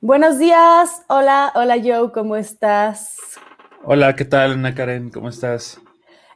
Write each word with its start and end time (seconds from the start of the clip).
Buenos 0.00 0.38
días, 0.38 1.02
hola, 1.08 1.50
hola 1.56 1.74
Joe, 1.82 2.12
¿cómo 2.12 2.36
estás? 2.36 3.16
Hola, 3.82 4.14
¿qué 4.14 4.24
tal 4.24 4.52
Ana 4.52 4.72
Karen? 4.72 5.10
¿Cómo 5.10 5.28
estás? 5.28 5.80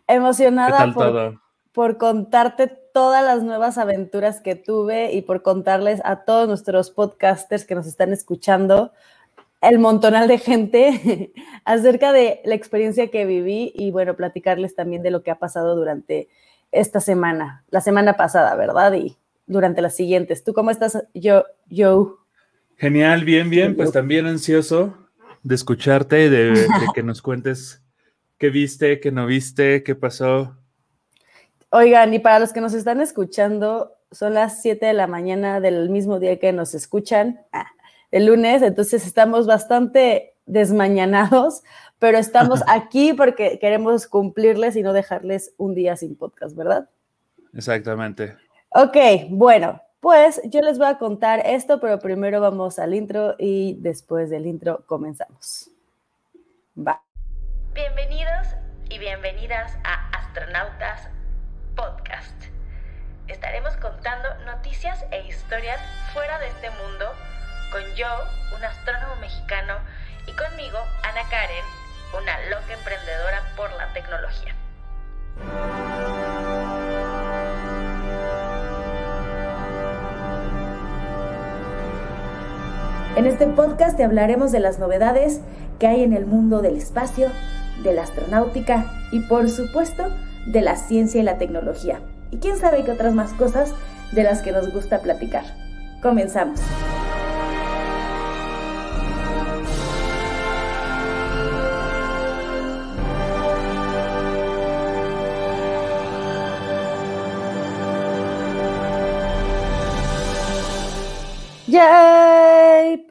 Emocionada 0.08 0.72
¿Qué 0.72 0.76
tal 0.78 0.94
por, 0.94 1.04
todo? 1.04 1.40
por 1.70 1.96
contarte 1.96 2.66
todas 2.66 3.24
las 3.24 3.44
nuevas 3.44 3.78
aventuras 3.78 4.40
que 4.40 4.56
tuve 4.56 5.12
y 5.12 5.22
por 5.22 5.42
contarles 5.42 6.00
a 6.04 6.24
todos 6.24 6.48
nuestros 6.48 6.90
podcasters 6.90 7.64
que 7.64 7.76
nos 7.76 7.86
están 7.86 8.12
escuchando, 8.12 8.90
el 9.60 9.78
montonal 9.78 10.26
de 10.26 10.38
gente, 10.38 11.32
acerca 11.64 12.12
de 12.12 12.40
la 12.44 12.56
experiencia 12.56 13.12
que 13.12 13.26
viví 13.26 13.70
y 13.76 13.92
bueno, 13.92 14.16
platicarles 14.16 14.74
también 14.74 15.04
de 15.04 15.12
lo 15.12 15.22
que 15.22 15.30
ha 15.30 15.38
pasado 15.38 15.76
durante 15.76 16.28
esta 16.72 16.98
semana, 16.98 17.62
la 17.70 17.80
semana 17.80 18.16
pasada, 18.16 18.56
¿verdad? 18.56 18.92
Y 18.94 19.16
durante 19.46 19.82
las 19.82 19.94
siguientes. 19.94 20.42
¿Tú 20.42 20.52
cómo 20.52 20.72
estás, 20.72 21.04
yo, 21.14 21.44
Joe? 21.70 22.21
Genial, 22.82 23.24
bien, 23.24 23.48
bien, 23.48 23.76
pues 23.76 23.92
también 23.92 24.26
ansioso 24.26 24.98
de 25.44 25.54
escucharte 25.54 26.24
y 26.24 26.28
de, 26.28 26.50
de 26.50 26.66
que 26.92 27.04
nos 27.04 27.22
cuentes 27.22 27.80
qué 28.38 28.50
viste, 28.50 28.98
qué 28.98 29.12
no 29.12 29.24
viste, 29.24 29.84
qué 29.84 29.94
pasó. 29.94 30.56
Oigan, 31.70 32.12
y 32.12 32.18
para 32.18 32.40
los 32.40 32.52
que 32.52 32.60
nos 32.60 32.74
están 32.74 33.00
escuchando, 33.00 33.92
son 34.10 34.34
las 34.34 34.62
7 34.62 34.84
de 34.84 34.94
la 34.94 35.06
mañana 35.06 35.60
del 35.60 35.90
mismo 35.90 36.18
día 36.18 36.40
que 36.40 36.52
nos 36.52 36.74
escuchan, 36.74 37.42
ah, 37.52 37.70
el 38.10 38.26
lunes, 38.26 38.62
entonces 38.62 39.06
estamos 39.06 39.46
bastante 39.46 40.34
desmañanados, 40.46 41.62
pero 42.00 42.18
estamos 42.18 42.62
aquí 42.66 43.12
porque 43.12 43.60
queremos 43.60 44.08
cumplirles 44.08 44.74
y 44.74 44.82
no 44.82 44.92
dejarles 44.92 45.54
un 45.56 45.76
día 45.76 45.94
sin 45.94 46.16
podcast, 46.16 46.56
¿verdad? 46.56 46.90
Exactamente. 47.54 48.34
Ok, 48.70 48.96
bueno, 49.30 49.80
pues 50.02 50.40
yo 50.46 50.60
les 50.62 50.78
voy 50.78 50.88
a 50.88 50.98
contar 50.98 51.46
esto, 51.46 51.78
pero 51.78 52.00
primero 52.00 52.40
vamos 52.40 52.80
al 52.80 52.92
intro 52.92 53.36
y 53.38 53.76
después 53.78 54.30
del 54.30 54.46
intro 54.46 54.84
comenzamos. 54.84 55.70
Va. 56.76 57.00
Bienvenidos 57.72 58.48
y 58.90 58.98
bienvenidas 58.98 59.78
a 59.84 60.08
Astronautas 60.08 61.08
Podcast. 61.76 62.34
Estaremos 63.28 63.76
contando 63.76 64.28
noticias 64.44 65.06
e 65.12 65.24
historias 65.28 65.80
fuera 66.12 66.40
de 66.40 66.48
este 66.48 66.70
mundo 66.70 67.06
con 67.70 67.82
yo, 67.94 68.08
un 68.56 68.64
astrónomo 68.64 69.14
mexicano, 69.20 69.78
y 70.26 70.32
conmigo, 70.32 70.78
Ana 71.04 71.22
Karen, 71.30 71.64
una 72.20 72.50
loca 72.50 72.74
emprendedora 72.74 73.40
por 73.56 73.70
la 73.74 73.92
tecnología. 73.92 74.52
En 83.14 83.26
este 83.26 83.46
podcast 83.46 83.98
te 83.98 84.04
hablaremos 84.04 84.52
de 84.52 84.60
las 84.60 84.78
novedades 84.78 85.40
que 85.78 85.86
hay 85.86 86.02
en 86.02 86.14
el 86.14 86.24
mundo 86.24 86.62
del 86.62 86.78
espacio, 86.78 87.28
de 87.82 87.92
la 87.92 88.04
astronáutica 88.04 88.90
y 89.10 89.20
por 89.20 89.50
supuesto 89.50 90.04
de 90.46 90.62
la 90.62 90.76
ciencia 90.76 91.20
y 91.20 91.24
la 91.24 91.36
tecnología. 91.36 92.00
Y 92.30 92.38
quién 92.38 92.56
sabe 92.56 92.84
qué 92.84 92.90
otras 92.90 93.12
más 93.12 93.34
cosas 93.34 93.74
de 94.12 94.22
las 94.22 94.40
que 94.40 94.52
nos 94.52 94.72
gusta 94.72 95.00
platicar. 95.00 95.44
Comenzamos. 96.00 96.58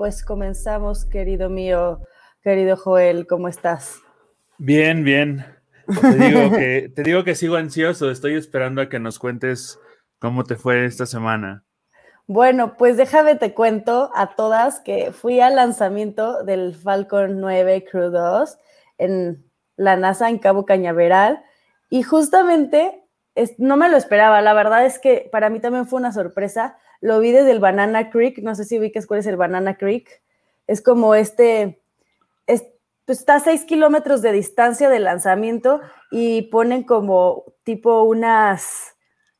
Pues 0.02 0.23
comenzamos, 0.23 1.05
querido 1.05 1.47
mío, 1.52 1.99
querido 2.41 2.75
Joel, 2.75 3.27
¿cómo 3.27 3.47
estás? 3.47 4.02
Bien, 4.58 5.03
bien. 5.03 5.45
Te 5.85 6.16
digo 6.16 6.49
que, 6.58 6.92
te 6.95 7.03
digo 7.03 7.23
que 7.23 7.36
sigo 7.36 7.55
ansioso, 7.55 8.09
estoy 8.09 8.33
esperando 8.33 8.81
a 8.81 8.89
que 8.89 8.98
nos 8.98 9.20
cuentes 9.20 9.80
cómo 10.17 10.43
te 10.43 10.55
fue 10.55 10.86
esta 10.86 11.05
semana. 11.05 11.65
Bueno, 12.26 12.77
pues 12.77 12.98
déjame 12.98 13.36
te 13.36 13.53
cuento 13.53 14.09
a 14.15 14.36
todas 14.36 14.80
que 14.80 15.11
fui 15.11 15.39
al 15.39 15.55
lanzamiento 15.55 16.43
del 16.45 16.73
Falcon 16.73 17.39
9 17.39 17.86
Crew 17.86 18.09
2 18.09 18.58
en 18.97 19.45
la 19.76 19.97
NASA 19.97 20.31
en 20.31 20.39
Cabo 20.39 20.65
Cañaveral 20.65 21.43
y 21.92 22.02
justamente 22.02 23.03
es, 23.36 23.59
no 23.59 23.77
me 23.77 23.87
lo 23.87 23.97
esperaba, 23.97 24.42
la 24.42 24.55
verdad 24.55 24.83
es 24.83 24.97
que 24.97 25.30
para 25.31 25.52
mí 25.52 25.59
también 25.59 25.86
fue 25.86 25.99
una 25.99 26.11
sorpresa, 26.11 26.80
lo 27.02 27.20
vi 27.20 27.32
desde 27.32 27.52
el 27.52 27.60
Banana 27.60 28.10
Creek, 28.10 28.38
no 28.44 28.56
sé 28.56 28.64
si 28.64 28.80
ubiques 28.80 29.08
cuál 29.08 29.20
es 29.20 29.28
el 29.28 29.36
Banana 29.36 29.76
Creek, 29.76 30.22
es 30.67 30.82
como 30.82 31.16
este, 31.16 31.82
es, 32.45 32.64
pues 33.06 33.20
está 33.20 33.36
a 33.36 33.39
seis 33.39 33.66
kilómetros 33.66 34.22
de 34.22 34.32
distancia 34.32 34.88
del 34.88 35.04
lanzamiento 35.04 35.82
y 36.12 36.44
ponen 36.44 36.84
como 36.84 37.44
tipo 37.64 38.04
unas, 38.04 38.95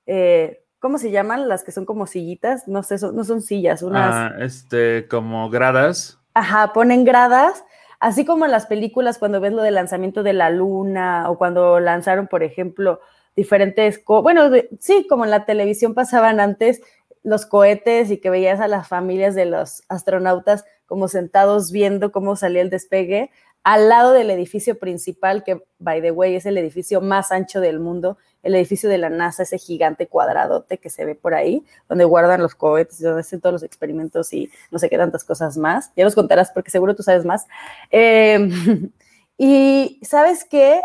eh, 0.08 0.66
¿cómo 0.80 0.98
se 0.98 1.12
llaman? 1.12 1.48
Las 1.48 1.64
que 1.64 1.72
son 1.72 1.86
como 1.86 2.08
sillitas, 2.08 2.68
no 2.68 2.82
sé, 2.82 2.98
son, 2.98 3.16
no 3.16 3.24
son 3.24 3.42
sillas, 3.42 3.84
unas... 3.84 4.14
Ah, 4.14 4.36
este, 4.40 5.08
como 5.08 5.50
gradas. 5.52 6.20
Ajá, 6.34 6.74
ponen 6.74 7.06
gradas, 7.06 7.64
así 8.00 8.26
como 8.26 8.46
en 8.46 8.52
las 8.52 8.66
películas 8.66 9.20
cuando 9.20 9.40
ves 9.40 9.54
lo 9.54 9.62
del 9.62 9.76
lanzamiento 9.76 10.24
de 10.24 10.34
la 10.34 10.50
luna 10.50 11.30
o 11.30 11.38
cuando 11.38 11.80
lanzaron, 11.80 12.28
por 12.28 12.42
ejemplo, 12.42 13.02
diferentes, 13.36 14.02
bueno, 14.06 14.50
de, 14.50 14.70
sí, 14.80 15.06
como 15.08 15.26
en 15.26 15.32
la 15.32 15.46
televisión 15.46 15.94
pasaban 15.94 16.40
antes 16.40 16.82
los 17.24 17.46
cohetes 17.46 18.10
y 18.12 18.18
que 18.18 18.30
veías 18.30 18.60
a 18.60 18.68
las 18.68 18.88
familias 18.88 19.36
de 19.36 19.46
los 19.46 19.84
astronautas 19.90 20.66
como 20.86 21.08
sentados 21.08 21.72
viendo 21.72 22.12
cómo 22.12 22.36
salía 22.36 22.62
el 22.62 22.70
despegue, 22.70 23.32
al 23.64 23.90
lado 23.90 24.14
del 24.14 24.32
edificio 24.32 24.80
principal, 24.80 25.44
que, 25.44 25.64
by 25.78 26.02
the 26.02 26.12
way, 26.12 26.36
es 26.36 26.46
el 26.46 26.58
edificio 26.58 27.00
más 27.00 27.32
ancho 27.32 27.62
del 27.62 27.80
mundo, 27.80 28.18
el 28.42 28.56
edificio 28.56 28.90
de 28.90 28.98
la 28.98 29.10
NASA, 29.10 29.44
ese 29.44 29.60
gigante 29.60 30.08
cuadradote 30.08 30.80
que 30.80 30.90
se 30.90 31.06
ve 31.06 31.14
por 31.14 31.36
ahí, 31.36 31.64
donde 31.88 32.06
guardan 32.06 32.42
los 32.42 32.56
cohetes 32.56 33.00
donde 33.00 33.22
hacen 33.22 33.40
todos 33.40 33.54
los 33.54 33.64
experimentos 33.64 34.34
y 34.34 34.52
no 34.72 34.80
sé 34.80 34.90
qué 34.90 34.98
tantas 34.98 35.24
cosas 35.24 35.58
más. 35.58 35.92
Ya 35.96 36.04
nos 36.04 36.16
contarás 36.16 36.52
porque 36.52 36.72
seguro 36.72 36.96
tú 36.96 37.04
sabes 37.04 37.24
más. 37.24 37.46
Eh, 37.92 38.50
y 39.38 40.00
sabes 40.02 40.44
qué? 40.44 40.82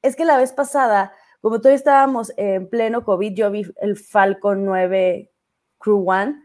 Es 0.00 0.14
que 0.14 0.24
la 0.24 0.36
vez 0.36 0.52
pasada, 0.52 1.12
como 1.40 1.58
todavía 1.58 1.76
estábamos 1.76 2.32
en 2.36 2.68
pleno 2.68 3.04
COVID, 3.04 3.34
yo 3.34 3.50
vi 3.50 3.66
el 3.80 3.96
Falcon 3.96 4.64
9 4.64 5.31
Crew 5.82 6.08
One, 6.08 6.36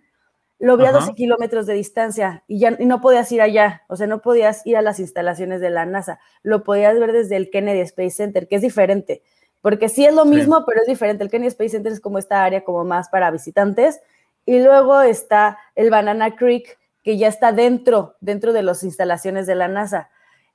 lo 0.60 0.76
vi 0.78 0.86
Ajá. 0.86 0.98
a 0.98 1.00
12 1.00 1.14
kilómetros 1.14 1.68
de 1.68 1.74
distancia 1.76 2.44
y 2.48 2.60
ya 2.60 2.76
y 2.80 2.86
no 2.86 3.00
podías 3.00 3.32
ir 3.32 3.42
allá, 3.42 3.84
o 3.88 3.96
sea, 3.96 4.08
no 4.08 4.22
podías 4.22 4.66
ir 4.66 4.76
a 4.78 4.82
las 4.82 5.00
instalaciones 5.00 5.62
de 5.62 5.70
la 5.70 5.86
NASA, 5.86 6.20
lo 6.42 6.64
podías 6.64 7.00
ver 7.00 7.12
desde 7.12 7.36
el 7.36 7.50
Kennedy 7.52 7.82
Space 7.82 8.12
Center, 8.12 8.48
que 8.48 8.56
es 8.56 8.62
diferente, 8.64 9.22
porque 9.62 9.88
sí 9.90 10.06
es 10.06 10.14
lo 10.16 10.24
Sí. 10.24 10.30
mismo, 10.30 10.66
pero 10.66 10.82
es 10.82 10.88
diferente. 10.88 11.24
El 11.24 11.30
Kennedy 11.30 11.50
Space 11.50 11.70
Center 11.70 11.92
es 11.92 12.00
como 12.00 12.18
esta 12.18 12.44
área 12.44 12.64
como 12.64 12.84
más 12.84 13.10
para 13.10 13.30
visitantes 13.32 14.00
y 14.46 14.60
luego 14.60 15.02
está 15.02 15.60
el 15.76 15.90
Banana 15.92 16.36
Creek, 16.36 16.80
que 17.04 17.18
ya 17.18 17.28
está 17.28 17.52
dentro, 17.52 18.16
dentro 18.20 18.52
de 18.52 18.64
las 18.64 18.84
instalaciones 18.84 19.46
de 19.48 19.56
la 19.56 19.68
NASA. 19.68 20.10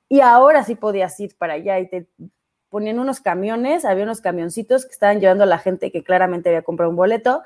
Y 0.09 0.19
ahora 0.19 0.63
sí 0.63 0.75
podías 0.75 1.17
ir 1.19 1.35
para 1.37 1.53
allá 1.53 1.79
y 1.79 1.87
te 1.87 2.07
ponían 2.69 2.99
unos 2.99 3.21
camiones, 3.21 3.85
había 3.85 4.03
unos 4.03 4.19
camioncitos 4.19 4.85
que 4.85 4.91
estaban 4.91 5.19
llevando 5.19 5.43
a 5.43 5.47
la 5.47 5.59
gente 5.59 5.91
que 5.91 6.03
claramente 6.03 6.49
había 6.49 6.63
comprado 6.63 6.89
un 6.89 6.95
boleto 6.97 7.43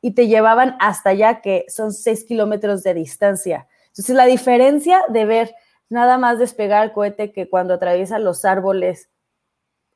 y 0.00 0.14
te 0.14 0.28
llevaban 0.28 0.76
hasta 0.80 1.10
allá, 1.10 1.40
que 1.40 1.66
son 1.68 1.92
seis 1.92 2.24
kilómetros 2.24 2.82
de 2.82 2.94
distancia. 2.94 3.68
Entonces, 3.88 4.14
la 4.14 4.26
diferencia 4.26 5.02
de 5.08 5.24
ver 5.24 5.54
nada 5.88 6.18
más 6.18 6.38
despegar 6.38 6.84
el 6.84 6.92
cohete 6.92 7.32
que 7.32 7.48
cuando 7.48 7.74
atraviesa 7.74 8.18
los 8.18 8.44
árboles, 8.44 9.10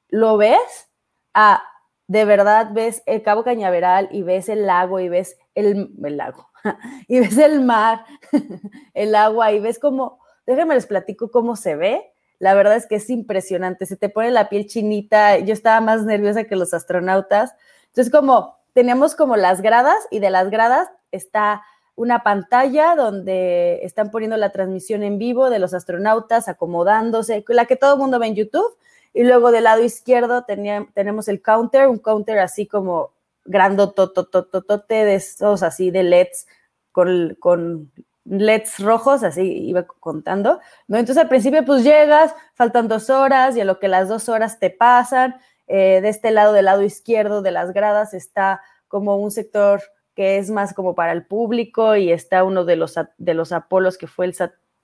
lo 0.08 0.36
ves, 0.36 0.90
a 1.32 1.62
de 2.06 2.24
verdad 2.26 2.70
ves 2.72 3.02
el 3.06 3.22
Cabo 3.22 3.44
Cañaveral 3.44 4.08
y 4.10 4.22
ves 4.22 4.50
el 4.50 4.66
lago 4.66 5.00
y 5.00 5.08
ves 5.08 5.38
el, 5.54 5.94
el 6.04 6.16
lago, 6.16 6.50
y 7.08 7.20
ves 7.20 7.38
el 7.38 7.62
mar, 7.62 8.04
el 8.94 9.14
agua 9.14 9.52
y 9.52 9.60
ves 9.60 9.78
cómo, 9.78 10.18
déjenme 10.46 10.74
les 10.74 10.86
platico 10.86 11.30
cómo 11.30 11.56
se 11.56 11.76
ve. 11.76 12.10
La 12.40 12.52
verdad 12.52 12.76
es 12.76 12.86
que 12.86 12.96
es 12.96 13.08
impresionante, 13.08 13.86
se 13.86 13.96
te 13.96 14.10
pone 14.10 14.30
la 14.30 14.48
piel 14.48 14.66
chinita, 14.66 15.38
yo 15.38 15.54
estaba 15.54 15.80
más 15.80 16.04
nerviosa 16.04 16.44
que 16.44 16.56
los 16.56 16.74
astronautas. 16.74 17.54
Entonces, 17.86 18.12
como 18.12 18.58
teníamos 18.74 19.14
como 19.14 19.36
las 19.36 19.62
gradas 19.62 20.06
y 20.10 20.18
de 20.18 20.30
las 20.30 20.50
gradas 20.50 20.90
está 21.10 21.62
una 21.96 22.22
pantalla 22.22 22.96
donde 22.96 23.80
están 23.84 24.10
poniendo 24.10 24.36
la 24.36 24.50
transmisión 24.50 25.02
en 25.04 25.18
vivo 25.18 25.48
de 25.48 25.60
los 25.60 25.74
astronautas 25.74 26.48
acomodándose, 26.48 27.44
la 27.48 27.66
que 27.66 27.76
todo 27.76 27.94
el 27.94 28.00
mundo 28.00 28.18
ve 28.18 28.26
en 28.26 28.34
YouTube. 28.34 28.76
Y 29.12 29.22
luego 29.22 29.52
del 29.52 29.64
lado 29.64 29.82
izquierdo 29.82 30.42
tenía, 30.42 30.88
tenemos 30.92 31.28
el 31.28 31.40
counter, 31.40 31.86
un 31.86 31.98
counter 31.98 32.40
así 32.40 32.66
como 32.66 33.12
grandototototote 33.44 34.94
de 35.04 35.14
esos 35.14 35.62
así 35.62 35.92
de 35.92 36.02
LEDs 36.02 36.46
con, 36.90 37.36
con 37.38 37.92
LEDs 38.24 38.80
rojos, 38.80 39.22
así 39.22 39.42
iba 39.42 39.84
contando, 39.84 40.58
¿no? 40.88 40.98
Entonces 40.98 41.22
al 41.22 41.28
principio 41.28 41.64
pues 41.64 41.84
llegas, 41.84 42.34
faltan 42.54 42.88
dos 42.88 43.08
horas 43.08 43.56
y 43.56 43.60
a 43.60 43.64
lo 43.64 43.78
que 43.78 43.86
las 43.86 44.08
dos 44.08 44.28
horas 44.28 44.58
te 44.58 44.70
pasan, 44.70 45.36
eh, 45.66 46.00
de 46.02 46.08
este 46.08 46.30
lado, 46.30 46.52
del 46.52 46.66
lado 46.66 46.82
izquierdo 46.82 47.42
de 47.42 47.50
las 47.50 47.72
gradas 47.72 48.14
está 48.14 48.62
como 48.88 49.16
un 49.16 49.30
sector 49.30 49.82
que 50.14 50.38
es 50.38 50.50
más 50.50 50.74
como 50.74 50.94
para 50.94 51.12
el 51.12 51.26
público 51.26 51.96
y 51.96 52.12
está 52.12 52.44
uno 52.44 52.64
de 52.64 52.76
los, 52.76 52.94
de 53.18 53.34
los 53.34 53.52
Apolos 53.52 53.98
que 53.98 54.06
fue 54.06 54.26
el, 54.26 54.34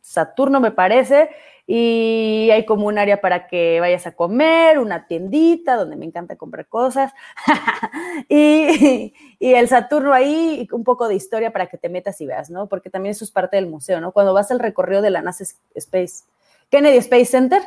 Saturno, 0.03 0.61
me 0.61 0.71
parece, 0.71 1.31
y 1.67 2.49
hay 2.53 2.65
como 2.65 2.87
un 2.87 2.99
área 2.99 3.21
para 3.21 3.47
que 3.47 3.79
vayas 3.81 4.06
a 4.06 4.12
comer, 4.12 4.79
una 4.79 5.06
tiendita 5.06 5.77
donde 5.77 5.97
me 5.97 6.06
encanta 6.06 6.37
comprar 6.37 6.67
cosas, 6.69 7.12
y, 8.29 9.12
el 9.41 9.69
Saturno 9.69 10.12
ahí, 10.12 10.67
un 10.73 10.85
poco 10.85 11.06
de 11.06 11.15
historia 11.15 11.53
para 11.53 11.67
que 11.67 11.77
te 11.77 11.88
metas 11.88 12.21
y 12.21 12.27
veas, 12.27 12.50
¿no? 12.50 12.67
Porque 12.67 12.91
también 12.91 13.12
eso 13.12 13.25
es 13.25 13.31
parte 13.31 13.56
del 13.56 13.67
museo, 13.67 14.00
¿no? 14.00 14.12
Cuando 14.12 14.32
vas 14.32 14.50
al 14.50 14.59
recorrido 14.59 15.03
de 15.03 15.11
la 15.11 15.23
NASA 15.23 15.44
Space, 15.75 16.25
Kennedy 16.71 16.97
Space 16.99 17.27
Center, 17.27 17.62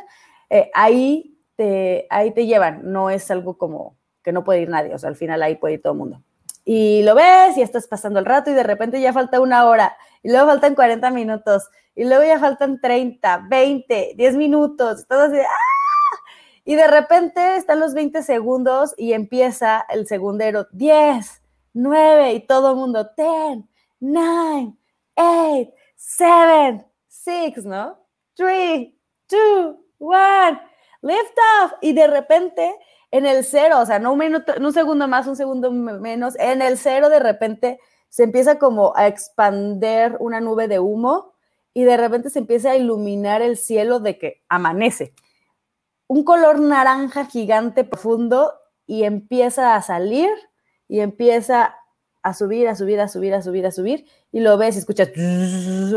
eh, 0.50 0.70
ahí, 0.74 1.33
te, 1.56 2.06
ahí 2.10 2.32
te 2.32 2.46
llevan, 2.46 2.92
no 2.92 3.10
es 3.10 3.30
algo 3.30 3.58
como 3.58 3.96
que 4.22 4.32
no 4.32 4.44
puede 4.44 4.62
ir 4.62 4.68
nadie, 4.68 4.94
o 4.94 4.98
sea, 4.98 5.10
al 5.10 5.16
final 5.16 5.42
ahí 5.42 5.56
puede 5.56 5.74
ir 5.74 5.82
todo 5.82 5.92
el 5.92 5.98
mundo. 5.98 6.22
Y 6.64 7.02
lo 7.02 7.14
ves 7.14 7.56
y 7.58 7.62
estás 7.62 7.86
pasando 7.86 8.18
el 8.18 8.24
rato 8.24 8.50
y 8.50 8.54
de 8.54 8.62
repente 8.62 9.00
ya 9.00 9.12
falta 9.12 9.40
una 9.40 9.66
hora 9.66 9.96
y 10.22 10.30
luego 10.30 10.46
faltan 10.46 10.74
40 10.74 11.10
minutos 11.10 11.68
y 11.94 12.04
luego 12.04 12.24
ya 12.24 12.40
faltan 12.40 12.80
30, 12.80 13.46
20, 13.48 14.14
10 14.16 14.36
minutos, 14.36 15.06
todo 15.06 15.24
así, 15.24 15.38
¡ah! 15.38 15.74
Y 16.64 16.76
de 16.76 16.86
repente 16.86 17.56
están 17.56 17.80
los 17.80 17.92
20 17.92 18.22
segundos 18.22 18.94
y 18.96 19.12
empieza 19.12 19.84
el 19.90 20.06
segundero, 20.06 20.66
10, 20.72 21.42
9 21.74 22.32
y 22.32 22.46
todo 22.46 22.70
el 22.70 22.76
mundo, 22.76 23.10
10, 23.14 23.58
9, 24.00 24.72
8, 25.14 25.70
7, 25.96 26.86
6, 27.06 27.64
¿no? 27.66 27.98
3, 28.34 28.88
2, 29.28 29.76
1, 29.98 30.60
lift 31.04 31.36
off. 31.62 31.72
Y 31.80 31.92
de 31.92 32.06
repente 32.06 32.74
en 33.14 33.26
el 33.26 33.44
cero, 33.44 33.78
o 33.80 33.86
sea, 33.86 34.00
no 34.00 34.12
un, 34.12 34.18
minuto, 34.18 34.54
un 34.58 34.72
segundo 34.72 35.06
más, 35.06 35.28
un 35.28 35.36
segundo 35.36 35.70
menos, 35.70 36.34
en 36.40 36.62
el 36.62 36.76
cero 36.76 37.08
de 37.08 37.20
repente 37.20 37.78
se 38.08 38.24
empieza 38.24 38.58
como 38.58 38.92
a 38.96 39.06
expander 39.06 40.16
una 40.18 40.40
nube 40.40 40.66
de 40.66 40.80
humo 40.80 41.32
y 41.72 41.84
de 41.84 41.96
repente 41.96 42.28
se 42.28 42.40
empieza 42.40 42.72
a 42.72 42.76
iluminar 42.76 43.40
el 43.40 43.56
cielo 43.56 44.00
de 44.00 44.18
que 44.18 44.42
amanece. 44.48 45.14
Un 46.08 46.24
color 46.24 46.58
naranja 46.58 47.26
gigante 47.26 47.84
profundo 47.84 48.52
y 48.84 49.04
empieza 49.04 49.76
a 49.76 49.82
salir 49.82 50.30
y 50.88 50.98
empieza 50.98 51.76
a 52.20 52.34
subir, 52.34 52.66
a 52.66 52.74
subir, 52.74 53.00
a 53.00 53.06
subir, 53.06 53.34
a 53.34 53.42
subir, 53.42 53.66
a 53.66 53.70
subir 53.70 54.06
y 54.32 54.40
lo 54.40 54.58
ves 54.58 54.74
y 54.74 54.80
escuchas, 54.80 55.10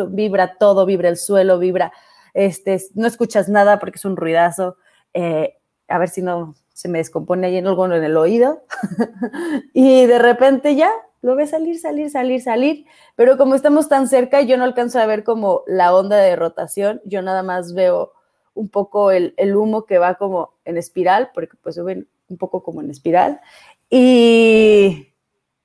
vibra 0.09 0.57
todo, 0.59 0.86
vibra 0.86 1.09
el 1.09 1.18
suelo, 1.18 1.57
vibra, 1.57 1.92
este, 2.36 2.80
no 2.94 3.07
escuchas 3.07 3.50
nada 3.50 3.80
porque 3.80 3.98
es 3.98 4.06
un 4.06 4.18
ruidazo. 4.18 4.77
Eh, 5.19 5.58
a 5.88 5.98
ver 5.98 6.10
si 6.10 6.22
no 6.22 6.54
se 6.74 6.90
me 6.90 7.00
descompone 7.00 7.48
ahí 7.48 7.58
en 7.58 7.66
el 7.66 8.18
oído. 8.18 8.64
Y 9.74 10.06
de 10.06 10.19
repente 10.19 10.75
ya 10.75 10.92
lo 11.22 11.36
ve 11.36 11.48
salir, 11.48 11.80
salir, 11.80 12.12
salir, 12.12 12.40
salir, 12.40 12.86
pero 13.16 13.36
como 13.36 13.56
estamos 13.56 13.90
tan 13.90 14.08
cerca 14.08 14.42
yo 14.42 14.58
no 14.58 14.64
alcanzo 14.64 15.00
a 15.00 15.08
ver 15.08 15.24
como 15.24 15.64
la 15.66 15.96
onda 15.96 16.18
de 16.18 16.36
rotación, 16.36 17.02
yo 17.04 17.24
nada 17.24 17.42
más 17.42 17.74
veo 17.74 18.14
un 18.54 18.69
poco 18.69 19.10
el, 19.10 19.34
humo 19.56 19.86
que 19.86 19.98
va 19.98 20.16
como 20.16 20.54
en 20.66 20.78
espiral, 20.78 21.31
porque 21.34 21.58
pues 21.62 21.75
suben 21.75 22.08
un 22.30 22.38
poco 22.38 22.62
como 22.62 22.81
en 22.81 22.92
espiral, 22.92 23.42
y, 23.90 25.14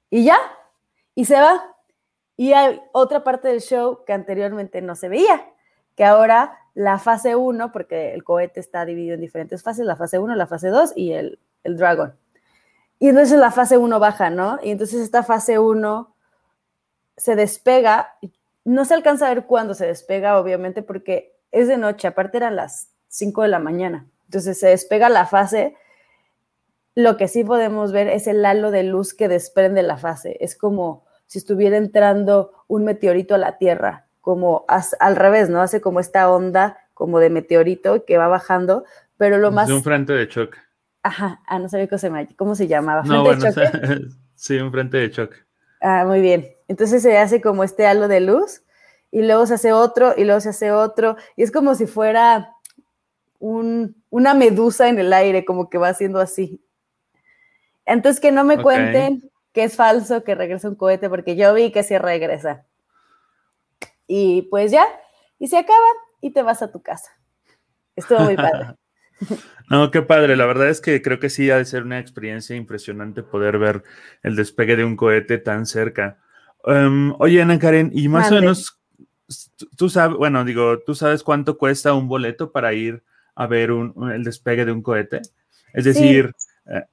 y 0.09 0.25
ya, 0.25 0.39
y 1.15 1.27
se 1.27 1.35
va. 1.35 1.75
Y 2.37 2.55
hay 2.55 2.81
otra 2.93 3.23
parte 3.23 3.49
del 3.49 3.61
show 3.61 4.05
que 4.07 4.15
anteriormente 4.15 4.81
no 4.81 4.95
se 4.95 5.11
veía, 5.11 5.53
que 5.95 6.05
ahora 6.05 6.62
la 6.75 6.99
fase 6.99 7.37
1, 7.37 7.73
porque 7.73 8.15
el 8.15 8.25
cohete 8.25 8.61
está 8.61 8.85
dividido 8.85 9.15
en 9.15 9.21
diferentes 9.21 9.63
fases, 9.63 9.85
la 9.85 9.97
fase 9.97 10.19
1, 10.19 10.35
la 10.35 10.47
fase 10.47 10.69
2 10.69 10.93
y 10.97 11.13
el, 11.13 11.39
el 11.65 11.77
Dragon. 11.77 12.15
Y 12.99 13.09
entonces 13.09 13.39
la 13.39 13.51
fase 13.51 13.77
1 13.79 13.99
baja, 13.99 14.31
¿no? 14.31 14.59
Y 14.63 14.71
entonces 14.71 15.01
esta 15.01 15.23
fase 15.23 15.59
1 15.59 16.15
se 17.17 17.37
despega, 17.37 18.15
no 18.65 18.85
se 18.85 18.95
alcanza 18.95 19.27
a 19.27 19.35
ver 19.35 19.47
cuándo 19.47 19.75
se 19.75 19.87
despega, 19.87 20.39
obviamente, 20.39 20.83
porque 20.83 21.37
es 21.51 21.69
de 21.69 21.77
noche, 21.77 22.09
aparte 22.09 22.39
eran 22.39 22.57
las 22.57 22.89
5 23.09 23.43
de 23.43 23.49
la 23.49 23.59
mañana. 23.59 24.07
Entonces 24.25 24.59
se 24.59 24.69
despega 24.69 25.09
la 25.11 25.27
fase. 25.27 25.77
Lo 26.95 27.17
que 27.17 27.29
sí 27.29 27.45
podemos 27.45 27.93
ver 27.93 28.09
es 28.09 28.27
el 28.27 28.45
halo 28.45 28.71
de 28.71 28.83
luz 28.83 29.15
que 29.15 29.29
desprende 29.29 29.83
la 29.83 29.99
fase. 29.99 30.39
Es 30.41 30.57
como 30.57 31.05
si 31.27 31.39
estuviera 31.39 31.77
entrando 31.77 32.53
un 32.69 32.85
meteorito 32.85 33.35
a 33.35 33.39
la 33.39 33.59
Tierra 33.59 34.07
como 34.23 34.65
al 34.69 35.17
revés, 35.17 35.51
¿no? 35.51 35.61
Hace 35.61 35.83
como 35.83 36.01
esta 36.01 36.31
onda 36.31 36.79
como 36.95 37.19
de 37.19 37.29
meteorito 37.29 38.05
que 38.07 38.17
va 38.17 38.29
bajando, 38.29 38.85
pero 39.19 39.37
lo 39.37 39.51
más... 39.51 39.67
De 39.67 39.75
un 39.75 39.83
frente 39.83 40.13
de 40.13 40.29
choque. 40.29 40.59
Ajá, 41.03 41.43
ah, 41.49 41.59
no 41.59 41.69
sabía 41.69 41.89
cómo 41.89 41.99
se, 41.99 42.37
cómo 42.37 42.55
se 42.55 42.69
llamaba. 42.69 43.03
¿Frente 43.03 43.17
no, 43.17 43.25
bueno, 43.25 43.45
de 43.45 43.53
choque? 43.53 44.01
sí, 44.37 44.57
un 44.59 44.71
frente 44.71 44.97
de 44.99 45.11
choque. 45.11 45.37
Ah, 45.81 46.05
muy 46.07 46.21
bien. 46.21 46.49
Entonces 46.69 47.03
se 47.03 47.19
hace 47.19 47.41
como 47.43 47.65
este 47.65 47.85
halo 47.85 48.07
de 48.07 48.21
luz 48.21 48.63
y 49.11 49.23
luego 49.23 49.45
se 49.47 49.55
hace 49.55 49.73
otro 49.73 50.15
y 50.17 50.25
luego 50.25 50.41
se 50.41 50.51
hace 50.51 50.71
otro 50.71 51.17
y 51.37 51.43
es 51.43 51.51
como 51.51 51.75
si 51.75 51.87
fuera 51.87 52.55
un, 53.41 53.97
una 54.09 54.35
medusa 54.35 54.89
en 54.89 55.01
el 55.01 55.13
aire, 55.13 55.45
como 55.45 55.69
que 55.69 55.79
va 55.79 55.89
haciendo 55.89 56.21
así. 56.21 56.65
Entonces 57.85 58.21
que 58.21 58.31
no 58.31 58.45
me 58.45 58.63
cuenten 58.63 59.29
que 59.53 59.65
es 59.65 59.75
falso 59.75 60.23
que 60.23 60.37
regresa 60.37 60.69
un 60.69 60.77
cohete 60.77 61.11
porque 61.11 61.35
yo 61.35 61.53
vi 61.53 61.73
que 61.73 61.83
sí 61.83 61.99
regresa 61.99 62.65
y 64.14 64.43
pues 64.43 64.70
ya, 64.70 64.85
y 65.38 65.49
se 65.49 65.56
acaba 65.56 65.79
y 66.20 66.32
te 66.32 66.43
vas 66.43 66.61
a 66.61 66.70
tu 66.70 66.82
casa. 66.82 67.12
Estuvo 67.97 68.20
muy 68.20 68.37
padre. 68.37 68.75
No, 69.70 69.93
qué 69.93 70.03
padre. 70.03 70.37
La 70.37 70.47
verdad 70.47 70.69
es 70.69 70.81
que 70.81 71.00
creo 71.00 71.20
que 71.20 71.31
sí 71.31 71.49
ha 71.49 71.56
de 71.56 71.64
ser 71.64 71.85
una 71.85 72.00
experiencia 72.00 72.56
impresionante 72.56 73.23
poder 73.23 73.56
ver 73.56 73.85
el 74.25 74.35
despegue 74.35 74.75
de 74.75 74.85
un 74.85 74.97
cohete 74.97 75.38
tan 75.38 75.64
cerca. 75.64 76.19
Um, 76.64 77.14
oye, 77.20 77.41
Ana 77.41 77.56
Karen, 77.56 77.93
y 77.94 78.09
más 78.09 78.32
o 78.32 78.35
menos, 78.35 78.81
tú 79.76 79.88
sabes, 79.88 80.17
bueno, 80.19 80.44
digo, 80.44 80.81
¿tú 80.81 80.97
sabes 80.97 81.23
cuánto 81.23 81.56
cuesta 81.56 81.94
un 81.94 82.08
boleto 82.08 82.50
para 82.50 82.73
ir 82.73 83.05
a 83.37 83.47
ver 83.47 83.70
el 83.70 84.25
despegue 84.25 84.65
de 84.65 84.73
un 84.73 84.82
cohete? 84.82 85.23
Es 85.73 85.85
decir, 85.85 86.32
eh, 86.67 86.85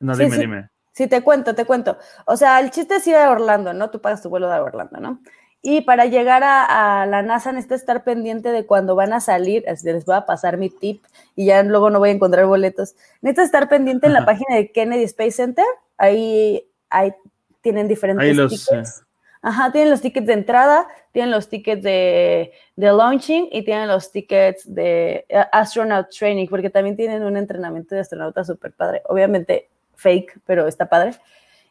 no, 0.00 0.14
dime, 0.14 0.36
dime. 0.36 0.68
Sí, 0.92 1.08
te 1.08 1.22
cuento, 1.22 1.54
te 1.54 1.64
cuento. 1.64 1.98
O 2.26 2.36
sea, 2.36 2.60
el 2.60 2.70
chiste 2.70 2.96
es 2.96 3.06
ir 3.06 3.16
a 3.16 3.30
Orlando, 3.30 3.72
¿no? 3.72 3.90
Tú 3.90 4.00
pagas 4.00 4.22
tu 4.22 4.28
vuelo 4.28 4.48
de 4.48 4.60
Orlando, 4.60 5.00
¿no? 5.00 5.20
Y 5.66 5.80
para 5.80 6.04
llegar 6.04 6.42
a, 6.44 7.06
la 7.06 7.22
NASA 7.22 7.50
necesita 7.50 7.74
estar 7.74 8.04
pendiente 8.04 8.52
de 8.52 8.66
cuando 8.66 8.94
van 8.94 9.14
a 9.14 9.20
salir, 9.20 9.64
les 9.82 10.04
voy 10.04 10.14
a 10.14 10.26
pasar 10.26 10.58
mi 10.58 10.68
tip 10.68 11.02
y 11.34 11.46
ya 11.46 11.62
luego 11.62 11.88
no 11.88 12.00
voy 12.00 12.10
a 12.10 12.12
encontrar 12.12 12.44
boletos. 12.44 12.96
Necesita 13.22 13.44
estar 13.44 13.68
pendiente 13.70 14.06
en 14.06 14.12
la 14.12 14.26
página 14.26 14.56
de 14.56 14.70
Kennedy 14.70 15.04
Space 15.04 15.30
Center, 15.30 15.64
ahí, 15.96 16.66
ahí 16.90 17.14
tienen 17.62 17.88
diferentes 17.88 18.36
tickets. 18.36 19.00
Eh. 19.00 19.04
Ajá, 19.40 19.72
tienen 19.72 19.88
los 19.88 20.02
tickets 20.02 20.26
de 20.26 20.34
entrada, 20.34 20.86
tienen 21.12 21.30
los 21.30 21.48
tickets 21.48 21.82
de, 21.82 22.52
de 22.76 22.92
launching 22.92 23.48
y 23.50 23.64
tienen 23.64 23.88
los 23.88 24.12
tickets 24.12 24.62
de 24.66 25.24
eh, 25.30 25.44
astronaut 25.50 26.10
training, 26.10 26.46
porque 26.46 26.68
también 26.68 26.94
tienen 26.94 27.22
un 27.22 27.38
entrenamiento 27.38 27.94
de 27.94 28.02
astronauta 28.02 28.44
súper 28.44 28.72
padre. 28.72 29.00
Obviamente 29.06 29.70
fake, 29.94 30.40
pero 30.44 30.66
está 30.66 30.90
padre. 30.90 31.12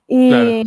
Y 0.07 0.63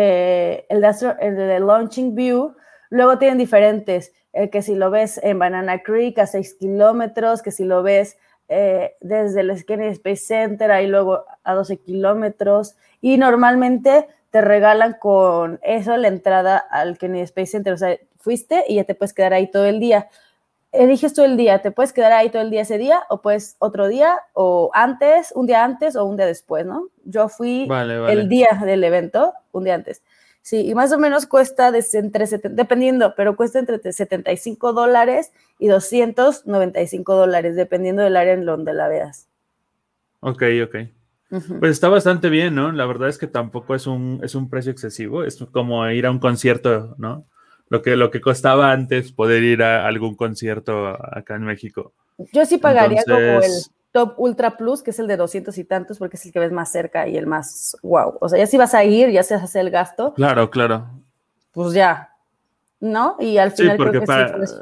eh, 0.00 0.66
el, 0.68 0.80
de 0.80 1.16
el 1.20 1.36
de 1.36 1.60
Launching 1.60 2.14
View, 2.14 2.54
luego 2.88 3.18
tienen 3.18 3.38
diferentes, 3.38 4.12
eh, 4.32 4.48
que 4.48 4.62
si 4.62 4.76
lo 4.76 4.90
ves 4.90 5.18
en 5.24 5.38
Banana 5.38 5.82
Creek 5.82 6.18
a 6.18 6.26
6 6.26 6.54
kilómetros, 6.54 7.42
que 7.42 7.50
si 7.50 7.64
lo 7.64 7.82
ves 7.82 8.16
eh, 8.48 8.94
desde 9.00 9.40
el 9.40 9.64
Kennedy 9.64 9.92
Space 9.92 10.24
Center, 10.24 10.70
ahí 10.70 10.86
luego 10.86 11.24
a 11.42 11.54
12 11.54 11.78
kilómetros, 11.78 12.76
y 13.00 13.18
normalmente 13.18 14.06
te 14.30 14.40
regalan 14.40 14.96
con 15.00 15.58
eso 15.62 15.96
la 15.96 16.08
entrada 16.08 16.58
al 16.58 16.96
Kennedy 16.96 17.22
Space 17.22 17.52
Center, 17.52 17.72
o 17.72 17.78
sea, 17.78 17.98
fuiste 18.18 18.64
y 18.68 18.76
ya 18.76 18.84
te 18.84 18.94
puedes 18.94 19.14
quedar 19.14 19.32
ahí 19.32 19.50
todo 19.50 19.66
el 19.66 19.80
día 19.80 20.08
eliges 20.72 21.14
tú 21.14 21.24
el 21.24 21.36
día, 21.36 21.60
te 21.62 21.70
puedes 21.70 21.92
quedar 21.92 22.12
ahí 22.12 22.30
todo 22.30 22.42
el 22.42 22.50
día 22.50 22.62
ese 22.62 22.78
día 22.78 23.02
o 23.08 23.22
pues 23.22 23.56
otro 23.58 23.88
día 23.88 24.16
o 24.34 24.70
antes, 24.74 25.32
un 25.34 25.46
día 25.46 25.64
antes 25.64 25.96
o 25.96 26.04
un 26.04 26.16
día 26.16 26.26
después, 26.26 26.66
¿no? 26.66 26.88
Yo 27.04 27.28
fui 27.28 27.68
el 28.08 28.28
día 28.28 28.60
del 28.64 28.84
evento, 28.84 29.32
un 29.52 29.64
día 29.64 29.74
antes. 29.74 30.02
Sí, 30.42 30.66
y 30.66 30.74
más 30.74 30.92
o 30.92 30.98
menos 30.98 31.26
cuesta 31.26 31.72
entre, 31.92 32.26
dependiendo, 32.50 33.14
pero 33.16 33.36
cuesta 33.36 33.58
entre 33.58 33.92
75 33.92 34.72
dólares 34.72 35.32
y 35.58 35.68
295 35.68 37.14
dólares, 37.14 37.54
dependiendo 37.54 38.02
del 38.02 38.16
área 38.16 38.32
en 38.32 38.46
donde 38.46 38.72
la 38.72 38.88
veas. 38.88 39.28
Ok, 40.20 40.42
ok. 40.64 40.76
Pues 41.60 41.72
está 41.72 41.90
bastante 41.90 42.30
bien, 42.30 42.54
¿no? 42.54 42.72
La 42.72 42.86
verdad 42.86 43.10
es 43.10 43.18
que 43.18 43.26
tampoco 43.26 43.74
es 43.74 43.86
un, 43.86 44.20
es 44.22 44.34
un 44.34 44.48
precio 44.48 44.72
excesivo, 44.72 45.24
es 45.24 45.36
como 45.52 45.86
ir 45.90 46.06
a 46.06 46.10
un 46.10 46.18
concierto, 46.18 46.94
¿no? 46.96 47.26
Lo 47.68 47.82
que, 47.82 47.96
lo 47.96 48.10
que 48.10 48.20
costaba 48.20 48.72
antes 48.72 49.12
poder 49.12 49.42
ir 49.42 49.62
a 49.62 49.86
algún 49.86 50.14
concierto 50.14 50.88
acá 50.88 51.36
en 51.36 51.44
México. 51.44 51.92
Yo 52.32 52.44
sí 52.46 52.58
pagaría 52.58 53.02
como 53.04 53.18
el 53.18 53.52
Top 53.92 54.14
Ultra 54.18 54.56
Plus, 54.56 54.82
que 54.82 54.90
es 54.90 54.98
el 54.98 55.06
de 55.06 55.16
200 55.16 55.56
y 55.56 55.64
tantos, 55.64 55.98
porque 55.98 56.16
es 56.16 56.26
el 56.26 56.32
que 56.32 56.40
ves 56.40 56.52
más 56.52 56.70
cerca 56.70 57.08
y 57.08 57.16
el 57.16 57.26
más 57.26 57.76
wow. 57.82 58.18
O 58.20 58.28
sea, 58.28 58.38
ya 58.38 58.46
si 58.46 58.56
vas 58.56 58.74
a 58.74 58.84
ir, 58.84 59.10
ya 59.10 59.22
se 59.22 59.34
hace 59.34 59.60
el 59.60 59.70
gasto. 59.70 60.14
Claro, 60.14 60.50
claro. 60.50 60.88
Pues 61.52 61.72
ya, 61.72 62.10
¿no? 62.80 63.16
Y 63.18 63.38
al 63.38 63.52
final. 63.52 63.76
Sí, 63.76 63.82
porque 63.82 64.00
para, 64.02 64.36
pues 64.36 64.54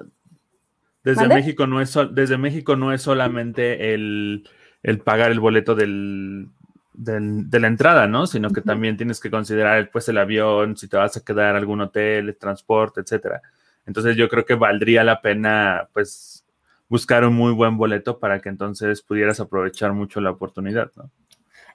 desde, 1.02 1.28
México 1.28 1.66
no 1.66 1.80
es, 1.80 1.96
desde 2.12 2.36
México 2.36 2.74
no 2.74 2.92
es 2.92 3.02
solamente 3.02 3.94
el, 3.94 4.48
el 4.82 4.98
pagar 5.00 5.30
el 5.30 5.38
boleto 5.38 5.74
del, 5.74 6.48
de 6.96 7.60
la 7.60 7.66
entrada, 7.66 8.06
¿no? 8.06 8.26
Sino 8.26 8.50
que 8.50 8.62
también 8.62 8.96
tienes 8.96 9.20
que 9.20 9.30
considerar 9.30 9.90
pues 9.90 10.08
el 10.08 10.18
avión, 10.18 10.76
si 10.76 10.88
te 10.88 10.96
vas 10.96 11.16
a 11.16 11.24
quedar 11.24 11.50
en 11.50 11.56
algún 11.56 11.80
hotel, 11.80 12.28
el 12.28 12.36
transporte, 12.36 13.00
etcétera. 13.00 13.42
Entonces 13.86 14.16
yo 14.16 14.28
creo 14.28 14.44
que 14.44 14.54
valdría 14.54 15.04
la 15.04 15.20
pena, 15.20 15.88
pues, 15.92 16.44
buscar 16.88 17.24
un 17.24 17.34
muy 17.34 17.52
buen 17.52 17.76
boleto 17.76 18.18
para 18.18 18.40
que 18.40 18.48
entonces 18.48 19.02
pudieras 19.02 19.40
aprovechar 19.40 19.92
mucho 19.92 20.20
la 20.20 20.30
oportunidad, 20.30 20.90
¿no? 20.96 21.10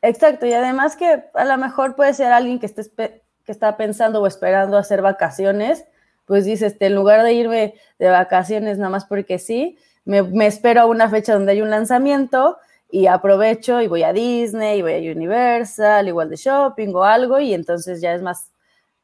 Exacto, 0.02 0.48
y 0.48 0.54
además 0.54 0.96
que 0.96 1.24
a 1.34 1.46
lo 1.46 1.58
mejor 1.58 1.96
puede 1.96 2.14
ser 2.14 2.32
alguien 2.32 2.60
que 2.60 2.66
esté 2.66 3.22
que 3.46 3.52
está 3.52 3.78
pensando 3.78 4.22
o 4.22 4.28
esperando 4.28 4.78
hacer 4.78 5.02
vacaciones, 5.02 5.86
pues 6.26 6.46
dice, 6.46 6.68
este, 6.68 6.88
en 6.88 6.96
lugar 6.96 7.24
de 7.24 7.34
irme 7.34 7.74
de 7.98 8.10
vacaciones 8.10 8.78
nada 8.78 8.90
más 8.90 9.06
porque 9.06 9.40
sí, 9.40 9.78
me, 10.06 10.22
me 10.22 10.46
espero 10.48 10.82
a 10.82 10.86
una 10.86 11.10
fecha 11.10 11.34
donde 11.34 11.54
hay 11.54 11.62
un 11.62 11.70
lanzamiento 11.70 12.58
y 12.92 13.08
aprovecho 13.08 13.82
y 13.82 13.88
voy 13.88 14.04
a 14.04 14.14
Disney, 14.14 14.80
y 14.80 14.82
voy 14.82 14.94
a 14.94 15.12
Universal, 15.12 16.08
igual 16.08 16.30
de 16.30 16.36
shopping 16.36 16.94
o 16.94 17.04
algo, 17.04 17.40
y 17.40 17.54
entonces 17.54 18.02
ya 18.02 18.14
es 18.14 18.22
más, 18.22 18.52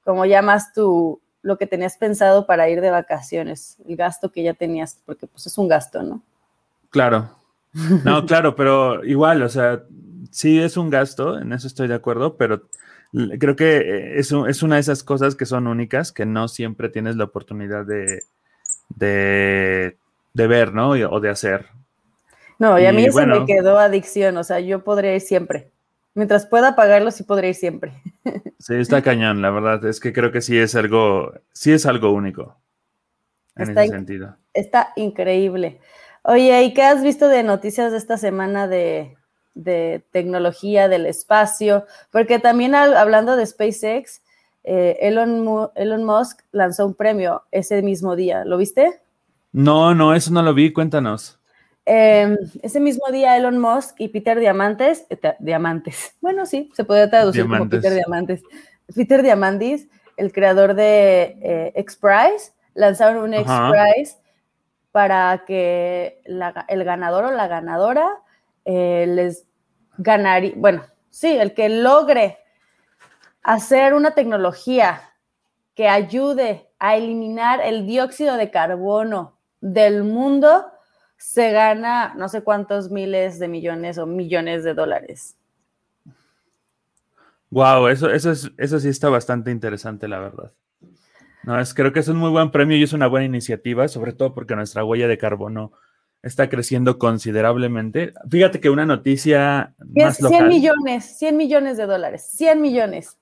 como 0.04 0.26
ya 0.26 0.42
más 0.42 0.74
tu, 0.74 1.22
lo 1.42 1.58
que 1.58 1.68
tenías 1.68 1.98
pensado 1.98 2.46
para 2.46 2.70
ir 2.70 2.82
de 2.82 2.90
vacaciones, 2.90 3.78
el 3.88 3.96
gasto 3.96 4.32
que 4.32 4.44
ya 4.44 4.54
tenías, 4.54 5.02
porque 5.06 5.26
pues 5.28 5.48
es 5.48 5.58
un 5.58 5.70
gasto, 5.70 6.04
¿no? 6.04 6.22
Claro. 6.90 7.30
No, 8.04 8.26
claro, 8.26 8.56
pero 8.56 9.06
igual, 9.06 9.42
o 9.42 9.50
sea, 9.50 9.84
sí 10.32 10.60
es 10.60 10.76
un 10.76 10.90
gasto, 10.90 11.40
en 11.40 11.54
eso 11.54 11.68
estoy 11.68 11.88
de 11.88 11.96
acuerdo, 11.96 12.36
pero 12.36 12.64
creo 13.40 13.56
que 13.56 14.20
es, 14.20 14.32
es 14.32 14.64
una 14.64 14.76
de 14.76 14.82
esas 14.82 15.04
cosas 15.04 15.36
que 15.36 15.46
son 15.46 15.68
únicas, 15.68 16.12
que 16.12 16.26
no 16.26 16.50
siempre 16.50 16.90
tienes 16.90 17.16
la 17.16 17.24
oportunidad 17.24 17.86
de, 17.86 18.24
de, 18.90 19.98
de 20.34 20.48
ver, 20.48 20.74
¿no? 20.74 20.90
O 20.90 21.20
de 21.22 21.30
hacer. 21.30 21.68
No, 22.60 22.80
y 22.80 22.86
a 22.86 22.92
mí 22.92 23.10
se 23.12 23.26
me 23.26 23.46
quedó 23.46 23.78
adicción, 23.78 24.38
o 24.38 24.44
sea, 24.44 24.60
yo 24.60 24.84
podría 24.84 25.16
ir 25.16 25.22
siempre. 25.22 25.72
Mientras 26.14 26.48
pueda 26.48 26.76
pagarlo, 26.76 27.12
sí 27.12 27.24
podría 27.24 27.52
ir 27.52 27.56
siempre. 27.56 27.94
Sí, 28.60 28.74
está 28.74 29.04
cañón, 29.04 29.42
la 29.44 29.52
verdad. 29.52 29.86
Es 29.86 30.00
que 30.00 30.12
creo 30.12 30.32
que 30.32 30.42
sí 30.42 30.58
es 30.58 30.76
algo, 30.76 31.32
sí 31.54 31.72
es 31.72 31.86
algo 31.86 32.12
único. 32.12 32.58
En 33.56 33.70
ese 33.70 33.88
sentido. 33.88 34.36
Está 34.54 34.94
increíble. 34.96 35.80
Oye, 36.24 36.64
¿y 36.64 36.74
qué 36.74 36.82
has 36.82 37.04
visto 37.04 37.28
de 37.28 37.44
noticias 37.44 37.92
de 37.92 38.00
esta 38.00 38.18
semana 38.18 38.68
de, 38.68 39.16
tecnología, 40.12 40.90
del 40.90 41.06
espacio? 41.06 41.86
Porque 42.12 42.40
también 42.40 42.74
hablando 42.76 43.36
de 43.36 43.46
SpaceX, 43.46 44.24
eh, 44.64 44.98
Elon, 45.02 45.70
Elon 45.76 46.04
Musk 46.04 46.42
lanzó 46.52 46.88
un 46.88 46.96
premio 46.96 47.44
ese 47.52 47.82
mismo 47.84 48.16
día. 48.16 48.44
¿Lo 48.44 48.58
viste? 48.58 49.00
No, 49.54 49.96
no, 49.96 50.14
eso 50.14 50.34
no 50.34 50.42
lo 50.42 50.54
vi. 50.54 50.74
Cuéntanos. 50.74 51.37
Em, 51.90 52.38
ese 52.64 52.82
mismo 52.82 53.10
día 53.14 53.38
Elon 53.38 53.60
Musk 53.60 53.96
y 54.02 54.10
Peter 54.10 54.38
Diamantes, 54.38 55.06
eh, 55.10 55.36
Diamantes, 55.40 56.18
bueno, 56.22 56.46
sí, 56.46 56.70
se 56.74 56.84
puede 56.84 57.08
traducir 57.08 57.48
como 57.48 57.70
Peter 57.70 57.94
Diamantes. 57.94 58.44
Peter 58.94 59.24
Diamandis, 59.24 59.88
el 60.18 60.34
creador 60.34 60.74
de 60.74 61.38
eh, 61.42 61.72
X-Prize, 61.76 62.52
lanzaron 62.74 63.24
un 63.24 63.34
X-Prize 63.34 64.18
para 64.92 65.46
que 65.48 66.22
el 66.68 66.84
ganador 66.84 67.24
o 67.24 67.32
la 67.32 67.48
ganadora 67.48 68.06
eh, 68.66 69.06
les 69.08 69.48
ganaría, 69.98 70.54
bueno, 70.58 70.84
sí, 71.10 71.38
el 71.38 71.54
que 71.54 71.70
logre 71.70 72.40
hacer 73.44 73.94
una 73.94 74.12
tecnología 74.12 75.14
que 75.74 75.88
ayude 75.88 76.70
a 76.80 76.98
eliminar 76.98 77.62
el 77.62 77.88
dióxido 77.88 78.36
de 78.36 78.52
carbono 78.52 79.38
del 79.62 80.04
mundo, 80.04 80.66
se 81.18 81.52
gana 81.52 82.14
no 82.16 82.30
sé 82.30 82.44
cuántos 82.44 82.92
miles 82.92 83.40
de 83.40 83.48
millones 83.48 83.98
o 83.98 84.06
millones 84.06 84.64
de 84.64 84.74
dólares. 84.74 85.36
Wow, 87.50 87.88
eso, 87.88 88.10
eso, 88.10 88.32
es, 88.32 88.52
eso 88.58 88.80
sí 88.80 88.90
está 88.90 89.10
bastante 89.10 89.52
interesante, 89.52 90.08
la 90.08 90.20
verdad. 90.20 90.52
No, 91.44 91.60
es, 91.60 91.74
creo 91.74 91.94
que 91.94 92.02
es 92.02 92.08
un 92.10 92.18
muy 92.18 92.30
buen 92.30 92.52
premio 92.52 92.76
y 92.78 92.84
es 92.84 92.94
una 92.94 93.08
buena 93.08 93.26
iniciativa, 93.26 93.88
sobre 93.88 94.12
todo 94.14 94.34
porque 94.34 94.56
nuestra 94.56 94.84
huella 94.84 95.08
de 95.08 95.18
carbono 95.18 95.72
está 96.22 96.50
creciendo 96.50 97.00
considerablemente. 97.00 98.14
Fíjate 98.30 98.60
que 98.60 98.70
una 98.70 98.86
noticia 98.86 99.74
más 99.80 100.18
100 100.18 100.48
millones, 100.48 101.18
100 101.18 101.38
millones 101.38 101.78
de 101.78 101.86
dólares, 101.86 102.30
100 102.34 102.62
millones. 102.62 103.18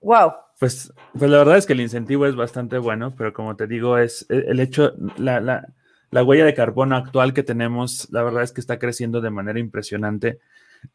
Wow. 0.00 0.32
Pues, 0.58 0.92
pues 1.18 1.30
la 1.30 1.38
verdad 1.38 1.58
es 1.58 1.66
que 1.66 1.74
el 1.74 1.80
incentivo 1.80 2.26
es 2.26 2.34
bastante 2.34 2.78
bueno, 2.78 3.14
pero 3.14 3.32
como 3.32 3.56
te 3.56 3.66
digo, 3.66 3.98
es 3.98 4.24
el 4.30 4.58
hecho, 4.60 4.94
la, 5.18 5.40
la, 5.40 5.68
la 6.12 6.22
huella 6.22 6.44
de 6.44 6.54
carbono 6.54 6.94
actual 6.94 7.32
que 7.32 7.42
tenemos, 7.42 8.06
la 8.10 8.22
verdad 8.22 8.42
es 8.42 8.52
que 8.52 8.60
está 8.60 8.78
creciendo 8.78 9.22
de 9.22 9.30
manera 9.30 9.58
impresionante 9.58 10.38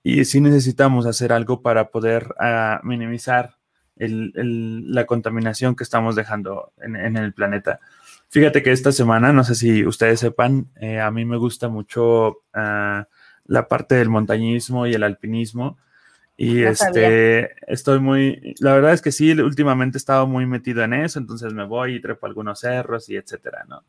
y 0.03 0.23
sí 0.25 0.39
necesitamos 0.39 1.07
hacer 1.07 1.33
algo 1.33 1.63
para 1.63 1.89
poder 1.89 2.35
ah, 2.39 2.79
minimizar 2.83 3.57
la 3.99 5.05
contaminación 5.07 5.75
que 5.75 5.83
estamos 5.83 6.15
dejando 6.15 6.71
en, 6.77 7.17
el 7.17 7.33
planeta. 7.33 7.79
Fíjate 8.29 8.61
que 8.61 8.71
esta 8.71 8.91
semana, 8.91 9.33
no 9.33 9.43
sé 9.43 9.55
si 9.55 9.87
ustedes 9.87 10.19
sepan, 10.19 10.67
eh, 10.79 10.99
a 10.99 11.09
mí 11.09 11.25
me 11.25 11.37
gusta 11.37 11.67
mucho 11.67 12.43
ah, 12.53 13.07
la 13.45 13.67
parte 13.67 13.95
del 13.95 14.09
montañismo 14.09 14.85
y 14.85 14.93
el 14.93 15.01
alpinismo. 15.01 15.79
Y 16.39 16.61
este, 16.61 17.55
estoy 17.65 17.99
muy, 17.99 18.53
la 18.59 18.75
verdad 18.75 18.93
es 18.93 19.01
que 19.01 19.11
sí, 19.11 19.31
últimamente 19.31 19.97
he 19.97 19.99
estado 19.99 20.27
muy 20.27 20.45
metido 20.45 20.83
en 20.83 20.93
eso, 20.93 21.17
entonces 21.17 21.51
me 21.53 21.65
voy 21.65 21.95
y 21.95 22.01
trepo 22.01 22.27
algunos 22.27 22.59
cerros 22.59 23.09
y 23.09 23.15
etcétera, 23.15 23.65
¿no? 23.67 23.83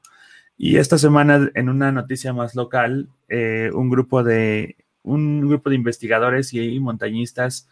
Y 0.58 0.78
esta 0.78 0.98
semana, 0.98 1.50
en 1.54 1.68
una 1.68 1.92
noticia 1.92 2.32
más 2.32 2.56
local, 2.56 3.08
eh, 3.28 3.70
un, 3.72 3.88
grupo 3.88 4.24
de, 4.24 4.76
un 5.04 5.48
grupo 5.48 5.70
de 5.70 5.76
investigadores 5.76 6.52
y 6.52 6.80
montañistas, 6.80 7.68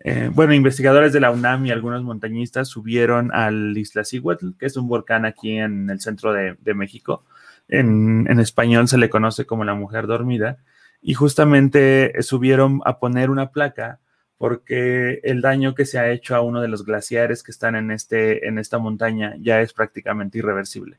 eh, 0.00 0.28
bueno, 0.34 0.52
investigadores 0.52 1.12
de 1.12 1.20
la 1.20 1.30
UNAM 1.30 1.64
y 1.64 1.70
algunos 1.70 2.02
montañistas 2.02 2.68
subieron 2.68 3.32
al 3.32 3.78
Isla 3.78 4.02
Siguatl, 4.02 4.56
que 4.58 4.66
es 4.66 4.76
un 4.76 4.88
volcán 4.88 5.24
aquí 5.24 5.58
en 5.58 5.88
el 5.88 6.00
centro 6.00 6.32
de, 6.32 6.74
México. 6.74 7.24
En, 7.68 8.26
en, 8.28 8.40
español 8.40 8.88
se 8.88 8.98
le 8.98 9.08
conoce 9.08 9.46
como 9.46 9.64
la 9.64 9.74
mujer 9.74 10.08
dormida. 10.08 10.58
Y 11.00 11.14
justamente 11.14 12.20
subieron 12.22 12.80
a 12.84 12.98
poner 12.98 13.30
una 13.30 13.52
placa 13.52 14.00
porque 14.38 15.20
el 15.22 15.40
daño 15.40 15.74
que 15.74 15.86
se 15.86 15.98
ha 15.98 16.10
hecho 16.10 16.34
a 16.34 16.40
uno 16.40 16.60
de 16.60 16.68
los 16.68 16.84
glaciares 16.84 17.42
que 17.42 17.52
están 17.52 17.76
en, 17.76 17.92
este, 17.92 18.48
en 18.48 18.58
esta 18.58 18.78
montaña 18.78 19.36
ya 19.38 19.60
es 19.60 19.72
prácticamente 19.72 20.38
irreversible. 20.38 20.98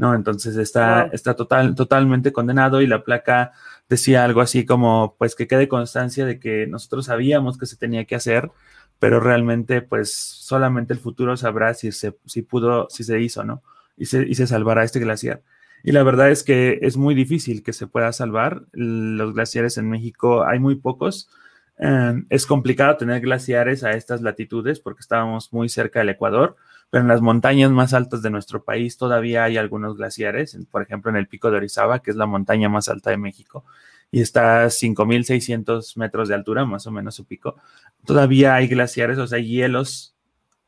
¿No? 0.00 0.14
Entonces 0.14 0.56
está, 0.56 1.10
está 1.12 1.36
total, 1.36 1.74
totalmente 1.74 2.32
condenado 2.32 2.80
y 2.80 2.86
la 2.86 3.04
placa 3.04 3.52
decía 3.86 4.24
algo 4.24 4.40
así 4.40 4.64
como, 4.64 5.14
pues 5.18 5.34
que 5.34 5.46
quede 5.46 5.68
constancia 5.68 6.24
de 6.24 6.40
que 6.40 6.66
nosotros 6.66 7.04
sabíamos 7.04 7.58
que 7.58 7.66
se 7.66 7.76
tenía 7.76 8.06
que 8.06 8.14
hacer, 8.14 8.50
pero 8.98 9.20
realmente 9.20 9.82
pues 9.82 10.14
solamente 10.14 10.94
el 10.94 11.00
futuro 11.00 11.36
sabrá 11.36 11.74
si 11.74 11.92
se, 11.92 12.16
si 12.24 12.40
pudo, 12.40 12.88
si 12.88 13.04
se 13.04 13.20
hizo, 13.20 13.44
¿no? 13.44 13.62
Y 13.98 14.06
se, 14.06 14.26
y 14.26 14.34
se 14.36 14.46
salvará 14.46 14.84
este 14.84 15.00
glaciar. 15.00 15.42
Y 15.82 15.92
la 15.92 16.02
verdad 16.02 16.30
es 16.30 16.44
que 16.44 16.78
es 16.80 16.96
muy 16.96 17.14
difícil 17.14 17.62
que 17.62 17.74
se 17.74 17.86
pueda 17.86 18.10
salvar. 18.14 18.62
Los 18.72 19.34
glaciares 19.34 19.76
en 19.76 19.90
México 19.90 20.44
hay 20.46 20.60
muy 20.60 20.76
pocos. 20.76 21.28
Em, 21.76 22.24
es 22.30 22.46
complicado 22.46 22.96
tener 22.96 23.20
glaciares 23.20 23.84
a 23.84 23.92
estas 23.92 24.22
latitudes 24.22 24.80
porque 24.80 25.00
estábamos 25.00 25.52
muy 25.52 25.68
cerca 25.68 25.98
del 25.98 26.08
Ecuador 26.08 26.56
pero 26.90 27.02
en 27.02 27.08
las 27.08 27.20
montañas 27.20 27.70
más 27.70 27.94
altas 27.94 28.20
de 28.20 28.30
nuestro 28.30 28.64
país 28.64 28.96
todavía 28.96 29.44
hay 29.44 29.56
algunos 29.56 29.96
glaciares, 29.96 30.58
por 30.70 30.82
ejemplo 30.82 31.10
en 31.10 31.16
el 31.16 31.28
Pico 31.28 31.50
de 31.50 31.56
Orizaba, 31.56 32.02
que 32.02 32.10
es 32.10 32.16
la 32.16 32.26
montaña 32.26 32.68
más 32.68 32.88
alta 32.88 33.10
de 33.10 33.16
México, 33.16 33.64
y 34.10 34.20
está 34.20 34.64
a 34.64 34.66
5.600 34.66 35.96
metros 35.96 36.28
de 36.28 36.34
altura, 36.34 36.64
más 36.64 36.86
o 36.86 36.90
menos 36.90 37.14
su 37.14 37.24
pico. 37.26 37.56
Todavía 38.04 38.56
hay 38.56 38.66
glaciares, 38.66 39.18
o 39.18 39.26
sea, 39.26 39.38
hielos, 39.38 40.16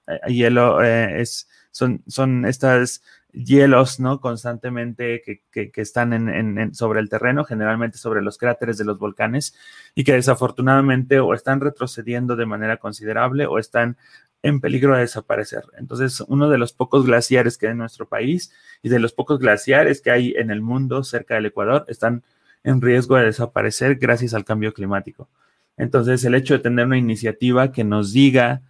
eh, 0.07 0.33
hielo 0.33 0.83
eh, 0.83 1.21
es, 1.21 1.49
son, 1.73 2.03
son 2.07 2.47
estas 2.47 3.03
hielos, 3.33 3.99
¿no? 3.99 4.21
Constantemente 4.21 5.23
que, 5.25 5.71
que, 5.71 5.81
están 5.81 6.13
en, 6.13 6.75
sobre 6.75 7.01
el 7.01 7.09
terreno, 7.09 7.45
generalmente 7.45 7.99
sobre 7.99 8.23
los 8.23 8.39
cráteres 8.39 8.79
de 8.79 8.85
los 8.85 8.99
volcanes, 8.99 9.55
y 9.95 10.05
que 10.05 10.13
desafortunadamente 10.13 11.19
o 11.19 11.35
están 11.35 11.61
retrocediendo 11.61 12.37
de 12.37 12.47
manera 12.47 12.77
considerable 12.77 13.47
o 13.47 13.59
están 13.59 13.97
en 14.43 14.61
peligro 14.61 14.95
de 14.95 15.01
desaparecer. 15.01 15.65
Entonces, 15.79 16.21
uno 16.21 16.49
de 16.49 16.59
los 16.59 16.73
pocos 16.73 17.07
glaciares 17.07 17.59
que 17.59 17.67
hay 17.67 17.73
en 17.73 17.79
nuestro 17.79 18.09
país 18.09 18.53
y 18.83 18.89
de 18.89 18.99
los 18.99 19.13
pocos 19.13 19.39
glaciares 19.39 20.01
que 20.01 20.11
hay 20.11 20.35
en 20.37 20.51
el 20.51 20.61
mundo 20.61 21.05
cerca 21.05 21.35
del 21.35 21.47
Ecuador 21.47 21.85
están 21.89 22.25
en 22.65 22.81
riesgo 22.81 23.17
de 23.17 23.27
desaparecer 23.27 23.97
gracias 23.97 24.35
al 24.35 24.45
cambio 24.45 24.73
climático. 24.75 25.29
Entonces, 25.77 26.25
el 26.25 26.35
hecho 26.35 26.55
de 26.55 26.61
tener 26.61 26.87
una 26.87 26.99
iniciativa 26.99 27.73
que 27.73 27.85
nos 27.85 28.13
diga 28.13 28.63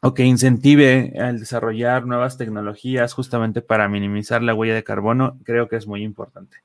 o 0.00 0.12
que 0.12 0.24
incentive 0.24 1.14
al 1.18 1.40
desarrollar 1.40 2.06
nuevas 2.06 2.36
tecnologías 2.36 3.14
justamente 3.14 3.62
para 3.62 3.88
minimizar 3.88 4.42
la 4.42 4.54
huella 4.54 4.74
de 4.74 4.84
carbono, 4.84 5.38
creo 5.44 5.66
que 5.66 5.76
es 5.76 5.86
muy 5.86 6.02
importante. 6.02 6.58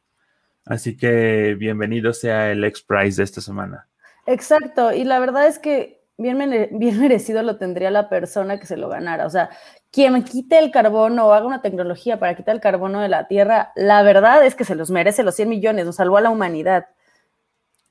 Así 0.65 0.97
que 0.97 1.55
bienvenido 1.57 2.11
sea 2.11 2.51
el 2.51 2.63
X 2.65 2.83
Prize 2.83 3.17
de 3.17 3.23
esta 3.23 3.39
semana. 3.39 3.87
Exacto, 4.25 4.93
y 4.93 5.05
la 5.05 5.19
verdad 5.19 5.47
es 5.47 5.57
que 5.57 5.98
bien, 6.71 6.99
merecido 6.99 7.41
lo 7.43 7.57
tendría 7.57 7.89
la 7.91 8.09
persona 8.09 8.59
que 8.59 8.67
se 8.67 8.77
lo 8.77 8.89
ganara. 8.89 9.25
O 9.25 9.29
sea, 9.29 9.49
quien 9.91 10.21
quite 10.23 10.59
el 10.59 10.71
carbono 10.71 11.27
o 11.27 11.33
haga 11.33 11.47
una 11.47 11.61
tecnología 11.61 12.19
para 12.19 12.35
quitar 12.35 12.55
el 12.55 12.61
carbono 12.61 12.99
de 12.99 13.07
la 13.07 13.27
Tierra, 13.27 13.71
la 13.75 14.03
verdad 14.03 14.45
es 14.45 14.55
que 14.55 14.65
se 14.65 14.75
los 14.75 14.91
merece 14.91 15.23
los 15.23 15.35
100 15.35 15.49
millones, 15.49 15.85
nos 15.85 15.95
salvó 15.95 16.17
a 16.17 16.21
la 16.21 16.29
humanidad. 16.29 16.87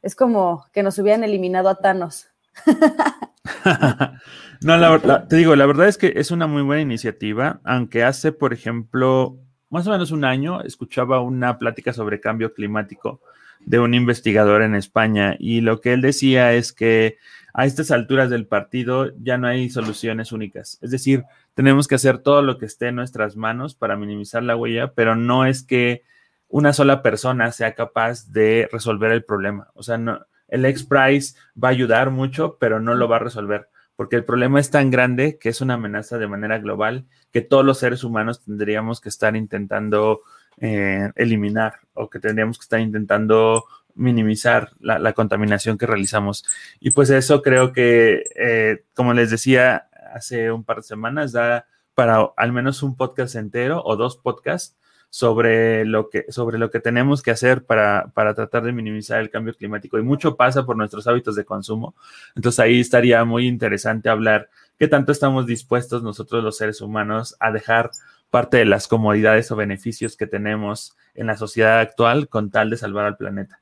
Es 0.03 0.15
como 0.15 0.67
que 0.73 0.83
nos 0.83 0.99
hubieran 0.99 1.25
eliminado 1.25 1.69
a 1.69 1.77
Thanos. 1.77 2.29
No, 4.61 4.77
la, 4.77 5.29
te 5.29 5.37
digo, 5.37 5.55
la 5.55 5.67
verdad 5.67 5.87
es 5.87 5.97
que 5.97 6.15
es 6.17 6.33
una 6.33 6.49
muy 6.49 6.63
buena 6.63 6.83
iniciativa, 6.83 7.61
aunque 7.63 8.03
hace, 8.03 8.33
por 8.33 8.53
ejemplo, 8.53 9.39
más 9.71 9.87
o 9.87 9.91
menos 9.93 10.11
un 10.11 10.25
año 10.25 10.63
escuchaba 10.63 11.21
una 11.21 11.59
plática 11.59 11.93
sobre 11.93 12.21
cambio 12.21 12.53
climático 12.53 13.21
de 13.61 13.79
un 13.79 13.95
investigador 13.95 14.63
en 14.63 14.75
España 14.75 15.37
y 15.39 15.61
lo 15.61 15.81
que 15.81 15.93
él 15.93 16.01
decía 16.01 16.53
es 16.55 16.73
que 16.73 17.19
a 17.59 17.65
estas 17.65 17.91
alturas 17.91 18.31
del 18.31 18.47
partido 18.47 19.11
ya 19.21 19.37
no 19.37 19.49
hay 19.49 19.69
soluciones 19.69 20.31
únicas. 20.31 20.79
Es 20.81 20.93
decir, 20.93 21.25
tenemos 21.55 21.89
que 21.89 21.97
hacer 21.97 22.19
todo 22.19 22.41
lo 22.41 22.57
que 22.57 22.67
esté 22.67 22.87
en 22.87 22.95
nuestras 22.95 23.37
manos 23.37 23.75
para 23.75 23.97
minimizar 23.97 24.45
la 24.45 24.55
huella, 24.55 24.93
pero 24.95 25.17
no 25.17 25.45
es 25.45 25.65
que 25.65 26.05
una 26.47 26.73
sola 26.73 27.03
persona 27.03 27.51
sea 27.51 27.75
capaz 27.75 28.31
de 28.31 28.69
resolver 28.71 29.11
el 29.11 29.25
problema. 29.25 29.73
O 29.75 29.83
sea, 29.83 29.99
no, 29.99 30.25
el 30.47 30.65
X-Prize 30.67 31.35
va 31.61 31.67
a 31.67 31.73
ayudar 31.73 32.13
mucho, 32.13 32.59
pero 32.61 32.79
no 32.79 32.95
lo 32.95 33.09
va 33.09 33.17
a 33.17 33.25
resolver, 33.25 33.69
porque 33.97 34.15
el 34.15 34.25
problema 34.25 34.61
es 34.61 34.71
tan 34.71 34.93
grande 34.93 35.37
que 35.37 35.49
es 35.49 35.61
una 35.61 35.75
amenaza 35.75 36.17
de 36.17 36.29
manera 36.29 36.61
global 36.61 37.07
que 37.33 37.41
todos 37.41 37.65
los 37.65 37.81
seres 37.81 38.05
humanos 38.05 38.45
tendríamos 38.45 39.01
que 39.01 39.09
estar 39.09 39.35
intentando 39.35 40.21
eh, 40.61 41.11
eliminar 41.17 41.81
o 41.93 42.09
que 42.09 42.21
tendríamos 42.21 42.57
que 42.57 42.63
estar 42.63 42.79
intentando 42.79 43.65
minimizar 43.99 44.71
la, 44.81 45.13
contaminación 45.13 45.77
que 45.77 45.87
realizamos. 45.87 46.45
Y 46.81 46.91
pues 46.91 47.11
eso 47.11 47.43
creo 47.43 47.73
que, 47.73 48.25
eh, 48.37 48.85
como 48.95 49.13
les 49.13 49.31
decía 49.31 49.89
hace 50.15 50.51
un 50.51 50.65
par 50.65 50.79
de 50.79 50.83
semanas, 50.85 51.33
da 51.33 51.67
para 51.95 52.31
al 52.37 52.53
menos 52.53 52.83
un 52.83 52.97
podcast 52.97 53.35
entero 53.35 53.83
o 53.85 53.97
dos 53.97 54.17
podcasts 54.17 54.77
sobre 55.11 55.85
lo 55.85 56.11
que, 56.11 56.27
sobre 56.29 56.59
lo 56.59 56.71
que 56.71 56.81
tenemos 56.81 57.23
que 57.23 57.31
hacer 57.31 57.65
para, 57.65 58.13
para 58.15 58.35
tratar 58.35 58.63
de 58.63 58.73
minimizar 58.73 59.21
el 59.21 59.31
cambio 59.31 59.55
climático. 59.55 59.99
Y 59.99 60.03
mucho 60.03 60.37
pasa 60.37 60.65
por 60.65 60.77
nuestros 60.77 61.07
hábitos 61.07 61.35
de 61.35 61.45
consumo. 61.45 61.95
Entonces 62.37 62.61
ahí 62.61 62.81
estaría 62.81 63.25
muy 63.25 63.47
interesante 63.47 64.09
hablar 64.09 64.51
qué 64.79 64.89
tanto 64.89 65.13
estamos 65.13 65.47
dispuestos 65.47 66.03
nosotros 66.03 66.45
los 66.45 66.57
seres 66.57 66.81
humanos 66.81 67.37
a 67.41 67.51
dejar 67.51 67.91
parte 68.31 68.59
de 68.59 68.67
las 68.67 68.89
comodidades 68.89 69.51
o 69.51 69.57
beneficios 69.57 70.17
que 70.17 70.27
tenemos 70.27 70.97
en 71.15 71.27
la 71.27 71.37
sociedad 71.37 71.81
actual 71.81 72.29
con 72.29 72.51
tal 72.51 72.71
de 72.71 72.77
salvar 72.77 73.07
al 73.07 73.17
planeta. 73.17 73.61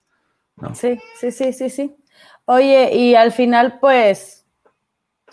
Sí, 0.75 0.99
sí, 1.19 1.31
sí, 1.31 1.53
sí, 1.53 1.71
sí. 1.71 1.97
Oye, 2.47 2.95
y 2.95 3.15
al 3.15 3.33
final, 3.33 3.79
pues, 3.81 4.47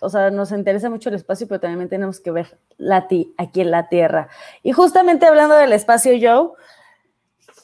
o 0.01 0.09
sea, 0.09 0.31
nos 0.31 0.51
interesa 0.51 0.89
mucho 0.89 1.09
el 1.09 1.15
espacio, 1.15 1.47
pero 1.47 1.61
también 1.61 1.89
tenemos 1.89 2.19
que 2.19 2.31
ver 2.31 2.59
la 2.77 3.07
aquí 3.37 3.61
en 3.61 3.71
la 3.71 3.87
Tierra. 3.87 4.27
Y 4.63 4.73
justamente 4.73 5.25
hablando 5.25 5.55
del 5.55 5.71
espacio, 5.73 6.11
Joe, 6.19 6.51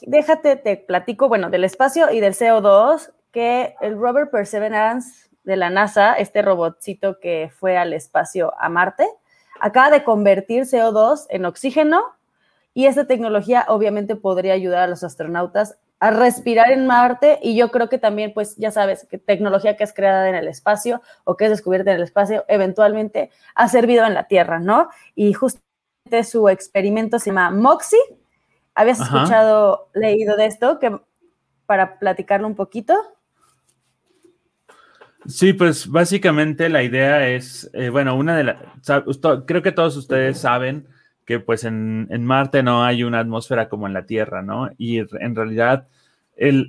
déjate, 0.02 0.56
te 0.56 0.76
platico, 0.76 1.28
bueno, 1.28 1.50
del 1.50 1.64
espacio 1.64 2.10
y 2.10 2.20
del 2.20 2.34
CO2, 2.34 3.12
que 3.32 3.74
el 3.80 3.98
rover 3.98 4.30
Perseverance 4.30 5.28
de 5.44 5.56
la 5.56 5.70
NASA, 5.70 6.14
este 6.14 6.42
robotcito 6.42 7.18
que 7.20 7.50
fue 7.54 7.76
al 7.76 7.92
espacio 7.92 8.52
a 8.58 8.68
Marte, 8.68 9.06
acaba 9.60 9.90
de 9.90 10.04
convertir 10.04 10.64
CO2 10.64 11.26
en 11.28 11.44
oxígeno 11.44 12.02
y 12.72 12.86
esta 12.86 13.06
tecnología 13.06 13.66
obviamente 13.68 14.16
podría 14.16 14.54
ayudar 14.54 14.84
a 14.84 14.86
los 14.86 15.04
astronautas 15.04 15.78
a 16.00 16.10
respirar 16.10 16.72
en 16.72 16.86
Marte 16.86 17.38
y 17.42 17.54
yo 17.54 17.70
creo 17.70 17.90
que 17.90 17.98
también, 17.98 18.32
pues 18.32 18.56
ya 18.56 18.70
sabes, 18.70 19.06
que 19.08 19.18
tecnología 19.18 19.76
que 19.76 19.84
es 19.84 19.92
creada 19.92 20.28
en 20.28 20.34
el 20.34 20.48
espacio 20.48 21.02
o 21.24 21.36
que 21.36 21.44
es 21.44 21.50
descubierta 21.50 21.90
en 21.90 21.98
el 21.98 22.02
espacio, 22.02 22.44
eventualmente 22.48 23.30
ha 23.54 23.68
servido 23.68 24.06
en 24.06 24.14
la 24.14 24.26
Tierra, 24.26 24.58
¿no? 24.58 24.88
Y 25.14 25.34
justamente 25.34 26.24
su 26.24 26.48
experimento 26.48 27.18
se 27.18 27.26
llama 27.26 27.50
MOXIE. 27.50 27.98
¿Habías 28.74 29.00
escuchado, 29.00 29.90
leído 29.92 30.36
de 30.36 30.46
esto? 30.46 30.78
Que, 30.78 30.98
para 31.66 31.98
platicarlo 31.98 32.46
un 32.46 32.56
poquito. 32.56 32.94
Sí, 35.26 35.52
pues 35.52 35.86
básicamente 35.86 36.70
la 36.70 36.82
idea 36.82 37.28
es, 37.28 37.70
eh, 37.74 37.90
bueno, 37.90 38.16
una 38.16 38.34
de 38.36 38.44
las, 38.44 38.56
creo 39.46 39.62
que 39.62 39.70
todos 39.70 39.96
ustedes 39.98 40.40
saben 40.40 40.88
pues 41.38 41.64
en, 41.64 42.08
Marte 42.24 42.62
no 42.62 42.82
hay 42.82 43.04
una 43.04 43.20
atmósfera 43.20 43.68
como 43.68 43.86
en 43.86 43.92
la 43.92 44.06
Tierra, 44.06 44.42
¿no? 44.42 44.70
Y 44.78 44.98
en 44.98 45.36
realidad 45.36 45.86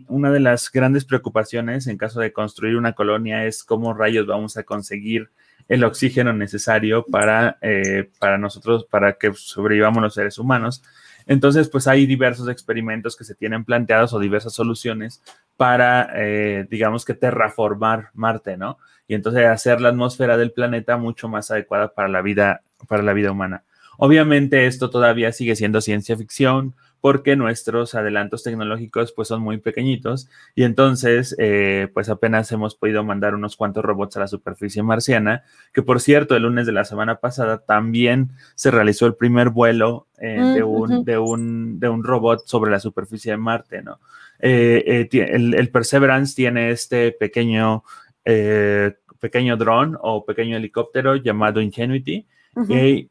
una 0.08 0.32
de 0.32 0.42
las 0.42 0.70
grandes 0.70 1.06
preocupaciones 1.06 1.88
en 1.88 1.98
caso 1.98 2.20
de 2.20 2.34
construir 2.34 2.76
una 2.76 2.94
colonia 2.94 3.46
es 3.46 3.64
cómo 3.64 3.94
rayos 3.94 4.28
vamos 4.28 4.58
a 4.58 4.64
conseguir 4.64 5.30
el 5.70 5.86
oxígeno 5.86 6.34
necesario 6.34 7.06
para, 7.06 7.58
eh, 7.62 8.10
para 8.20 8.38
nosotros, 8.38 8.86
para 8.90 9.14
que 9.14 9.32
sobrevivamos 9.34 10.04
los 10.04 10.14
seres 10.14 10.38
humanos. 10.38 10.84
Entonces, 11.26 11.70
pues 11.70 11.88
hay 11.88 12.06
diversos 12.06 12.50
experimentos 12.50 13.16
que 13.16 13.24
se 13.24 13.36
tienen 13.36 13.64
planteados 13.64 14.14
o 14.14 14.20
diversas 14.20 14.54
soluciones 14.54 15.24
para, 15.56 16.10
eh, 16.16 16.68
digamos 16.70 17.06
que, 17.06 17.14
terraformar 17.14 18.10
Marte, 18.14 18.58
¿no? 18.58 18.80
Y 19.08 19.14
entonces 19.14 19.46
hacer 19.46 19.80
la 19.80 19.90
atmósfera 19.90 20.36
del 20.36 20.52
planeta 20.52 20.98
mucho 20.98 21.30
más 21.30 21.52
adecuada 21.52 21.94
para 21.94 22.10
la 22.10 22.22
vida, 22.22 22.64
para 22.90 23.04
la 23.04 23.14
vida 23.14 23.32
humana. 23.32 23.64
Obviamente 23.98 24.66
esto 24.66 24.90
todavía 24.90 25.32
sigue 25.32 25.56
siendo 25.56 25.82
ciencia 25.82 26.18
ficción 26.18 26.76
porque 27.02 27.36
nuestros 27.36 27.96
adelantos 27.96 28.44
tecnológicos 28.44 29.12
pues 29.12 29.28
son 29.28 29.42
muy 29.42 29.58
pequeñitos 29.58 30.30
y 30.56 30.64
entonces 30.64 31.36
eh, 31.40 31.90
pues 31.94 32.10
apenas 32.10 32.52
hemos 32.52 32.76
podido 32.76 33.04
mandar 33.04 33.34
unos 33.34 33.58
cuantos 33.58 33.84
robots 33.84 34.16
a 34.18 34.22
la 34.22 34.28
superficie 34.28 34.84
marciana, 34.84 35.44
que 35.74 35.82
por 35.82 36.00
cierto 36.00 36.36
el 36.36 36.44
lunes 36.44 36.68
de 36.68 36.72
la 36.72 36.86
semana 36.86 37.16
pasada 37.16 37.58
también 37.58 38.30
se 38.54 38.70
realizó 38.70 39.08
el 39.08 39.16
primer 39.16 39.50
vuelo 39.50 40.08
eh, 40.20 40.40
de, 40.56 40.64
un, 40.64 41.04
de, 41.04 41.18
un, 41.18 41.80
de, 41.80 41.90
un, 41.90 42.04
robot 42.04 42.46
sobre 42.46 42.70
la 42.70 42.80
superficie 42.80 43.32
de 43.32 43.38
Marte, 43.38 43.82
¿no? 43.82 44.00
Eh, 44.40 45.08
el, 45.12 45.56
el, 45.56 45.70
Perseverance 45.70 46.36
tiene 46.36 46.72
este 46.72 47.12
pequeño, 47.12 47.84
pequeño 48.24 49.58
dron 49.58 49.98
o 50.02 50.26
pequeño 50.26 50.58
helicóptero 50.58 51.16
llamado 51.16 51.62
Ingenuity, 51.62 52.28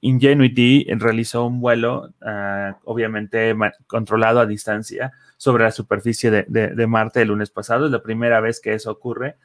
Ingenuity 0.00 0.86
realizó 0.98 1.46
un 1.46 1.60
vuelo, 1.60 2.12
ah, 2.20 2.76
obviamente 2.84 3.54
controlado 3.86 4.40
a 4.40 4.46
distancia, 4.46 5.12
sobre 5.36 5.64
la 5.64 5.70
superficie 5.70 6.30
de, 6.30 6.86
Marte 6.86 7.22
el 7.22 7.28
lunes 7.28 7.50
pasado. 7.50 7.86
Es 7.86 7.92
la 7.92 8.02
primera 8.02 8.40
vez 8.40 8.60
que 8.60 8.74
eso 8.74 8.90
ocurre. 8.90 9.36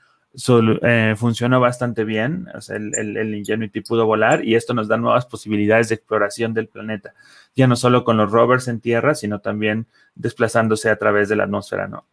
Eh, 0.81 1.15
funcionó 1.15 1.61
bastante 1.61 2.03
bien. 2.03 2.47
el, 2.69 3.35
Ingenuity 3.35 3.81
pudo 3.81 4.05
volar 4.05 4.43
y 4.43 4.55
esto 4.55 4.73
nos 4.73 4.87
da 4.89 4.97
nuevas 4.97 5.25
posibilidades 5.25 5.89
de 5.89 5.95
exploración 5.95 6.53
del 6.53 6.67
planeta, 6.67 7.13
ya 7.55 7.67
no 7.67 7.77
solo 7.77 8.03
con 8.03 8.17
los 8.17 8.31
rovers 8.31 8.67
en 8.67 8.81
tierra, 8.81 9.15
sino 9.15 9.39
también 9.39 9.87
desplazándose 10.15 10.89
a 10.89 10.97
través 10.97 11.29
de 11.29 11.37
la 11.37 11.45
atmósfera, 11.45 11.87
¿no? 11.87 12.05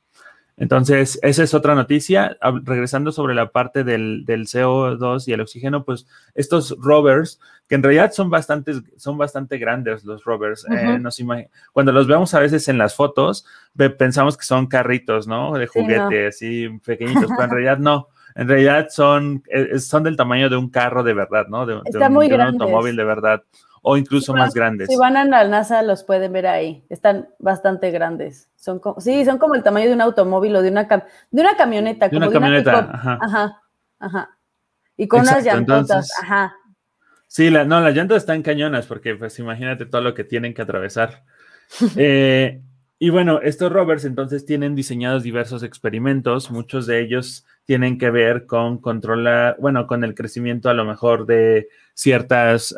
Entonces, 0.57 1.19
esa 1.23 1.43
es 1.43 1.55
otra 1.55 1.75
noticia. 1.75 2.37
Regresando 2.65 3.11
sobre 3.13 3.35
la 3.35 3.51
parte 3.51 3.85
del, 3.85 4.25
CO2 4.27 5.27
y 5.27 5.33
el 5.33 5.41
oxígeno, 5.41 5.85
pues 5.85 6.07
estos 6.35 6.77
rovers, 6.79 7.41
que 7.69 7.77
en 7.77 7.83
realidad 7.83 8.13
son, 8.13 8.31
bastantes, 8.31 8.83
son 8.97 9.17
bastante 9.17 9.59
grandes 9.59 10.05
los 10.05 10.25
rovers. 10.25 10.67
Eh, 10.71 11.49
cuando 11.73 11.93
los 11.93 12.07
vemos 12.07 12.35
a 12.35 12.41
veces 12.41 12.69
en 12.69 12.79
las 12.79 12.95
fotos, 12.95 13.47
pensamos 13.99 14.37
que 14.37 14.45
son 14.45 14.67
carritos, 14.67 15.27
¿no? 15.27 15.53
De 15.55 15.67
juguete, 15.67 16.27
así 16.27 16.69
pequeñitos, 16.85 17.31
pero 17.31 17.45
en 17.45 17.51
realidad 17.51 17.79
no. 17.79 18.09
En 18.35 18.49
realidad 18.49 18.89
son, 18.91 19.43
eh, 19.51 19.79
son 19.79 20.05
del 20.05 20.17
tamaño 20.17 20.49
de 20.49 20.57
un 20.57 20.71
carro 20.71 21.03
de 21.03 21.13
verdad, 21.13 21.47
¿no? 21.49 21.67
De, 21.67 21.75
un 21.75 22.41
automóvil 22.41 22.97
de 22.97 23.05
verdad 23.05 23.43
o 23.83 23.97
incluso 23.97 24.33
más 24.33 24.55
grandes. 24.55 24.89
Si 24.89 24.97
van 24.97 25.17
al 25.17 25.51
NASA 25.51 25.83
los 25.83 26.05
pueden 26.05 26.33
ver 26.33 26.47
ahí, 26.47 26.85
están 26.89 27.29
bastante 27.39 27.91
grandes. 27.91 28.49
Son 28.57 28.81
sí, 28.99 29.25
son 29.25 29.39
como 29.39 29.57
el 29.57 29.63
tamaño 29.63 29.89
de 29.89 29.95
un 29.95 30.01
automóvil 30.01 30.55
o 30.57 30.63
de 30.63 30.71
una, 30.71 30.85
de 30.85 31.41
una 31.41 31.57
camioneta. 31.57 32.09
De 32.09 32.17
una 32.17 32.31
camioneta, 32.31 32.91
ajá. 32.93 33.61
ajá. 33.99 34.39
Y 34.97 35.09
con 35.09 35.21
unas 35.21 35.45
llantotas, 35.45 36.11
ajá. 36.23 36.55
Sí, 37.27 37.51
la, 37.51 37.65
no, 37.65 37.81
las 37.81 37.95
llantas 37.95 38.19
están 38.19 38.43
cañonas 38.43 38.87
porque 38.87 39.17
pues 39.17 39.39
imagínate 39.39 39.87
todo 39.87 40.01
lo 40.01 40.15
que 40.15 40.25
tienen 40.25 40.55
que 40.55 40.63
atravesar. 40.63 41.25
Eh, 41.97 42.61
y 42.99 43.09
bueno, 43.11 43.41
estos 43.41 43.73
rovers 43.73 44.05
entonces 44.05 44.45
tienen 44.45 44.77
diseñados 44.77 45.23
diversos 45.23 45.63
experimentos, 45.63 46.51
muchos 46.51 46.87
de 46.87 47.01
ellos 47.01 47.47
tienen 47.65 47.99
que 47.99 48.11
ver 48.11 48.47
con 48.47 48.79
controlar, 48.79 49.57
bueno, 49.59 49.87
con 49.87 50.05
el 50.05 50.15
crecimiento 50.15 50.69
a 50.69 50.75
lo 50.75 50.85
mejor 50.85 51.25
de 51.27 51.69
ciertas 51.95 52.77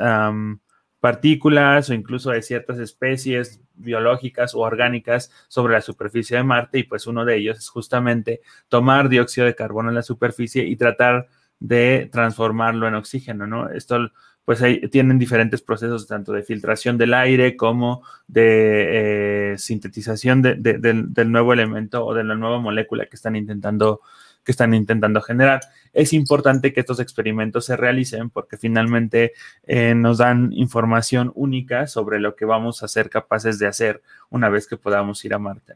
partículas 1.05 1.90
o 1.90 1.93
incluso 1.93 2.31
de 2.31 2.40
ciertas 2.40 2.79
especies 2.79 3.61
biológicas 3.75 4.55
o 4.55 4.61
orgánicas 4.61 5.31
sobre 5.49 5.75
la 5.75 5.83
superficie 5.83 6.38
de 6.38 6.45
Marte 6.45 6.79
y 6.79 6.85
pues 6.85 7.07
uno 7.07 7.27
de 7.27 7.37
ellos 7.37 7.59
es 7.59 7.69
justamente 7.69 8.40
tomar 8.71 9.11
dióxido 9.11 9.47
de 9.47 9.55
carbono 9.55 9.90
en 9.90 9.97
la 9.97 10.03
superficie 10.03 10.64
y 10.64 10.77
tratar 10.77 11.29
de 11.61 12.09
transformarlo 12.11 12.88
en 12.88 12.95
oxígeno, 12.95 13.47
¿no? 13.47 13.69
Esto 13.69 14.12
pues 14.47 14.62
ahí 14.62 14.81
tienen 14.88 15.19
diferentes 15.19 15.61
procesos 15.61 16.07
tanto 16.07 16.33
de 16.33 16.43
filtración 16.43 16.97
del 16.97 17.12
aire 17.12 17.55
como 17.55 18.03
de 18.27 19.53
eh, 19.53 19.59
sintetización 19.59 20.40
del 20.40 21.31
nuevo 21.31 21.53
elemento 21.53 22.03
o 22.03 22.14
de 22.14 22.25
la 22.25 22.35
nueva 22.35 22.61
molécula 22.61 23.05
que 23.05 23.17
están 23.17 23.37
intentando 23.37 24.01
que 24.44 24.52
están 24.52 24.74
intentando 24.74 25.20
generar. 25.20 25.61
Es 25.92 26.12
importante 26.12 26.72
que 26.72 26.80
estos 26.80 27.00
experimentos 27.00 27.64
se 27.64 27.76
realicen 27.76 28.30
porque 28.30 28.57
finalmente 28.57 29.33
eh, 29.64 29.94
nos 29.94 30.18
dan 30.18 30.52
información 30.52 31.33
única 31.35 31.87
sobre 31.87 32.20
lo 32.20 32.37
que 32.37 32.44
vamos 32.44 32.83
a 32.83 32.88
ser 32.88 33.11
capaces 33.11 33.59
de 33.59 33.66
hacer 33.66 34.02
una 34.30 34.48
vez 34.48 34.66
que 34.66 34.76
podamos 34.76 35.24
ir 35.24 35.35
a 35.35 35.38
Marte. 35.38 35.74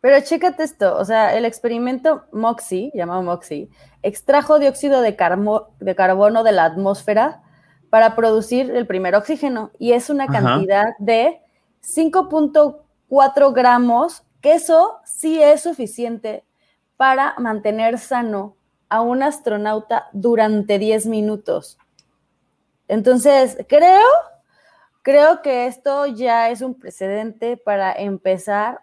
Pero 0.00 0.20
chécate 0.20 0.64
esto, 0.64 0.96
o 0.96 1.04
sea, 1.04 1.36
el 1.36 1.44
experimento 1.44 2.24
MOXIE, 2.32 2.90
llamado 2.92 3.22
MOXIE, 3.22 3.68
extrajo 4.02 4.58
dióxido 4.58 5.00
de, 5.00 5.16
de 5.80 5.94
carbono 5.94 6.42
de 6.42 6.52
la 6.52 6.64
atmósfera 6.64 7.42
para 7.88 8.16
producir 8.16 8.70
el 8.70 8.86
primer 8.86 9.14
oxígeno 9.14 9.70
y 9.78 9.92
es 9.92 10.10
una 10.10 10.26
cantidad 10.26 10.96
de 10.98 11.40
5.4 11.82 13.54
gramos, 13.54 14.24
que 14.40 14.54
eso 14.54 14.96
sí 15.04 15.40
es 15.40 15.62
suficiente 15.62 16.42
para 17.02 17.34
mantener 17.36 17.98
sano 17.98 18.56
a 18.88 19.00
un 19.00 19.24
astronauta 19.24 20.08
durante 20.12 20.78
10 20.78 21.06
minutos. 21.06 21.76
Entonces, 22.86 23.58
creo, 23.68 24.06
creo 25.02 25.42
que 25.42 25.66
esto 25.66 26.06
ya 26.06 26.50
es 26.50 26.62
un 26.62 26.78
precedente 26.78 27.56
para 27.56 27.92
empezar 27.92 28.82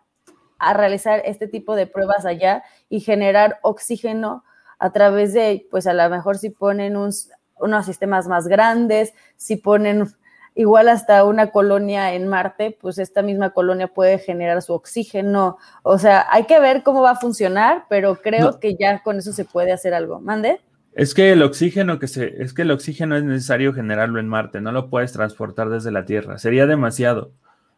a 0.58 0.74
realizar 0.74 1.22
este 1.24 1.48
tipo 1.48 1.78
de 1.78 1.88
pruebas 1.88 2.26
allá 2.26 2.62
y 2.90 3.00
generar 3.00 3.60
oxígeno 3.62 4.44
a 4.80 4.92
través 4.92 5.32
de, 5.32 5.66
pues 5.72 5.88
a 5.88 5.94
lo 5.94 6.10
mejor 6.10 6.38
si 6.38 6.50
ponen 6.50 6.98
unos 6.98 7.86
sistemas 7.86 8.28
más 8.28 8.50
grandes, 8.50 9.14
si 9.38 9.56
ponen 9.56 10.14
igual 10.56 10.90
hasta 10.90 11.24
una 11.24 11.52
colonia 11.52 12.14
en 12.14 12.28
Marte, 12.28 12.78
pues 12.80 12.98
esta 12.98 13.22
misma 13.22 13.52
colonia 13.52 13.88
puede 13.88 14.20
generar 14.20 14.62
su 14.62 14.74
oxígeno. 14.74 15.58
O 15.84 15.98
sea, 15.98 16.28
hay 16.32 16.46
que 16.46 16.60
ver 16.60 16.84
cómo 16.84 17.02
va 17.02 17.12
a 17.12 17.16
funcionar, 17.16 17.86
pero 17.90 18.16
creo 18.16 18.60
que 18.60 18.76
ya 18.76 19.02
con 19.04 19.18
eso 19.18 19.34
se 19.34 19.46
puede 19.46 19.72
hacer 19.72 19.94
algo. 19.94 20.20
¿Mande? 20.20 20.60
Es 20.94 21.14
que 21.14 21.32
el 21.32 21.44
oxígeno 21.44 22.00
que 22.00 22.08
se, 22.08 22.42
es 22.42 22.54
que 22.54 22.64
el 22.64 22.72
oxígeno 22.72 23.16
es 23.16 23.24
necesario 23.24 23.74
generarlo 23.74 24.20
en 24.20 24.28
Marte, 24.28 24.60
no 24.60 24.72
lo 24.72 24.90
puedes 24.90 25.14
transportar 25.14 25.70
desde 25.70 25.92
la 25.92 26.06
Tierra, 26.06 26.38
sería 26.38 26.66
demasiado. 26.66 27.32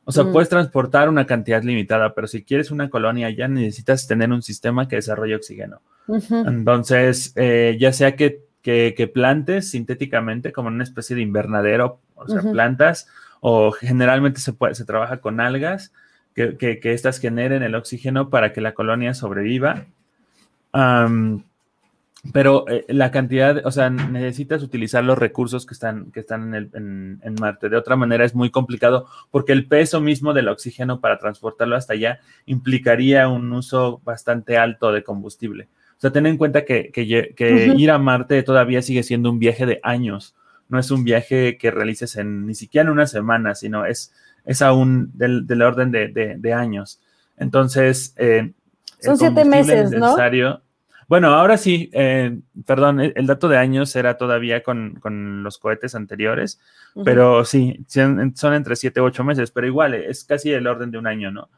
O 0.03 0.11
sea, 0.11 0.23
mm. 0.23 0.31
puedes 0.31 0.49
transportar 0.49 1.09
una 1.09 1.27
cantidad 1.27 1.61
limitada, 1.61 2.15
pero 2.15 2.27
si 2.27 2.43
quieres 2.43 2.71
una 2.71 2.89
colonia 2.89 3.29
ya 3.29 3.47
necesitas 3.47 4.07
tener 4.07 4.31
un 4.31 4.41
sistema 4.41 4.87
que 4.87 4.95
desarrolle 4.95 5.35
oxígeno. 5.35 5.81
Entonces, 6.07 7.33
eh, 7.35 7.77
ya 7.79 7.93
sea 7.93 8.15
que, 8.15 8.41
plantes 9.13 9.69
sintéticamente 9.69 10.51
como 10.51 10.69
una 10.69 10.83
especie 10.83 11.15
de 11.15 11.21
invernadero, 11.21 11.99
o 12.21 12.27
sea, 12.27 12.41
plantas, 12.51 13.07
o 13.39 13.71
generalmente 13.71 14.39
se, 14.39 14.53
puede, 14.53 14.75
se 14.75 14.85
trabaja 14.85 15.21
con 15.21 15.39
algas, 15.39 15.93
que, 16.35 16.57
que, 16.57 16.79
que, 16.79 16.93
estas 16.93 17.19
generen 17.19 17.63
el 17.63 17.75
oxígeno 17.75 18.29
para 18.29 18.53
que 18.53 18.61
la 18.61 18.73
colonia 18.73 19.13
sobreviva. 19.13 19.85
Pero 22.33 22.67
eh, 22.67 22.85
la 22.89 23.09
cantidad, 23.09 23.65
o 23.65 23.71
sea, 23.71 23.89
necesitas 23.89 24.61
utilizar 24.61 25.03
los 25.03 25.17
recursos 25.17 25.65
que 25.65 25.73
están, 25.73 26.11
que 26.11 26.19
están 26.19 26.53
en, 26.53 27.19
en, 27.23 27.33
Marte. 27.39 27.67
De 27.67 27.77
otra 27.77 27.95
manera 27.95 28.23
es 28.23 28.35
muy 28.35 28.51
complicado 28.51 29.07
porque 29.31 29.53
el 29.53 29.67
peso 29.67 30.01
mismo 30.01 30.33
del 30.33 30.47
oxígeno 30.47 30.99
para 30.99 31.17
transportarlo 31.17 31.75
hasta 31.75 31.93
allá 31.93 32.19
implicaría 32.45 33.27
un 33.27 33.51
uso 33.51 34.01
bastante 34.03 34.57
alto 34.57 34.91
de 34.91 35.03
combustible. 35.03 35.67
O 35.97 36.01
sea, 36.01 36.11
ten 36.11 36.27
en 36.27 36.37
cuenta 36.37 36.63
que, 36.63 36.91
que, 36.91 37.73
ir 37.75 37.91
a 37.91 37.97
Marte 37.97 38.43
todavía 38.43 38.83
sigue 38.83 39.01
siendo 39.01 39.31
un 39.31 39.39
viaje 39.39 39.65
de 39.65 39.79
años. 39.81 40.35
No 40.71 40.79
es 40.79 40.89
un 40.89 41.03
viaje 41.03 41.57
que 41.57 41.69
realices 41.69 42.15
en 42.15 42.47
ni 42.47 42.55
siquiera 42.55 42.87
en 42.87 42.93
una 42.93 43.05
semana, 43.05 43.53
sino 43.53 43.85
es, 43.85 44.13
es 44.45 44.61
aún 44.61 45.11
del, 45.13 45.45
del 45.45 45.61
orden 45.61 45.91
de, 45.91 46.07
de, 46.37 46.53
años. 46.53 46.99
Entonces, 47.37 48.15
eh, 48.17 48.53
son 48.99 49.17
siete 49.17 49.45
meses, 49.45 49.91
¿no? 49.91 50.15
Bueno, 51.11 51.33
ahora 51.33 51.57
sí, 51.57 51.89
eh, 51.91 52.39
perdón, 52.65 53.01
el 53.01 53.27
dato 53.27 53.49
de 53.49 53.57
años 53.57 53.93
era 53.97 54.15
todavía 54.15 54.63
con, 54.63 55.43
los 55.43 55.57
cohetes 55.57 55.93
anteriores, 55.93 56.57
pero 57.03 57.43
sí, 57.43 57.83
son, 57.87 58.33
entre 58.53 58.77
7 58.77 58.97
y 58.97 59.03
8 59.03 59.23
meses, 59.25 59.51
pero 59.51 59.67
igual 59.67 59.93
es 59.93 60.23
casi 60.23 60.53
el 60.53 60.67
orden 60.67 60.89
de 60.89 60.97
un 60.97 61.07
año, 61.07 61.29
¿no? 61.29 61.49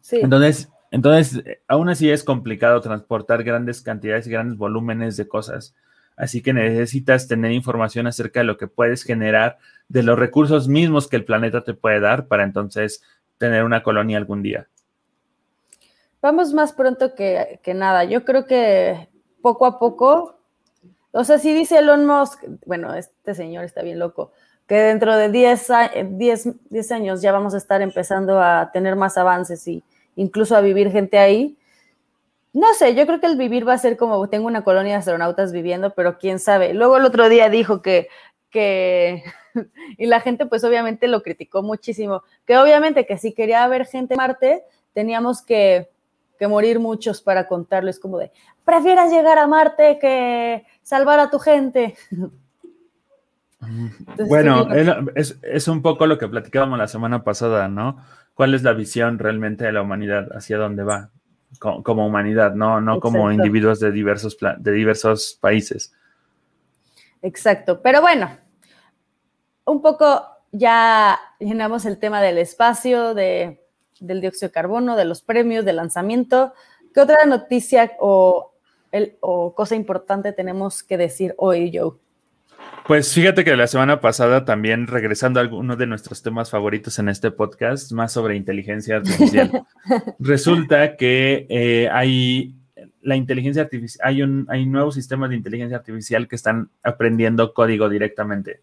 Sí. 0.00 0.20
Entonces, 0.22 0.70
entonces, 0.92 1.42
aún 1.66 1.88
así 1.88 2.08
es 2.08 2.22
complicado 2.22 2.80
transportar 2.80 3.42
grandes 3.42 3.82
cantidades 3.82 4.28
y 4.28 4.30
grandes 4.30 4.56
volúmenes 4.56 5.16
de 5.16 5.26
cosas. 5.26 5.74
Así 6.16 6.42
que 6.42 6.52
necesitas 6.52 7.26
tener 7.28 7.52
información 7.52 8.06
acerca 8.06 8.40
de 8.40 8.44
lo 8.44 8.56
que 8.56 8.68
puedes 8.68 9.02
generar, 9.02 9.58
de 9.88 10.02
los 10.02 10.18
recursos 10.18 10.68
mismos 10.68 11.08
que 11.08 11.16
el 11.16 11.24
planeta 11.24 11.64
te 11.64 11.74
puede 11.74 12.00
dar 12.00 12.26
para 12.26 12.44
entonces 12.44 13.02
tener 13.38 13.64
una 13.64 13.82
colonia 13.82 14.16
algún 14.16 14.42
día 14.42 14.68
vamos 16.24 16.54
más 16.54 16.72
pronto 16.72 17.14
que, 17.14 17.60
nada. 17.74 18.04
Yo 18.04 18.24
creo 18.24 18.46
que 18.46 19.10
poco 19.42 19.66
a 19.66 19.78
poco, 19.78 20.38
o 21.12 21.22
sea, 21.22 21.38
si 21.38 21.52
dice 21.52 21.80
Elon 21.80 22.06
Musk, 22.06 22.42
bueno, 22.64 22.94
este 22.94 23.34
señor 23.34 23.64
está 23.64 23.82
bien 23.82 23.98
loco, 23.98 24.32
que 24.66 24.76
dentro 24.76 25.14
de 25.14 25.30
10, 25.30 25.68
10, 26.70 26.92
años 26.92 27.20
ya 27.20 27.30
vamos 27.30 27.52
a 27.52 27.58
estar 27.58 27.82
empezando 27.82 28.40
a 28.40 28.70
tener 28.72 28.96
más 28.96 29.18
avances 29.18 29.68
y 29.68 29.84
incluso 30.16 30.56
a 30.56 30.62
vivir 30.62 30.90
gente 30.90 31.18
ahí. 31.18 31.58
No 32.54 32.72
sé, 32.72 32.94
yo 32.94 33.06
creo 33.06 33.20
que 33.20 33.26
el 33.26 33.36
vivir 33.36 33.68
va 33.68 33.74
a 33.74 33.78
ser 33.78 33.98
como 33.98 34.26
tengo 34.30 34.46
una 34.46 34.64
colonia 34.64 34.92
de 34.92 34.98
astronautas 35.00 35.52
viviendo, 35.52 35.92
pero 35.94 36.18
quién 36.18 36.38
sabe. 36.38 36.72
Luego 36.72 36.96
el 36.96 37.04
otro 37.04 37.28
día 37.28 37.50
dijo 37.50 37.82
que, 37.82 38.08
que 38.48 39.22
y 39.98 40.06
la 40.06 40.20
gente 40.20 40.46
pues 40.46 40.64
obviamente 40.64 41.08
lo 41.08 41.22
criticó 41.22 41.62
muchísimo, 41.62 42.22
que 42.46 42.56
obviamente 42.56 43.04
que 43.04 43.18
si 43.18 43.34
quería 43.34 43.68
ver 43.68 43.84
gente 43.84 44.14
en 44.14 44.18
Marte, 44.18 44.64
teníamos 44.94 45.42
que 45.42 45.90
que 46.38 46.48
morir 46.48 46.80
muchos 46.80 47.22
para 47.22 47.46
contarles 47.46 47.98
como 47.98 48.18
de, 48.18 48.32
prefieras 48.64 49.12
llegar 49.12 49.38
a 49.38 49.46
Marte 49.46 49.98
que 50.00 50.64
salvar 50.82 51.20
a 51.20 51.30
tu 51.30 51.38
gente. 51.38 51.96
bueno, 54.28 54.68
es, 55.14 55.68
un 55.68 55.82
poco 55.82 56.06
lo 56.06 56.18
que 56.18 56.28
platicábamos 56.28 56.78
la 56.78 56.88
semana 56.88 57.24
pasada, 57.24 57.68
¿no? 57.68 57.98
¿Cuál 58.34 58.54
es 58.54 58.62
la 58.62 58.72
visión 58.72 59.18
realmente 59.18 59.64
de 59.64 59.72
la 59.72 59.82
humanidad? 59.82 60.28
¿Hacia 60.34 60.58
dónde 60.58 60.82
va? 60.82 61.10
Como, 61.58 62.06
humanidad, 62.06 62.54
no, 62.54 62.80
no 62.80 63.00
como 63.00 63.30
individuos 63.30 63.80
de 63.80 63.92
diversos, 63.92 64.36
de 64.58 64.72
diversos 64.72 65.38
países. 65.40 65.92
Exacto, 67.22 67.80
pero 67.80 68.00
bueno, 68.00 68.30
un 69.64 69.80
poco 69.80 70.22
ya 70.52 71.18
llenamos 71.38 71.86
el 71.86 71.98
tema 71.98 72.20
del 72.20 72.38
espacio, 72.38 73.14
de 73.14 73.64
del 74.00 74.20
dióxido 74.20 74.48
de 74.48 74.52
carbono, 74.52 74.96
de 74.96 75.04
los 75.04 75.22
premios, 75.22 75.64
del 75.64 75.76
lanzamiento. 75.76 76.52
¿Qué 76.92 77.00
otra 77.00 77.24
noticia 77.26 77.92
o, 77.98 78.52
el, 78.92 79.16
o 79.20 79.54
cosa 79.54 79.74
importante 79.74 80.32
tenemos 80.32 80.82
que 80.82 80.96
decir 80.96 81.34
hoy, 81.38 81.72
Joe? 81.74 81.92
Pues 82.86 83.14
fíjate 83.14 83.44
que 83.44 83.56
la 83.56 83.66
semana 83.66 84.00
pasada 84.00 84.44
también, 84.44 84.86
regresando 84.86 85.40
a 85.40 85.42
alguno 85.42 85.76
de 85.76 85.86
nuestros 85.86 86.22
temas 86.22 86.50
favoritos 86.50 86.98
en 86.98 87.08
este 87.08 87.30
podcast, 87.30 87.92
más 87.92 88.12
sobre 88.12 88.36
inteligencia 88.36 88.96
artificial, 88.96 89.66
resulta 90.18 90.96
que 90.96 91.46
eh, 91.48 91.88
hay 91.90 92.54
la 93.00 93.16
inteligencia 93.16 93.62
artificial, 93.62 94.06
hay, 94.06 94.22
un, 94.22 94.46
hay 94.48 94.66
nuevos 94.66 94.94
sistemas 94.94 95.30
de 95.30 95.36
inteligencia 95.36 95.76
artificial 95.76 96.26
que 96.26 96.36
están 96.36 96.70
aprendiendo 96.82 97.54
código 97.54 97.88
directamente. 97.88 98.60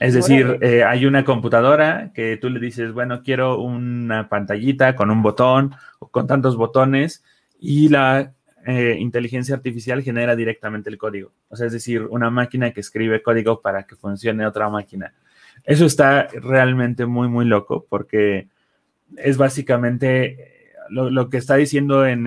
Es 0.00 0.14
decir, 0.14 0.58
eh, 0.60 0.82
hay 0.82 1.06
una 1.06 1.24
computadora 1.24 2.10
que 2.14 2.36
tú 2.36 2.50
le 2.50 2.58
dices, 2.58 2.92
bueno, 2.92 3.22
quiero 3.22 3.60
una 3.60 4.28
pantallita 4.28 4.96
con 4.96 5.10
un 5.10 5.22
botón 5.22 5.74
o 6.00 6.08
con 6.08 6.26
tantos 6.26 6.56
botones 6.56 7.22
y 7.60 7.88
la 7.88 8.32
eh, 8.66 8.96
inteligencia 8.98 9.54
artificial 9.54 10.02
genera 10.02 10.34
directamente 10.36 10.90
el 10.90 10.98
código. 10.98 11.32
O 11.48 11.56
sea, 11.56 11.66
es 11.66 11.72
decir, 11.72 12.02
una 12.02 12.30
máquina 12.30 12.72
que 12.72 12.80
escribe 12.80 13.22
código 13.22 13.60
para 13.60 13.84
que 13.84 13.96
funcione 13.96 14.46
otra 14.46 14.68
máquina. 14.68 15.14
Eso 15.64 15.86
está 15.86 16.28
realmente 16.32 17.06
muy, 17.06 17.28
muy 17.28 17.44
loco 17.44 17.86
porque 17.88 18.48
es 19.16 19.36
básicamente 19.36 20.54
lo, 20.88 21.30
que 21.30 21.38
está 21.38 21.56
diciendo 21.56 22.06
en, 22.06 22.26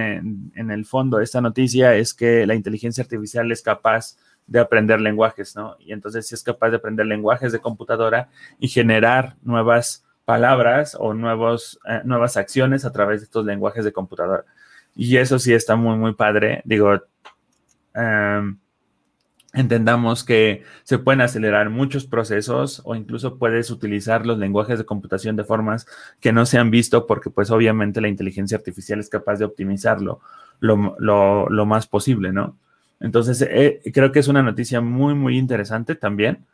el 0.56 0.86
fondo 0.86 1.19
esta 1.19 1.41
noticia 1.41 1.95
es 1.95 2.13
que 2.13 2.45
la 2.45 2.56
inteligencia 2.56 3.04
artificial 3.04 3.52
es 3.52 3.62
capaz 3.62 4.17
de 4.47 4.60
aprender 4.60 5.02
lenguajes, 5.02 5.56
¿no? 5.56 5.76
Y 5.80 5.91
entonces 5.91 6.28
si 6.28 6.36
es 6.36 6.43
capaz 6.43 6.69
de 6.69 6.78
aprender 6.78 7.06
lenguajes 7.06 7.52
de 7.52 7.60
computadora 7.60 8.30
y 8.60 8.67
generar 8.67 9.36
nuevas 9.41 10.06
palabras 10.26 10.95
o 11.00 11.13
nuevos, 11.13 11.80
eh, 11.88 12.02
nuevas 12.04 12.38
acciones 12.38 12.86
a 12.86 12.91
través 12.91 13.21
de 13.21 13.26
estos 13.26 13.45
lenguajes 13.45 13.84
de 13.86 13.91
computadora. 13.91 14.45
Y 14.97 15.17
eso 15.17 15.39
sí 15.39 15.53
está 15.53 15.77
muy, 15.77 15.95
muy 15.97 16.15
padre. 16.15 16.62
Digo, 16.65 16.99
em, 17.93 18.57
entendamos 19.53 20.25
que 20.25 20.63
se 20.83 20.97
pueden 20.99 21.21
acelerar 21.21 21.69
muchos 21.69 22.05
procesos 22.05 22.81
o 22.83 22.95
incluso 22.95 23.38
puedes 23.38 23.71
utilizar 23.71 24.25
los 24.25 24.38
lenguajes 24.38 24.77
de 24.79 24.86
computación 24.86 25.36
de 25.36 25.45
formas 25.45 25.88
que 26.19 26.33
no 26.33 26.45
se 26.45 26.57
han 26.57 26.71
visto 26.71 27.07
porque 27.07 27.29
pues 27.29 27.49
obviamente 27.51 28.01
la 28.01 28.10
inteligencia 28.10 28.57
artificial 28.57 28.99
es 28.99 29.10
capaz 29.10 29.38
de 29.38 29.45
optimizarlo 29.45 30.19
lo, 30.60 30.95
lo 30.99 31.65
más 31.65 31.88
posible, 31.88 32.33
¿no? 32.33 32.57
Entonces, 32.99 33.41
eh, 33.47 33.81
creo 33.93 34.12
que 34.12 34.19
es 34.19 34.27
una 34.27 34.41
noticia 34.41 34.81
muy, 34.81 35.13
muy 35.13 35.38
interesante 35.38 35.95
también. 35.95 36.45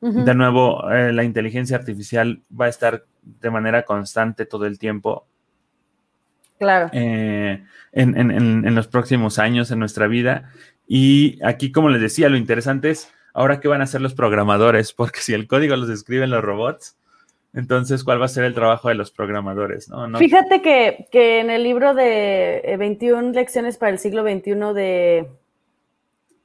De 0.00 0.34
nuevo, 0.34 0.90
eh, 0.90 1.12
la 1.12 1.22
inteligencia 1.22 1.76
artificial 1.76 2.42
va 2.60 2.64
a 2.64 2.68
estar 2.68 3.04
de 3.22 3.50
manera 3.50 3.84
constante 3.84 4.46
todo 4.46 4.66
el 4.66 4.76
tiempo. 4.76 5.28
Claro. 6.62 6.90
Eh, 6.92 7.60
en, 7.90 8.74
los 8.76 8.86
próximos 8.86 9.40
años 9.40 9.72
en 9.72 9.80
nuestra 9.80 10.06
vida. 10.06 10.52
Y 10.86 11.40
aquí, 11.44 11.72
como 11.72 11.88
les 11.88 12.00
decía, 12.00 12.28
lo 12.28 12.36
interesante 12.36 12.90
es 12.90 13.12
ahora 13.34 13.58
qué 13.58 13.66
van 13.66 13.80
a 13.80 13.84
hacer 13.84 14.00
los 14.00 14.14
programadores, 14.14 14.92
porque 14.96 15.20
si 15.20 15.34
el 15.34 15.48
código 15.48 15.74
los 15.74 15.90
escriben 15.90 16.30
los 16.30 16.44
robots, 16.44 16.96
Entonces, 17.52 18.04
¿cuál 18.04 18.20
va 18.20 18.26
a 18.26 18.28
ser 18.28 18.44
el 18.44 18.54
trabajo 18.54 18.90
de 18.90 18.94
los 18.94 19.10
programadores? 19.10 19.90
Fíjate 20.18 20.62
que, 20.62 21.08
que, 21.10 21.40
en 21.40 21.50
el 21.50 21.64
libro 21.64 21.94
de 21.94 22.76
21 22.78 23.30
eh, 23.30 23.32
lecciones 23.32 23.76
para 23.76 23.90
el 23.90 23.98
siglo 23.98 24.22
XXI 24.22 24.72
de, 24.72 25.28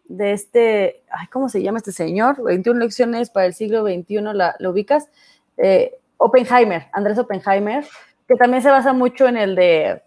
de 0.05 0.31
este, 0.31 1.03
ay, 1.11 1.27
¿cómo 1.27 1.47
se 1.47 1.61
llama 1.61 1.77
este 1.77 1.91
señor? 1.91 2.43
21 2.43 2.79
lecciones 2.79 3.29
para 3.29 3.45
el 3.45 3.53
siglo 3.53 3.83
XXI, 3.83 4.21
¿la, 4.33 4.55
¿lo 4.57 4.71
ubicas? 4.71 5.09
Eh, 5.57 5.93
Oppenheimer, 6.17 6.87
Andrés 6.91 7.19
Oppenheimer, 7.19 7.85
que 8.27 8.35
también 8.35 8.63
se 8.63 8.71
basa 8.71 8.91
mucho 8.91 9.27
en 9.27 9.37
el 9.37 9.55
de, 9.55 10.01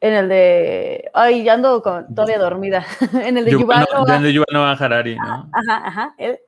en 0.00 0.12
el 0.12 0.28
de, 0.28 1.10
ay, 1.14 1.44
ya 1.44 1.54
ando 1.54 1.80
todavía 1.80 2.38
dormida, 2.38 2.84
en 3.14 3.38
el 3.38 3.44
de 3.44 3.52
Yuval 3.52 3.86
Noah 4.52 4.72
Harari, 4.72 5.16
¿no? 5.16 5.48
Ajá, 5.52 5.86
ajá, 5.86 6.14
él 6.18 6.38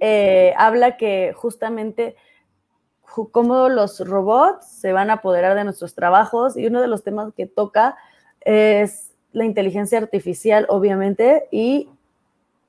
eh, 0.00 0.52
habla 0.56 0.96
que 0.96 1.32
justamente 1.34 2.16
cómo 3.32 3.68
los 3.68 4.00
robots 4.00 4.66
se 4.66 4.92
van 4.92 5.10
a 5.10 5.14
apoderar 5.14 5.56
de 5.56 5.64
nuestros 5.64 5.94
trabajos 5.94 6.56
y 6.56 6.66
uno 6.66 6.82
de 6.82 6.88
los 6.88 7.02
temas 7.02 7.32
que 7.34 7.46
toca 7.46 7.96
es 8.40 9.12
la 9.32 9.44
inteligencia 9.44 9.98
artificial, 9.98 10.66
obviamente, 10.68 11.48
y 11.50 11.88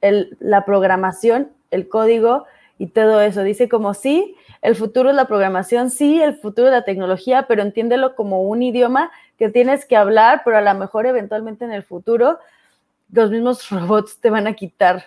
la 0.02 0.66
programación, 0.66 1.52
el 1.72 1.90
código 1.90 2.46
y 2.78 2.88
todo 2.88 3.22
eso. 3.22 3.44
Dice 3.44 3.68
como 3.68 3.94
sí, 3.94 4.36
el 4.62 4.76
futuro 4.76 5.10
es 5.10 5.16
la 5.16 5.26
programación, 5.26 5.90
sí, 5.90 6.22
el 6.22 6.38
futuro 6.38 6.68
es 6.68 6.74
la 6.74 6.84
tecnología, 6.84 7.46
pero 7.48 7.62
entiéndelo 7.62 8.16
como 8.16 8.44
un 8.44 8.64
idioma 8.64 9.12
que 9.38 9.50
tienes 9.50 9.86
que 9.86 9.96
hablar, 9.96 10.42
pero 10.44 10.58
a 10.58 10.62
lo 10.62 10.74
mejor 10.74 11.06
eventualmente 11.06 11.66
en 11.66 11.72
el 11.72 11.84
futuro 11.84 12.40
los 13.12 13.32
mismos 13.32 13.70
robots 13.72 14.20
te 14.20 14.30
van 14.30 14.48
a 14.48 14.54
quitar 14.54 15.06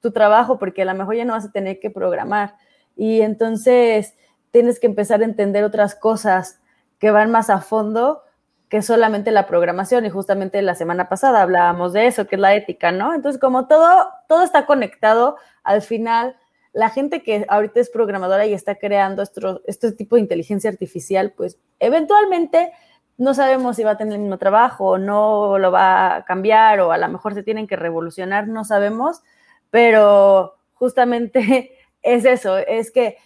tu 0.00 0.12
trabajo 0.12 0.58
porque 0.58 0.82
a 0.82 0.86
lo 0.86 0.94
mejor 0.94 1.16
ya 1.16 1.24
no 1.24 1.32
vas 1.32 1.46
a 1.46 1.52
tener 1.52 1.80
que 1.80 1.90
programar. 1.90 2.56
Y 2.96 3.20
entonces 3.20 4.14
tienes 4.50 4.80
que 4.80 4.86
empezar 4.86 5.20
a 5.20 5.24
entender 5.24 5.64
otras 5.64 5.94
cosas 5.94 6.60
que 6.98 7.10
van 7.10 7.30
más 7.30 7.50
a 7.50 7.60
fondo 7.60 8.22
que 8.68 8.82
solamente 8.82 9.30
la 9.30 9.46
programación. 9.46 10.06
Y 10.06 10.10
justamente 10.10 10.62
la 10.62 10.74
semana 10.74 11.08
pasada 11.08 11.42
hablábamos 11.42 11.92
de 11.92 12.06
eso, 12.06 12.26
que 12.26 12.36
es 12.36 12.40
la 12.40 12.54
ética, 12.54 12.92
¿no? 12.92 13.14
Entonces, 13.14 13.40
como 13.40 13.66
todo, 13.66 14.08
todo 14.28 14.42
está 14.42 14.66
conectado, 14.66 15.36
al 15.62 15.82
final, 15.82 16.36
la 16.72 16.90
gente 16.90 17.22
que 17.22 17.44
ahorita 17.48 17.80
es 17.80 17.90
programadora 17.90 18.46
y 18.46 18.54
está 18.54 18.76
creando 18.76 19.22
este 19.66 19.92
tipo 19.92 20.16
de 20.16 20.22
inteligencia 20.22 20.70
artificial, 20.70 21.32
pues 21.36 21.58
eventualmente 21.78 22.72
no 23.18 23.34
sabemos 23.34 23.76
si 23.76 23.84
va 23.84 23.92
a 23.92 23.96
tener 23.96 24.14
el 24.14 24.20
mismo 24.20 24.38
trabajo 24.38 24.84
o 24.86 24.98
no 24.98 25.58
lo 25.58 25.70
va 25.72 26.16
a 26.16 26.24
cambiar 26.24 26.80
o 26.80 26.92
a 26.92 26.98
lo 26.98 27.08
mejor 27.08 27.34
se 27.34 27.42
tienen 27.42 27.66
que 27.66 27.76
revolucionar, 27.76 28.48
no 28.48 28.64
sabemos, 28.64 29.22
pero 29.70 30.56
justamente 30.74 31.72
es 32.02 32.24
eso, 32.24 32.58
es 32.58 32.90
que 32.90 33.16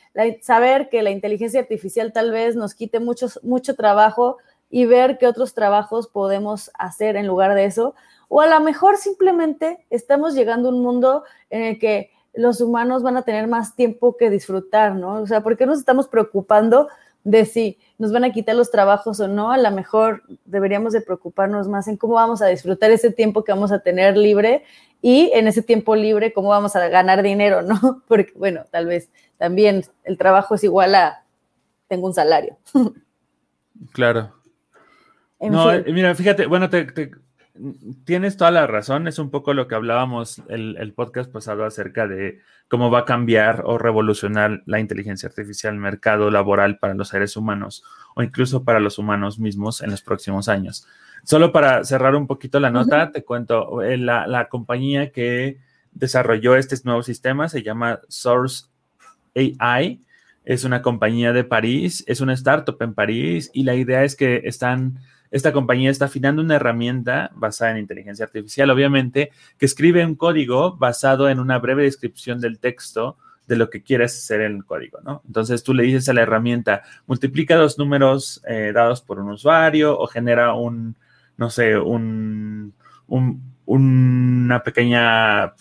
saber 0.42 0.88
que 0.88 1.02
la 1.02 1.10
inteligencia 1.10 1.60
artificial 1.60 2.12
tal 2.12 2.30
vez 2.30 2.56
nos 2.56 2.74
quite 2.74 3.00
mucho, 3.00 3.28
mucho 3.42 3.74
trabajo 3.74 4.38
y 4.70 4.86
ver 4.86 5.18
qué 5.18 5.26
otros 5.26 5.54
trabajos 5.54 6.08
podemos 6.08 6.70
hacer 6.78 7.16
en 7.16 7.26
lugar 7.26 7.54
de 7.54 7.64
eso. 7.64 7.94
O 8.28 8.40
a 8.40 8.46
lo 8.46 8.60
mejor 8.60 8.96
simplemente 8.96 9.84
estamos 9.90 10.34
llegando 10.34 10.68
a 10.68 10.72
un 10.72 10.82
mundo 10.82 11.24
en 11.50 11.62
el 11.62 11.78
que 11.78 12.10
los 12.32 12.60
humanos 12.60 13.02
van 13.02 13.16
a 13.16 13.22
tener 13.22 13.48
más 13.48 13.74
tiempo 13.74 14.16
que 14.16 14.30
disfrutar, 14.30 14.94
¿no? 14.94 15.22
O 15.22 15.26
sea, 15.26 15.42
¿por 15.42 15.56
qué 15.56 15.66
nos 15.66 15.80
estamos 15.80 16.06
preocupando 16.06 16.88
de 17.24 17.44
si 17.44 17.78
nos 17.98 18.12
van 18.12 18.24
a 18.24 18.32
quitar 18.32 18.56
los 18.56 18.70
trabajos 18.70 19.20
o 19.20 19.28
no? 19.28 19.52
A 19.52 19.58
lo 19.58 19.70
mejor 19.70 20.22
deberíamos 20.44 20.92
de 20.92 21.00
preocuparnos 21.00 21.68
más 21.68 21.88
en 21.88 21.96
cómo 21.96 22.14
vamos 22.14 22.42
a 22.42 22.46
disfrutar 22.46 22.90
ese 22.90 23.12
tiempo 23.12 23.44
que 23.44 23.52
vamos 23.52 23.72
a 23.72 23.80
tener 23.80 24.16
libre 24.16 24.64
y 25.02 25.30
en 25.34 25.48
ese 25.48 25.62
tiempo 25.62 25.96
libre 25.96 26.32
cómo 26.32 26.48
vamos 26.48 26.76
a 26.76 26.88
ganar 26.88 27.22
dinero, 27.22 27.62
¿no? 27.62 28.02
Porque, 28.08 28.32
bueno, 28.36 28.64
tal 28.70 28.86
vez 28.86 29.10
también 29.38 29.84
el 30.04 30.18
trabajo 30.18 30.54
es 30.54 30.64
igual 30.64 30.94
a 30.94 31.24
tengo 31.88 32.06
un 32.06 32.14
salario. 32.14 32.56
Claro. 33.94 34.34
no, 35.40 35.72
eh, 35.72 35.84
mira, 35.90 36.14
fíjate, 36.14 36.44
bueno, 36.44 36.68
tienes 38.04 38.36
toda 38.36 38.50
la 38.50 38.66
razón, 38.66 39.08
es 39.08 39.18
un 39.18 39.30
poco 39.30 39.54
lo 39.54 39.68
que 39.68 39.74
hablábamos 39.74 40.42
el, 40.48 40.76
el, 40.78 40.92
podcast 40.92 41.30
pasado 41.30 41.64
acerca 41.64 42.06
de 42.06 42.40
cómo 42.68 42.90
va 42.90 43.00
a 43.00 43.04
cambiar 43.04 43.62
o 43.64 43.78
revolucionar 43.78 44.62
la 44.66 44.80
inteligencia 44.80 45.28
artificial, 45.28 45.74
el 45.74 45.80
mercado 45.80 46.30
laboral 46.30 46.78
para 46.78 46.94
los 46.94 47.08
seres 47.08 47.36
humanos 47.36 47.82
o 48.14 48.22
incluso 48.22 48.64
para 48.64 48.80
los 48.80 48.98
humanos 48.98 49.38
mismos 49.38 49.82
en 49.82 49.90
los 49.90 50.02
próximos 50.02 50.48
años. 50.48 50.86
Solo 51.24 51.52
para 51.52 51.84
cerrar 51.84 52.14
un 52.14 52.26
poquito 52.26 52.60
la 52.60 52.70
nota, 52.70 53.12
te 53.12 53.24
cuento, 53.24 53.82
eh, 53.82 53.98
la, 53.98 54.26
la, 54.26 54.48
compañía 54.48 55.12
que 55.12 55.58
desarrolló 55.92 56.56
este 56.56 56.76
nuevo 56.84 57.02
sistema 57.02 57.48
se 57.48 57.62
llama 57.62 58.00
Source 58.08 58.66
AI, 59.34 60.02
es 60.44 60.64
una 60.64 60.82
compañía 60.82 61.32
de 61.32 61.44
París, 61.44 62.04
es 62.06 62.20
una 62.20 62.32
startup 62.32 62.80
en 62.80 62.94
París 62.94 63.50
y 63.52 63.64
la 63.64 63.74
idea 63.74 64.04
es 64.04 64.16
que 64.16 64.42
están, 64.44 65.00
esta 65.30 65.52
compañía 65.52 65.90
está 65.90 66.06
afinando 66.06 66.42
una 66.42 66.56
herramienta 66.56 67.30
basada 67.34 67.72
en 67.72 67.78
inteligencia 67.78 68.24
artificial, 68.24 68.70
obviamente, 68.70 69.30
que 69.58 69.66
escribe 69.66 70.04
un 70.04 70.16
código 70.16 70.76
basado 70.76 71.28
en 71.28 71.38
una 71.38 71.58
breve 71.58 71.84
descripción 71.84 72.40
del 72.40 72.58
texto 72.58 73.16
de 73.46 73.56
lo 73.56 73.68
que 73.68 73.82
quieres 73.82 74.16
hacer 74.16 74.42
en 74.42 74.56
el 74.56 74.64
código, 74.64 75.00
¿no? 75.02 75.22
Entonces 75.26 75.64
tú 75.64 75.74
le 75.74 75.82
dices 75.82 76.08
a 76.08 76.12
la 76.12 76.22
herramienta, 76.22 76.82
multiplica 77.06 77.56
dos 77.56 77.78
números 77.78 78.40
eh, 78.46 78.70
dados 78.72 79.02
por 79.02 79.18
un 79.18 79.30
usuario 79.30 79.98
o 79.98 80.06
genera 80.06 80.54
un, 80.54 80.96
no 81.36 81.50
sé, 81.50 81.76
un, 81.76 82.74
una 83.08 84.62
pequeña 84.62 85.54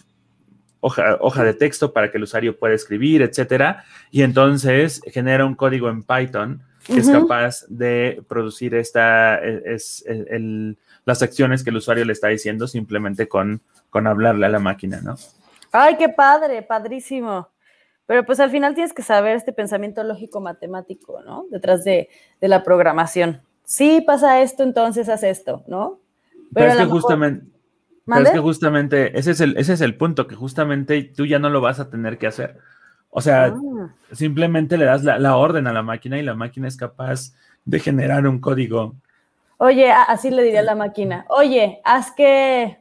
hoja, 0.82 1.17
hoja, 1.19 1.43
de 1.43 1.53
texto 1.53 1.91
para 1.91 2.12
que 2.12 2.17
el 2.17 2.23
usuario 2.23 2.58
pueda 2.58 2.75
escribir, 2.75 3.21
etcétera. 3.23 3.84
Y 4.12 4.21
entonces 4.21 5.01
genera 5.08 5.45
un 5.45 5.55
código 5.55 5.89
en 5.89 6.03
Python 6.03 6.62
que 6.85 6.97
es 6.97 7.09
capaz 7.09 7.65
de 7.67 8.23
producir 8.27 8.75
esta, 8.75 9.37
es, 9.37 10.05
las 11.05 11.21
acciones 11.21 11.63
que 11.63 11.69
el 11.69 11.77
usuario 11.77 12.05
le 12.05 12.13
está 12.13 12.27
diciendo 12.27 12.67
simplemente 12.67 13.27
con, 13.27 13.61
con 13.89 14.07
hablarle 14.07 14.45
a 14.45 14.49
la 14.49 14.59
máquina, 14.59 15.01
¿no? 15.01 15.15
Ay, 15.71 15.97
qué 15.97 16.09
padre, 16.09 16.61
padrísimo. 16.61 17.47
Pero 18.05 18.25
pues 18.25 18.39
al 18.39 18.49
final 18.49 18.73
tienes 18.73 18.93
que 18.93 19.03
saber 19.03 19.35
este 19.35 19.53
pensamiento 19.53 20.03
lógico 20.03 20.41
matemático, 20.41 21.21
¿no? 21.21 21.45
Detrás 21.51 21.83
de, 21.83 22.09
de 22.41 22.47
la 22.47 22.63
programación 22.63 23.41
sí 23.69 24.01
pasa 24.01 24.41
esto, 24.41 24.63
entonces 24.63 25.07
haz 25.09 25.21
esto, 25.23 25.63
¿no? 25.67 25.99
Pero, 26.53 26.71
es 26.71 26.77
que 26.77 26.85
justamente, 26.85 27.45
es 28.19 28.29
que 28.31 28.39
justamente 28.39 29.17
ese 29.17 29.31
es, 29.31 29.41
el, 29.41 29.55
ese 29.57 29.73
es 29.73 29.81
el 29.81 29.95
punto, 29.95 30.25
que 30.25 30.35
justamente 30.35 31.03
tú 31.03 31.27
ya 31.27 31.37
no 31.37 31.51
lo 31.51 31.61
vas 31.61 31.79
a 31.79 31.91
tener 31.91 32.17
que 32.17 32.25
hacer. 32.25 32.57
O 33.09 33.21
sea, 33.21 33.45
ah. 33.45 33.89
simplemente 34.11 34.77
le 34.77 34.85
das 34.85 35.03
la, 35.03 35.35
orden 35.37 35.67
a 35.67 35.73
la 35.73 35.81
máquina 35.81 36.17
y 36.17 36.23
la 36.23 36.35
máquina 36.35 36.67
es 36.67 36.77
capaz 36.77 37.33
de 37.65 37.79
generar 37.79 38.27
un 38.27 38.39
código. 38.39 38.95
Oye, 39.57 39.91
así 39.91 40.29
le 40.29 40.43
diría 40.43 40.61
a 40.61 40.63
la 40.63 40.75
máquina, 40.75 41.25
oye, 41.29 41.81
haz 41.83 42.11
que, 42.11 42.79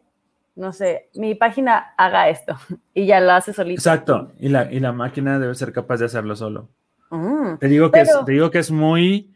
no 0.54 0.72
sé, 0.72 1.08
mi 1.14 1.34
página 1.34 1.94
haga 1.96 2.28
esto 2.28 2.56
y 2.94 3.06
ya 3.06 3.20
lo 3.20 3.32
hace 3.32 3.52
solito. 3.52 3.80
Exacto, 3.80 4.32
y 4.38 4.48
la, 4.48 4.70
y 4.70 4.80
la 4.80 4.92
máquina 4.92 5.38
debe 5.38 5.54
ser 5.54 5.72
capaz 5.72 5.96
de 5.98 6.06
hacerlo 6.06 6.36
solo. 6.36 6.68
Mm, 7.10 7.56
te, 7.58 7.68
digo 7.68 7.90
que 7.90 8.04
te 8.26 8.32
digo 8.32 8.50
que 8.50 8.58
es 8.58 8.70
muy 8.70 9.32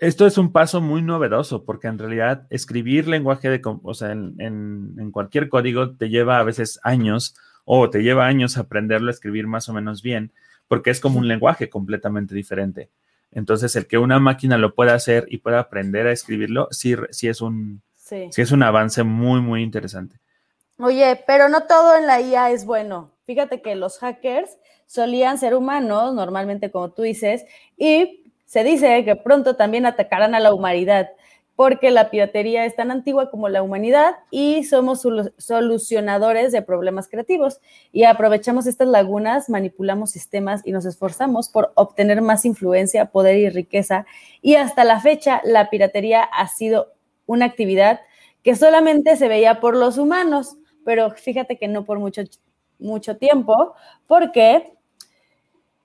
esto 0.00 0.26
es 0.26 0.38
un 0.38 0.52
paso 0.52 0.80
muy 0.80 1.02
novedoso 1.02 1.64
porque 1.64 1.88
en 1.88 1.98
realidad 1.98 2.46
escribir 2.50 3.08
lenguaje 3.08 3.48
de, 3.48 3.60
o 3.64 3.94
sea, 3.94 4.12
en, 4.12 5.10
cualquier 5.12 5.48
código 5.48 5.96
te 5.96 6.08
lleva 6.08 6.38
a 6.38 6.44
veces 6.44 6.80
años 6.82 7.34
o 7.66 7.90
te 7.90 8.02
lleva 8.02 8.26
años 8.26 8.56
aprenderlo 8.56 9.08
a 9.08 9.10
escribir 9.10 9.46
más 9.46 9.68
o 9.68 9.74
menos 9.74 10.00
bien 10.00 10.32
porque 10.68 10.90
es 10.90 11.00
como 11.00 11.18
un 11.18 11.28
lenguaje 11.28 11.68
completamente 11.68 12.34
diferente. 12.34 12.90
Entonces, 13.32 13.76
el 13.76 13.86
que 13.86 13.98
una 13.98 14.18
máquina 14.18 14.56
lo 14.56 14.74
pueda 14.74 14.94
hacer 14.94 15.26
y 15.28 15.38
pueda 15.38 15.60
aprender 15.60 16.06
a 16.06 16.12
escribirlo, 16.12 16.68
sí, 16.70 16.96
sí 17.10 17.28
es 17.28 17.40
un, 17.40 17.82
sí. 17.96 18.30
es 18.34 18.50
un 18.50 18.62
avance 18.62 19.02
muy, 19.02 19.40
muy 19.40 19.62
interesante. 19.62 20.18
Oye, 20.78 21.22
pero 21.26 21.48
no 21.48 21.64
todo 21.64 21.96
en 21.96 22.06
la 22.06 22.20
IA 22.20 22.50
es 22.50 22.64
bueno. 22.64 23.12
Fíjate 23.24 23.62
que 23.62 23.74
los 23.74 23.98
hackers 23.98 24.58
solían 24.86 25.38
ser 25.38 25.54
humanos, 25.54 26.14
normalmente 26.14 26.70
como 26.70 26.90
tú 26.90 27.02
dices, 27.02 27.44
y 27.76 28.32
se 28.44 28.62
dice 28.62 29.04
que 29.04 29.16
pronto 29.16 29.56
también 29.56 29.86
atacarán 29.86 30.34
a 30.34 30.40
la 30.40 30.54
humanidad, 30.54 31.10
porque 31.56 31.90
la 31.90 32.10
piratería 32.10 32.66
es 32.66 32.76
tan 32.76 32.90
antigua 32.90 33.30
como 33.30 33.48
la 33.48 33.62
humanidad 33.62 34.16
y 34.30 34.64
somos 34.64 35.06
solucionadores 35.38 36.52
de 36.52 36.60
problemas 36.60 37.08
creativos. 37.08 37.60
Y 37.92 38.04
aprovechamos 38.04 38.66
estas 38.66 38.88
lagunas, 38.88 39.48
manipulamos 39.48 40.10
sistemas 40.10 40.60
y 40.66 40.72
nos 40.72 40.84
esforzamos 40.84 41.48
por 41.48 41.72
obtener 41.74 42.20
más 42.20 42.44
influencia, 42.44 43.06
poder 43.06 43.38
y 43.38 43.48
riqueza. 43.48 44.04
Y 44.42 44.56
hasta 44.56 44.84
la 44.84 45.00
fecha, 45.00 45.40
la 45.44 45.70
piratería 45.70 46.22
ha 46.22 46.46
sido 46.46 46.92
una 47.24 47.46
actividad 47.46 48.00
que 48.42 48.54
solamente 48.54 49.16
se 49.16 49.26
veía 49.26 49.58
por 49.58 49.76
los 49.76 49.96
humanos, 49.96 50.58
pero 50.84 51.10
fíjate 51.10 51.56
que 51.56 51.68
no 51.68 51.86
por 51.86 51.98
mucho, 51.98 52.22
mucho 52.78 53.16
tiempo, 53.16 53.74
porque 54.06 54.74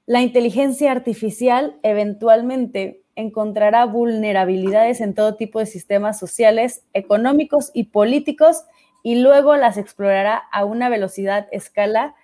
la 0.05 0.21
inteligencia 0.21 0.91
artificial 0.91 1.79
eventualmente 1.81 3.00
encontrará 3.15 3.85
vulnerabilidades 3.85 5.01
en 5.01 5.13
todo 5.13 5.35
tipo 5.35 5.59
de 5.59 5.65
sistemas 5.65 6.19
sociales, 6.19 6.83
económicos 6.93 7.71
y 7.73 7.85
políticos 7.85 8.63
y 9.03 9.21
luego 9.21 9.55
las 9.55 9.77
explorará 9.77 10.37
a 10.51 10.65
una 10.65 10.89
velocidad 10.89 11.47
escala 11.51 12.15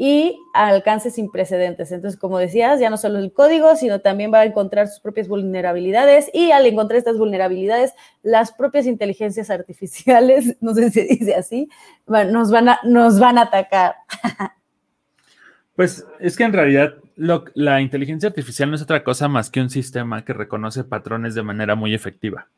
y 0.00 0.38
alcance 0.54 1.10
sin 1.10 1.30
precedentes. 1.30 1.90
Entonces, 1.90 2.18
como 2.18 2.38
decías, 2.38 2.78
ya 2.78 2.88
no 2.88 2.96
solo 2.96 3.18
el 3.18 3.32
código, 3.32 3.74
sino 3.74 4.00
también 4.00 4.32
va 4.32 4.40
a 4.40 4.44
encontrar 4.44 4.86
sus 4.86 5.00
propias 5.00 5.26
vulnerabilidades 5.26 6.30
y 6.32 6.52
al 6.52 6.66
encontrar 6.66 6.98
estas 6.98 7.18
vulnerabilidades, 7.18 7.94
las 8.22 8.52
propias 8.52 8.86
inteligencias 8.86 9.50
artificiales, 9.50 10.56
no 10.60 10.72
sé 10.74 10.90
si 10.90 11.02
dice 11.02 11.34
así, 11.34 11.68
a, 12.06 12.24
nos 12.84 13.18
van 13.18 13.38
a 13.38 13.42
atacar. 13.42 13.96
Pues 15.78 16.04
es 16.18 16.36
que 16.36 16.42
en 16.42 16.52
realidad 16.52 16.96
la 17.54 17.80
inteligencia 17.80 18.28
artificial 18.28 18.68
no 18.68 18.74
es 18.74 18.82
otra 18.82 19.04
cosa 19.04 19.28
más 19.28 19.48
que 19.48 19.60
un 19.60 19.70
sistema 19.70 20.24
que 20.24 20.32
reconoce 20.32 20.82
patrones 20.82 21.36
de 21.36 21.44
manera 21.44 21.76
muy 21.76 21.94
efectiva. 21.94 22.48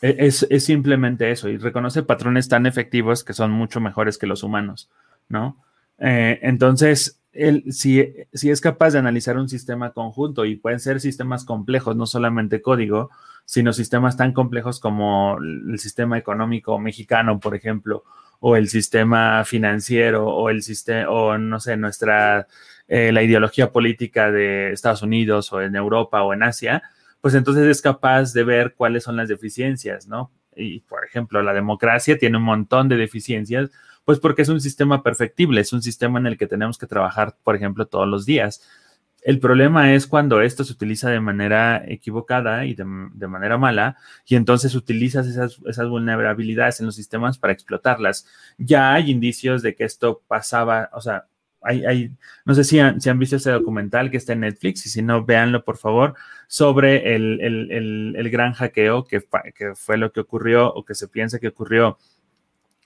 E, 0.00 0.14
es, 0.20 0.46
simplemente 0.64 1.32
eso 1.32 1.48
y 1.48 1.56
reconoce 1.56 2.04
patrones 2.04 2.48
tan 2.48 2.66
efectivos 2.66 3.24
que 3.24 3.32
son 3.32 3.50
mucho 3.50 3.80
mejores 3.80 4.16
que 4.16 4.28
los 4.28 4.44
humanos, 4.44 4.88
¿no? 5.28 5.56
Eh, 5.98 6.38
entonces, 6.42 7.18
él, 7.32 7.64
si, 7.72 8.14
si 8.32 8.50
es 8.50 8.60
capaz 8.60 8.92
de 8.92 8.98
analizar 8.98 9.36
un 9.38 9.48
sistema 9.48 9.92
conjunto 9.92 10.44
y 10.44 10.56
pueden 10.56 10.80
ser 10.80 11.00
sistemas 11.00 11.44
complejos, 11.44 11.96
no 11.96 12.06
solamente 12.06 12.62
código, 12.62 13.10
sino 13.44 13.72
sistemas 13.72 14.16
tan 14.16 14.32
complejos 14.32 14.80
como 14.80 15.38
el 15.38 15.78
sistema 15.78 16.18
económico 16.18 16.78
mexicano, 16.78 17.40
por 17.40 17.54
ejemplo, 17.54 18.04
o 18.40 18.56
el 18.56 18.68
sistema 18.68 19.44
financiero 19.44 20.26
o 20.26 20.50
el 20.50 20.62
sistema, 20.62 21.10
o 21.10 21.38
no 21.38 21.60
sé, 21.60 21.76
nuestra, 21.76 22.46
eh, 22.88 23.12
la 23.12 23.22
ideología 23.22 23.70
política 23.70 24.30
de 24.30 24.72
Estados 24.72 25.02
Unidos 25.02 25.52
o 25.52 25.62
en 25.62 25.76
Europa 25.76 26.22
o 26.22 26.32
en 26.32 26.42
Asia, 26.42 26.82
pues 27.20 27.34
entonces 27.34 27.66
es 27.66 27.80
capaz 27.80 28.32
de 28.32 28.44
ver 28.44 28.74
cuáles 28.76 29.04
son 29.04 29.16
las 29.16 29.28
deficiencias, 29.28 30.08
¿no? 30.08 30.32
Y, 30.56 30.80
por 30.80 31.04
ejemplo, 31.04 31.40
la 31.42 31.54
democracia 31.54 32.18
tiene 32.18 32.36
un 32.36 32.42
montón 32.42 32.88
de 32.88 32.96
deficiencias, 32.96 33.70
pues 34.04 34.18
porque 34.18 34.42
es 34.42 34.48
un 34.48 34.60
sistema 34.60 35.02
perfectible, 35.02 35.60
es 35.60 35.72
un 35.72 35.82
sistema 35.82 36.18
en 36.18 36.26
el 36.26 36.38
que 36.38 36.46
tenemos 36.46 36.78
que 36.78 36.86
trabajar, 36.86 37.36
por 37.42 37.56
ejemplo, 37.56 37.86
todos 37.86 38.08
los 38.08 38.26
días. 38.26 38.62
El 39.22 39.38
problema 39.38 39.94
es 39.94 40.08
cuando 40.08 40.40
esto 40.40 40.64
se 40.64 40.72
utiliza 40.72 41.08
de 41.08 41.20
manera 41.20 41.84
equivocada 41.86 42.64
y 42.66 42.74
de, 42.74 42.84
manera 42.84 43.56
mala, 43.56 43.96
y 44.26 44.34
entonces 44.34 44.74
utilizas 44.74 45.28
esas, 45.28 45.88
vulnerabilidades 45.88 46.80
en 46.80 46.86
los 46.86 46.96
sistemas 46.96 47.38
para 47.38 47.52
explotarlas. 47.52 48.26
Ya 48.58 48.92
hay 48.92 49.10
indicios 49.12 49.62
de 49.62 49.76
que 49.76 49.84
esto 49.84 50.22
pasaba, 50.26 50.90
o 50.92 51.00
sea, 51.00 51.26
hay, 51.64 52.10
no 52.44 52.54
sé 52.54 52.64
si 52.64 52.80
han, 52.80 52.98
visto 53.20 53.36
ese 53.36 53.52
documental 53.52 54.10
que 54.10 54.16
está 54.16 54.32
en 54.32 54.40
Netflix, 54.40 54.84
y 54.86 54.88
si 54.88 55.02
no, 55.02 55.24
véanlo 55.24 55.64
por 55.64 55.76
favor, 55.76 56.14
sobre 56.48 57.14
el, 57.14 58.28
gran 58.32 58.54
hackeo 58.54 59.04
que, 59.04 59.22
que 59.54 59.76
fue 59.76 59.98
lo 59.98 60.10
que 60.12 60.18
ocurrió 60.18 60.74
o 60.74 60.84
que 60.84 60.96
se 60.96 61.06
piensa 61.06 61.38
que 61.38 61.48
ocurrió 61.48 61.96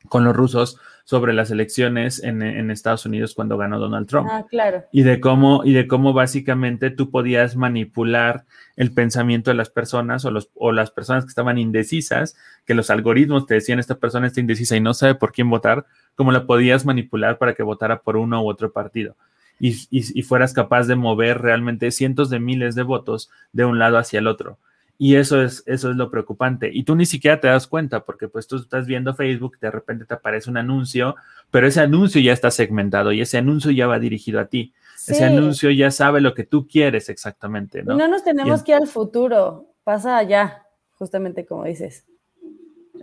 con 0.08 0.24
los 0.24 0.34
rusos 0.34 0.78
sobre 1.06 1.32
las 1.32 1.52
elecciones 1.52 2.20
en, 2.22 2.42
Estados 2.70 3.06
Unidos 3.06 3.34
cuando 3.34 3.56
ganó 3.56 3.78
Donald 3.78 4.08
Trump. 4.08 4.28
Ah, 4.28 4.44
claro. 4.50 4.82
Y 4.90 5.04
de 5.04 5.20
cómo, 5.20 5.62
y 5.64 5.72
de 5.72 5.86
cómo 5.86 6.12
básicamente 6.12 6.90
tú 6.90 7.12
podías 7.12 7.54
manipular 7.54 8.44
el 8.74 8.92
pensamiento 8.92 9.52
de 9.52 9.54
las 9.54 9.70
personas 9.70 10.24
o, 10.24 10.32
los, 10.32 10.50
o 10.54 10.72
las 10.72 10.90
personas 10.90 11.24
que 11.24 11.28
estaban 11.28 11.58
indecisas, 11.58 12.36
que 12.64 12.74
los 12.74 12.90
algoritmos 12.90 13.46
te 13.46 13.54
decían 13.54 13.78
esta 13.78 13.98
persona 13.98 14.26
está 14.26 14.40
indecisa 14.40 14.76
y 14.76 14.80
no 14.80 14.94
sabe 14.94 15.14
por 15.14 15.30
quién 15.30 15.48
votar, 15.48 15.86
cómo 16.16 16.32
la 16.32 16.44
podías 16.44 16.84
manipular 16.84 17.38
para 17.38 17.54
que 17.54 17.62
votara 17.62 18.00
por 18.00 18.16
uno 18.16 18.42
u 18.42 18.50
otro 18.50 18.72
partido. 18.72 19.16
Y, 19.60 19.76
y 19.90 20.22
fueras 20.22 20.52
capaz 20.52 20.88
de 20.88 20.96
mover 20.96 21.40
realmente 21.40 21.92
cientos 21.92 22.30
de 22.30 22.40
miles 22.40 22.74
de 22.74 22.82
votos 22.82 23.30
de 23.52 23.64
un 23.64 23.78
lado 23.78 23.96
hacia 23.96 24.18
el 24.18 24.26
otro. 24.26 24.58
Y 24.98 25.16
eso 25.16 25.42
es, 25.42 25.62
eso 25.66 25.90
es 25.90 25.96
lo 25.96 26.10
preocupante. 26.10 26.70
Y 26.72 26.84
tú 26.84 26.96
ni 26.96 27.06
siquiera 27.06 27.40
te 27.40 27.48
das 27.48 27.66
cuenta 27.66 28.04
porque 28.04 28.28
pues 28.28 28.46
tú 28.46 28.56
estás 28.56 28.86
viendo 28.86 29.14
Facebook, 29.14 29.58
de 29.60 29.70
repente 29.70 30.04
te 30.04 30.14
aparece 30.14 30.48
un 30.48 30.56
anuncio, 30.56 31.16
pero 31.50 31.66
ese 31.66 31.80
anuncio 31.80 32.20
ya 32.20 32.32
está 32.32 32.50
segmentado 32.50 33.12
y 33.12 33.20
ese 33.20 33.38
anuncio 33.38 33.70
ya 33.70 33.86
va 33.86 33.98
dirigido 33.98 34.40
a 34.40 34.46
ti. 34.46 34.72
Ese 35.06 35.24
anuncio 35.24 35.70
ya 35.70 35.90
sabe 35.90 36.20
lo 36.20 36.34
que 36.34 36.44
tú 36.44 36.66
quieres 36.66 37.08
exactamente, 37.08 37.82
¿no? 37.82 37.96
no 37.96 38.08
nos 38.08 38.24
tenemos 38.24 38.62
que 38.62 38.72
ir 38.72 38.78
al 38.78 38.88
futuro, 38.88 39.72
pasa 39.84 40.16
allá, 40.16 40.66
justamente 40.94 41.46
como 41.46 41.64
dices. 41.64 42.06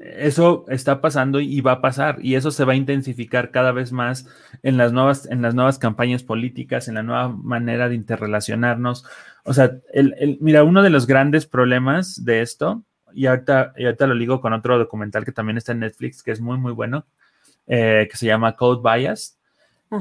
Eso 0.03 0.65
está 0.67 0.99
pasando 0.99 1.39
y 1.39 1.61
va 1.61 1.73
a 1.73 1.81
pasar 1.81 2.17
y 2.21 2.35
eso 2.35 2.51
se 2.51 2.65
va 2.65 2.73
a 2.73 2.75
intensificar 2.75 3.51
cada 3.51 3.71
vez 3.71 3.93
más 3.93 4.27
en 4.61 4.75
las 4.75 4.91
nuevas, 4.91 5.25
en 5.31 5.41
las 5.41 5.55
nuevas 5.55 5.79
campañas 5.79 6.23
políticas, 6.23 6.89
en 6.89 6.95
la 6.95 7.03
nueva 7.03 7.29
manera 7.29 7.87
de 7.87 7.95
interrelacionarnos. 7.95 9.05
O 9.45 9.53
sea, 9.53 9.77
el, 9.93 10.37
mira, 10.41 10.65
uno 10.65 10.83
de 10.83 10.89
los 10.89 11.07
grandes 11.07 11.45
problemas 11.45 12.25
de 12.25 12.41
esto, 12.41 12.83
y 13.13 13.27
ahorita, 13.27 13.73
ahorita 13.77 14.07
lo 14.07 14.15
digo 14.15 14.41
con 14.41 14.51
otro 14.51 14.77
documental 14.77 15.23
que 15.23 15.31
también 15.31 15.57
está 15.57 15.71
en 15.71 15.79
Netflix, 15.79 16.21
que 16.21 16.31
es 16.31 16.41
muy, 16.41 16.57
muy 16.57 16.73
bueno, 16.73 17.05
eh, 17.67 18.09
que 18.11 18.17
se 18.17 18.25
llama 18.25 18.57
Code 18.57 18.81
Bias. 18.83 19.37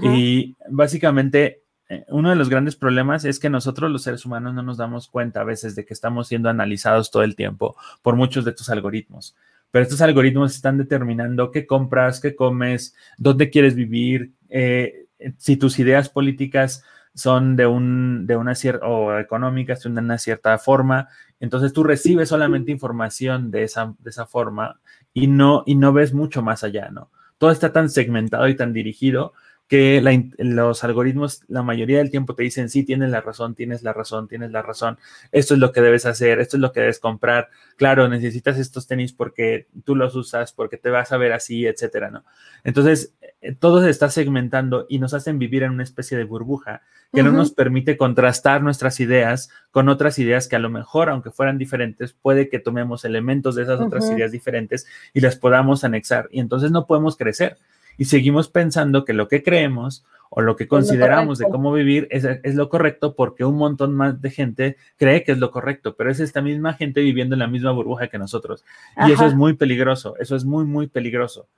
Y 0.02 0.56
básicamente, 0.68 1.62
eh, 1.88 2.04
uno 2.08 2.30
de 2.30 2.36
los 2.36 2.48
grandes 2.48 2.74
problemas 2.74 3.24
es 3.24 3.38
que 3.38 3.50
nosotros 3.50 3.88
los 3.88 4.02
seres 4.02 4.26
humanos 4.26 4.52
no 4.52 4.62
nos 4.62 4.78
damos 4.78 5.06
cuenta 5.06 5.42
a 5.42 5.44
veces 5.44 5.76
de 5.76 5.84
que 5.84 5.94
estamos 5.94 6.26
siendo 6.26 6.48
analizados 6.48 7.12
todo 7.12 7.22
el 7.22 7.36
tiempo 7.36 7.76
por 8.00 8.16
muchos 8.16 8.44
de 8.44 8.50
estos 8.50 8.68
algoritmos 8.68 9.36
pero 9.72 9.82
estos 9.82 10.02
algoritmos 10.02 10.54
están 10.54 10.78
determinando 10.78 11.50
qué 11.50 11.66
compras, 11.66 12.20
qué 12.20 12.36
comes, 12.36 12.94
dónde 13.16 13.50
quieres 13.50 13.74
vivir, 13.74 14.32
eh, 14.50 15.06
si 15.38 15.56
tus 15.56 15.78
ideas 15.78 16.10
políticas 16.10 16.84
son 17.14 17.56
de, 17.56 17.66
un, 17.66 18.26
de 18.26 18.36
una 18.36 18.54
cierta, 18.54 18.86
o 18.86 19.18
económicas 19.18 19.82
de 19.82 19.88
una 19.88 20.18
cierta 20.18 20.56
forma, 20.58 21.08
entonces 21.40 21.72
tú 21.72 21.84
recibes 21.84 22.28
solamente 22.28 22.70
información 22.70 23.50
de 23.50 23.64
esa, 23.64 23.94
de 23.98 24.10
esa 24.10 24.26
forma 24.26 24.78
y 25.14 25.26
no, 25.26 25.62
y 25.66 25.74
no 25.74 25.92
ves 25.92 26.12
mucho 26.12 26.42
más 26.42 26.64
allá, 26.64 26.90
¿no? 26.90 27.10
Todo 27.38 27.50
está 27.50 27.72
tan 27.72 27.88
segmentado 27.88 28.46
y 28.48 28.54
tan 28.54 28.72
dirigido 28.72 29.32
que 29.72 30.02
los 30.36 30.84
algoritmos 30.84 31.44
la 31.48 31.62
mayoría 31.62 31.96
del 31.96 32.10
tiempo 32.10 32.34
te 32.34 32.42
dicen, 32.42 32.68
sí, 32.68 32.82
tienes 32.82 33.08
la 33.08 33.22
razón, 33.22 33.54
tienes 33.54 33.82
la 33.82 33.94
razón, 33.94 34.28
tienes 34.28 34.50
la 34.50 34.60
razón, 34.60 34.98
esto 35.30 35.54
es 35.54 35.60
lo 35.60 35.72
que 35.72 35.80
debes 35.80 36.04
hacer, 36.04 36.40
esto 36.40 36.58
es 36.58 36.60
lo 36.60 36.72
que 36.72 36.80
debes 36.80 36.98
comprar, 36.98 37.48
claro, 37.78 38.06
necesitas 38.06 38.58
estos 38.58 38.86
tenis 38.86 39.14
porque 39.14 39.68
tú 39.82 39.96
los 39.96 40.14
usas, 40.14 40.52
porque 40.52 40.76
te 40.76 40.90
vas 40.90 41.10
a 41.10 41.16
ver 41.16 41.32
así, 41.32 41.64
etcétera, 41.64 42.10
¿no? 42.10 42.22
Entonces, 42.64 43.14
eh, 43.40 43.54
todo 43.58 43.80
se 43.80 43.88
está 43.88 44.10
segmentando 44.10 44.84
y 44.90 44.98
nos 44.98 45.14
hacen 45.14 45.38
vivir 45.38 45.62
en 45.62 45.70
una 45.70 45.84
especie 45.84 46.18
de 46.18 46.24
burbuja 46.24 46.82
que 47.10 47.22
no 47.22 47.32
nos 47.32 47.50
permite 47.52 47.96
contrastar 47.96 48.62
nuestras 48.62 49.00
ideas 49.00 49.48
con 49.70 49.88
otras 49.88 50.18
ideas 50.18 50.48
que 50.48 50.56
a 50.56 50.58
lo 50.58 50.68
mejor, 50.68 51.08
aunque 51.08 51.30
fueran 51.30 51.56
diferentes, 51.56 52.12
puede 52.12 52.50
que 52.50 52.58
tomemos 52.58 53.06
elementos 53.06 53.54
de 53.54 53.62
esas 53.62 53.80
otras 53.80 54.10
ideas 54.10 54.32
diferentes 54.32 54.86
y 55.14 55.20
las 55.20 55.36
podamos 55.36 55.82
anexar. 55.82 56.28
Y 56.30 56.40
entonces 56.40 56.70
no 56.70 56.86
podemos 56.86 57.16
crecer 57.16 57.56
y 57.98 58.06
seguimos 58.06 58.48
pensando 58.48 59.04
que 59.04 59.12
lo 59.12 59.28
que 59.28 59.42
creemos 59.42 60.04
o 60.34 60.40
lo 60.40 60.56
que 60.56 60.66
consideramos 60.66 61.38
de 61.38 61.44
cómo 61.50 61.72
vivir 61.72 62.08
es, 62.10 62.54
lo 62.54 62.70
correcto 62.70 63.14
porque 63.14 63.44
un 63.44 63.56
montón 63.56 63.92
más 63.94 64.22
de 64.22 64.30
gente 64.30 64.76
cree 64.96 65.24
que 65.24 65.32
es 65.32 65.38
lo 65.38 65.50
correcto, 65.50 65.94
pero 65.94 66.10
es 66.10 66.20
esta 66.20 66.40
misma 66.40 66.72
gente 66.72 67.02
viviendo 67.02 67.34
en 67.34 67.40
la 67.40 67.48
misma 67.48 67.70
burbuja 67.70 68.08
que 68.08 68.16
nosotros. 68.16 68.64
Y 69.06 69.12
eso 69.12 69.26
es 69.26 69.34
muy 69.34 69.52
peligroso, 69.52 70.16
eso 70.18 70.34
es 70.34 70.46
muy, 70.46 70.64
muy 70.64 70.86
peligroso. 70.86 71.48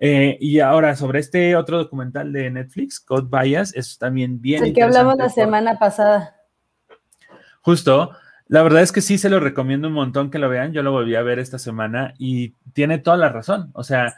Eh, 0.00 0.38
y 0.40 0.60
ahora, 0.60 0.96
sobre 0.96 1.18
este 1.18 1.54
otro 1.54 1.76
documental 1.76 2.32
de 2.32 2.50
Netflix, 2.50 2.98
Code 2.98 3.28
Bias, 3.30 3.74
es 3.74 3.98
también 3.98 4.40
bien. 4.40 4.64
El 4.64 4.72
que 4.72 4.82
hablamos 4.82 5.16
la 5.16 5.28
semana 5.28 5.78
pasada. 5.78 6.36
Justo, 7.60 8.12
la 8.46 8.62
verdad 8.62 8.82
es 8.82 8.92
que 8.92 9.02
sí 9.02 9.18
se 9.18 9.28
lo 9.28 9.40
recomiendo 9.40 9.88
un 9.88 9.94
montón 9.94 10.30
que 10.30 10.38
lo 10.38 10.48
vean. 10.48 10.72
Yo 10.72 10.82
lo 10.82 10.92
volví 10.92 11.14
a 11.14 11.22
ver 11.22 11.38
esta 11.38 11.58
semana 11.58 12.14
y 12.16 12.54
tiene 12.72 12.98
toda 12.98 13.18
la 13.18 13.28
razón. 13.28 13.70
O 13.74 13.84
sea, 13.84 14.16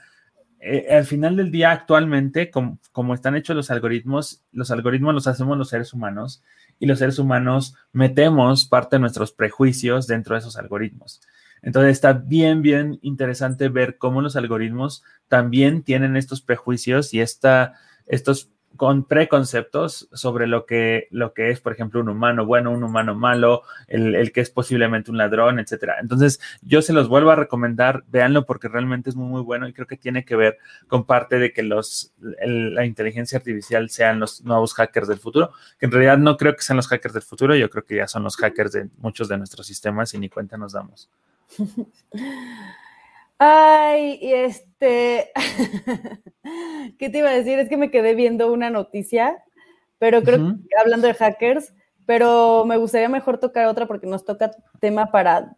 eh, 0.63 0.89
al 0.91 1.07
final 1.07 1.37
del 1.37 1.51
día, 1.51 1.71
actualmente, 1.71 2.51
como, 2.51 3.15
están 3.15 3.35
hechos 3.35 3.57
los 3.57 3.71
algoritmos, 3.71 4.45
los 4.53 4.71
algoritmos 4.71 5.15
los 5.15 5.27
hacemos 5.27 5.57
los 5.57 5.71
seres 5.71 5.95
humanos 5.95 6.43
y 6.79 6.87
los 6.87 6.99
seres 6.99 7.19
humanos 7.19 7.75
metemos 7.93 8.67
parte 8.67 8.97
de 8.97 9.01
nuestros 9.01 9.33
prejuicios 9.33 10.07
dentro 10.07 10.35
de 10.35 10.41
esos 10.41 10.59
algoritmos. 10.59 11.23
Entonces 11.63 11.93
está 11.93 12.13
bien, 12.13 12.61
bien 12.61 12.99
interesante 13.03 13.69
ver 13.71 13.97
cómo 13.97 14.21
los 14.21 14.37
algoritmos 14.37 15.03
también 15.29 15.83
tienen 15.83 16.17
estos 16.17 16.43
prejuicios 16.43 17.15
y 17.15 17.21
esta, 17.21 17.75
estos 18.07 18.51
con 18.77 19.05
preconceptos 19.05 20.09
sobre 20.13 20.47
lo 20.47 20.65
que, 20.65 21.09
lo 21.11 21.35
que 21.35 21.51
es, 21.51 21.61
por 21.61 21.73
ejemplo, 21.73 22.01
un 22.01 22.09
humano 22.09 22.47
bueno, 22.47 22.71
un 22.71 22.83
humano 22.83 23.15
malo, 23.15 23.63
el, 23.89 24.33
que 24.33 24.41
es 24.41 24.51
posiblemente 24.51 25.11
un 25.11 25.19
ladrón, 25.19 25.59
etcétera. 25.59 25.97
Entonces, 26.01 26.41
yo 26.63 26.81
se 26.81 26.93
los 26.93 27.09
vuelvo 27.09 27.31
a 27.31 27.37
recomendar, 27.37 28.05
véanlo 28.09 28.47
porque 28.47 28.69
realmente 28.69 29.11
es 29.11 29.17
muy, 29.17 29.29
muy 29.29 29.43
bueno 29.43 29.69
y 29.69 29.73
creo 29.73 29.87
que 29.87 29.97
tiene 29.97 30.25
que 30.25 30.37
ver 30.37 30.59
con 30.89 31.05
parte 31.05 31.39
de 31.39 31.53
que 31.53 31.63
los, 31.63 32.15
la 32.19 32.87
inteligencia 32.87 33.39
artificial 33.39 33.91
sean 33.91 34.21
los 34.21 34.43
nuevos 34.45 34.75
hackers 34.75 35.09
del 35.09 35.19
futuro, 35.19 35.53
que 35.79 35.87
en 35.87 35.93
realidad 35.93 36.19
no 36.19 36.37
creo 36.37 36.55
que 36.55 36.63
sean 36.63 36.77
los 36.77 36.89
hackers 36.89 37.15
del 37.15 37.23
futuro, 37.23 37.55
yo 37.57 37.69
creo 37.71 37.85
que 37.85 37.97
ya 37.97 38.09
son 38.09 38.23
los 38.23 38.37
hackers 38.37 38.73
de 38.73 38.89
muchos 38.99 39.29
de 39.29 39.37
nuestros 39.37 39.67
sistemas 39.67 40.15
y 40.15 40.19
ni 40.19 40.29
cuenta 40.29 40.57
nos 40.57 40.73
damos. 40.73 41.11
Ay, 43.43 44.19
y 44.21 44.35
este, 44.35 45.31
¿qué 46.99 47.09
te 47.09 47.19
iba 47.19 47.31
a 47.31 47.33
decir? 47.33 47.59
Es 47.59 47.71
que 47.71 47.79
me 47.79 47.91
quedé 47.91 48.15
viendo 48.15 48.53
una 48.53 48.69
noticia, 48.69 49.43
pero 49.99 50.23
creo 50.23 50.37
que 50.37 50.77
hablando 50.79 51.07
de 51.07 51.15
hackers, 51.15 51.73
pero 52.05 52.67
me 52.67 52.77
gustaría 52.77 53.09
mejor 53.09 53.39
tocar 53.39 53.65
otra 53.65 53.87
porque 53.87 54.07
nos 54.07 54.27
toca 54.27 54.51
tema 54.79 55.11
para, 55.11 55.57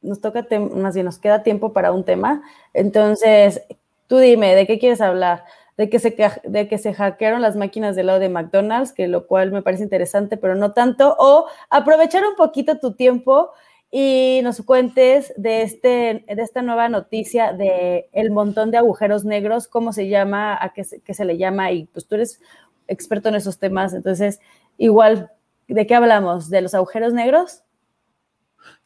nos 0.00 0.20
toca, 0.20 0.44
más 0.74 0.94
bien 0.94 1.06
nos 1.06 1.20
queda 1.20 1.44
tiempo 1.44 1.72
para 1.72 1.92
un 1.92 2.04
tema. 2.04 2.42
Entonces, 2.74 3.62
tú 4.08 4.18
dime, 4.18 4.56
¿de 4.56 4.66
qué 4.66 4.80
quieres 4.80 5.00
hablar? 5.00 5.44
de 5.76 5.88
que, 5.88 5.98
se, 6.00 6.14
de 6.44 6.68
que 6.68 6.76
se 6.76 6.92
hackearon 6.92 7.40
las 7.40 7.56
máquinas 7.56 7.96
del 7.96 8.06
lado 8.06 8.18
de 8.18 8.28
McDonald's, 8.28 8.92
que 8.92 9.08
lo 9.08 9.26
cual 9.26 9.52
me 9.52 9.62
parece 9.62 9.84
interesante, 9.84 10.36
pero 10.36 10.54
no 10.54 10.72
tanto, 10.72 11.16
o 11.18 11.46
aprovechar 11.70 12.24
un 12.26 12.34
poquito 12.34 12.78
tu 12.78 12.94
tiempo 12.94 13.52
y 13.94 14.40
nos 14.42 14.62
cuentes 14.62 15.34
de, 15.36 15.60
este, 15.60 16.24
de 16.26 16.42
esta 16.42 16.62
nueva 16.62 16.88
noticia 16.88 17.52
de 17.52 18.08
el 18.12 18.30
montón 18.30 18.70
de 18.70 18.78
agujeros 18.78 19.26
negros, 19.26 19.68
cómo 19.68 19.92
se 19.92 20.08
llama, 20.08 20.56
a 20.58 20.72
qué 20.72 20.82
se, 20.82 21.02
qué 21.02 21.12
se 21.12 21.26
le 21.26 21.36
llama, 21.36 21.70
y 21.72 21.84
pues 21.84 22.06
tú 22.08 22.14
eres 22.14 22.40
experto 22.88 23.28
en 23.28 23.34
esos 23.34 23.58
temas, 23.58 23.92
entonces 23.92 24.40
igual, 24.78 25.30
¿de 25.68 25.86
qué 25.86 25.94
hablamos? 25.94 26.48
¿De 26.48 26.62
los 26.62 26.74
agujeros 26.74 27.12
negros? 27.12 27.64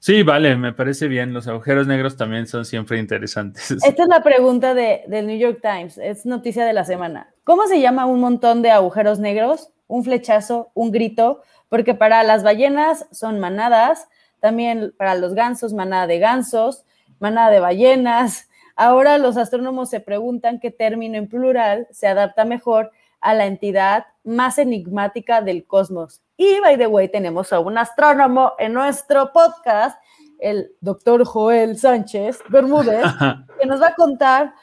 Sí, 0.00 0.24
vale, 0.24 0.56
me 0.56 0.72
parece 0.72 1.06
bien. 1.06 1.32
Los 1.32 1.46
agujeros 1.46 1.86
negros 1.86 2.16
también 2.16 2.46
son 2.46 2.64
siempre 2.64 2.98
interesantes. 2.98 3.70
Esta 3.84 4.02
es 4.02 4.08
la 4.08 4.24
pregunta 4.24 4.74
de, 4.74 5.04
del 5.06 5.28
New 5.28 5.38
York 5.38 5.60
Times, 5.62 5.98
es 5.98 6.26
noticia 6.26 6.64
de 6.64 6.72
la 6.72 6.84
semana. 6.84 7.32
¿Cómo 7.44 7.68
se 7.68 7.80
llama 7.80 8.06
un 8.06 8.20
montón 8.20 8.60
de 8.60 8.72
agujeros 8.72 9.20
negros? 9.20 9.70
Un 9.86 10.02
flechazo, 10.02 10.72
un 10.74 10.90
grito, 10.90 11.42
porque 11.68 11.94
para 11.94 12.24
las 12.24 12.42
ballenas 12.42 13.06
son 13.12 13.38
manadas, 13.38 14.08
también 14.46 14.94
para 14.96 15.16
los 15.16 15.34
gansos, 15.34 15.72
manada 15.72 16.06
de 16.06 16.20
gansos, 16.20 16.84
manada 17.18 17.50
de 17.50 17.58
ballenas. 17.58 18.48
Ahora 18.76 19.18
los 19.18 19.36
astrónomos 19.36 19.90
se 19.90 19.98
preguntan 19.98 20.60
qué 20.60 20.70
término 20.70 21.16
en 21.16 21.28
plural 21.28 21.88
se 21.90 22.06
adapta 22.06 22.44
mejor 22.44 22.92
a 23.20 23.34
la 23.34 23.46
entidad 23.46 24.06
más 24.22 24.58
enigmática 24.58 25.40
del 25.40 25.66
cosmos. 25.66 26.22
Y, 26.36 26.60
by 26.60 26.78
the 26.78 26.86
way, 26.86 27.08
tenemos 27.08 27.52
a 27.52 27.58
un 27.58 27.76
astrónomo 27.76 28.52
en 28.60 28.72
nuestro 28.72 29.32
podcast, 29.32 30.00
el 30.38 30.70
doctor 30.80 31.24
Joel 31.24 31.76
Sánchez 31.76 32.38
Bermúdez, 32.48 33.04
que 33.60 33.66
nos 33.66 33.82
va 33.82 33.88
a 33.88 33.94
contar, 33.96 34.54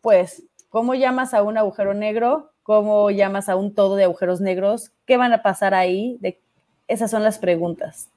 pues, 0.00 0.42
cómo 0.68 0.96
llamas 0.96 1.32
a 1.32 1.44
un 1.44 1.58
agujero 1.58 1.94
negro, 1.94 2.50
cómo 2.64 3.08
llamas 3.12 3.48
a 3.48 3.54
un 3.54 3.72
todo 3.72 3.94
de 3.94 4.02
agujeros 4.02 4.40
negros, 4.40 4.90
qué 5.06 5.16
van 5.16 5.32
a 5.32 5.44
pasar 5.44 5.74
ahí. 5.74 6.18
De... 6.20 6.42
Esas 6.88 7.12
son 7.12 7.22
las 7.22 7.38
preguntas. 7.38 8.11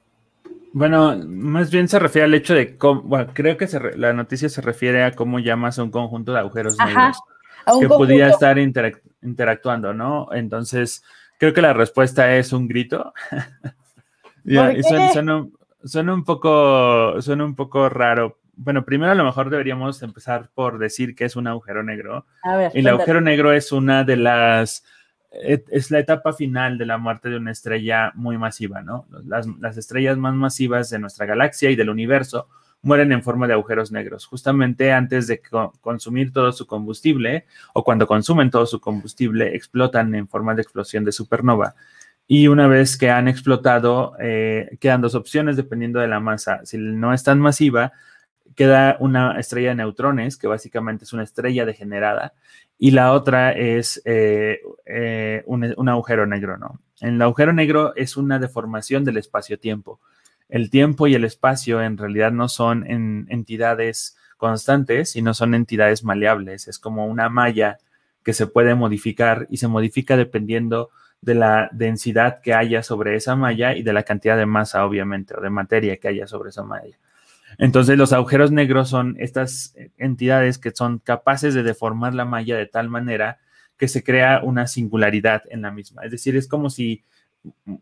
Bueno, 0.72 1.16
más 1.26 1.70
bien 1.70 1.88
se 1.88 1.98
refiere 1.98 2.26
al 2.26 2.34
hecho 2.34 2.54
de 2.54 2.76
cómo, 2.76 3.00
bueno, 3.02 3.30
creo 3.32 3.56
que 3.56 3.66
la 3.96 4.12
noticia 4.12 4.48
se 4.48 4.60
refiere 4.60 5.04
a 5.04 5.12
cómo 5.12 5.38
llamas 5.38 5.78
a 5.78 5.82
un 5.82 5.90
conjunto 5.90 6.32
de 6.32 6.40
agujeros 6.40 6.76
negros 6.78 7.18
que 7.80 7.88
podía 7.88 8.28
estar 8.28 8.58
interactuando, 8.58 9.94
¿no? 9.94 10.28
Entonces, 10.32 11.02
creo 11.38 11.52
que 11.52 11.62
la 11.62 11.72
respuesta 11.72 12.36
es 12.36 12.52
un 12.52 12.68
grito. 12.68 13.12
suena, 14.44 16.14
un 16.14 16.24
poco, 16.24 17.20
suena 17.22 17.44
un 17.44 17.54
poco 17.54 17.88
raro. 17.88 18.38
Bueno, 18.54 18.84
primero 18.84 19.12
a 19.12 19.16
lo 19.16 19.24
mejor 19.24 19.50
deberíamos 19.50 20.02
empezar 20.02 20.50
por 20.54 20.78
decir 20.78 21.14
que 21.14 21.24
es 21.24 21.36
un 21.36 21.46
agujero 21.46 21.82
negro. 21.82 22.26
A 22.42 22.56
ver, 22.56 22.72
y 22.74 22.80
el 22.80 22.88
agujero 22.88 23.20
negro 23.20 23.52
es 23.52 23.72
una 23.72 24.04
de 24.04 24.16
las 24.16 24.84
es 25.42 25.90
la 25.90 25.98
etapa 25.98 26.32
final 26.32 26.78
de 26.78 26.86
la 26.86 26.98
muerte 26.98 27.28
de 27.28 27.36
una 27.36 27.52
estrella 27.52 28.12
muy 28.14 28.38
masiva, 28.38 28.82
¿no? 28.82 29.06
Las, 29.26 29.46
las, 29.60 29.76
estrellas 29.76 30.16
más 30.16 30.34
masivas 30.34 30.90
de 30.90 30.98
nuestra 30.98 31.26
galaxia 31.26 31.70
y 31.70 31.76
del 31.76 31.90
universo 31.90 32.48
mueren 32.82 33.10
en 33.12 33.22
forma 33.22 33.46
de 33.46 33.54
agujeros 33.54 33.90
negros, 33.90 34.26
justamente 34.26 34.92
antes 34.92 35.26
de 35.26 35.42
consumir 35.80 36.32
todo 36.32 36.52
su 36.52 36.66
combustible 36.66 37.46
o 37.74 37.82
cuando 37.82 38.06
consumen 38.06 38.50
todo 38.50 38.64
su 38.64 38.80
combustible, 38.80 39.56
explotan 39.56 40.14
en 40.14 40.28
forma 40.28 40.54
de 40.54 40.62
explosión 40.62 41.04
de 41.04 41.12
supernova. 41.12 41.74
Y 42.28 42.48
una 42.48 42.68
vez 42.68 42.96
que 42.96 43.10
han 43.10 43.28
explotado, 43.28 44.14
eh, 44.20 44.76
quedan 44.80 45.00
dos 45.00 45.14
opciones 45.14 45.56
dependiendo 45.56 46.00
de 46.00 46.08
la 46.08 46.20
masa. 46.20 46.60
Si 46.64 46.76
no 46.78 47.12
es 47.12 47.22
tan 47.22 47.40
masiva, 47.40 47.92
queda 48.54 48.96
una 49.00 49.38
estrella 49.38 49.70
de 49.70 49.76
neutrones, 49.76 50.36
que 50.36 50.46
básicamente 50.46 51.04
es 51.04 51.12
una 51.12 51.22
estrella 51.24 51.64
degenerada, 51.64 52.34
y 52.78 52.90
la 52.90 53.12
otra 53.12 53.52
es 53.52 54.02
eh, 54.04 54.60
eh, 54.84 55.42
un, 55.46 55.74
un, 55.76 55.88
agujero 55.88 56.26
negro, 56.26 56.58
¿no? 56.58 56.80
El 57.00 57.20
agujero 57.22 57.52
negro 57.52 57.94
es 57.96 58.16
una 58.16 58.38
deformación 58.38 59.04
del 59.04 59.16
espacio-tiempo 59.16 60.00
el 60.48 60.70
tiempo 60.70 61.06
y 61.06 61.14
el 61.14 61.24
espacio 61.24 61.82
en 61.82 61.96
realidad 61.98 62.32
no 62.32 62.48
son 62.48 62.84
entidades 62.88 64.16
constantes, 64.36 65.10
sino 65.10 65.34
son 65.34 65.54
entidades 65.54 66.04
maleables. 66.04 66.68
Es 66.68 66.78
como 66.78 67.06
una 67.06 67.28
malla 67.28 67.78
que 68.22 68.32
se 68.32 68.46
puede 68.46 68.74
modificar 68.74 69.46
y 69.50 69.56
se 69.56 69.68
modifica 69.68 70.16
dependiendo 70.16 70.90
de 71.20 71.34
la 71.34 71.68
densidad 71.72 72.40
que 72.42 72.54
haya 72.54 72.82
sobre 72.82 73.16
esa 73.16 73.34
malla 73.34 73.74
y 73.74 73.82
de 73.82 73.92
la 73.92 74.02
cantidad 74.02 74.36
de 74.36 74.46
masa, 74.46 74.84
obviamente, 74.84 75.34
o 75.36 75.40
de 75.40 75.50
materia 75.50 75.96
que 75.96 76.08
haya 76.08 76.26
sobre 76.26 76.50
esa 76.50 76.62
malla. 76.62 76.96
Entonces, 77.58 77.96
los 77.96 78.12
agujeros 78.12 78.50
negros 78.52 78.88
son 78.88 79.16
estas 79.18 79.74
entidades 79.96 80.58
que 80.58 80.72
son 80.72 80.98
capaces 80.98 81.54
de 81.54 81.62
deformar 81.62 82.14
la 82.14 82.24
malla 82.24 82.56
de 82.56 82.66
tal 82.66 82.88
manera 82.88 83.38
que 83.76 83.88
se 83.88 84.02
crea 84.02 84.40
una 84.42 84.66
singularidad 84.66 85.42
en 85.50 85.62
la 85.62 85.70
misma. 85.70 86.02
Es 86.04 86.10
decir, 86.10 86.36
es 86.36 86.48
como 86.48 86.70
si 86.70 87.04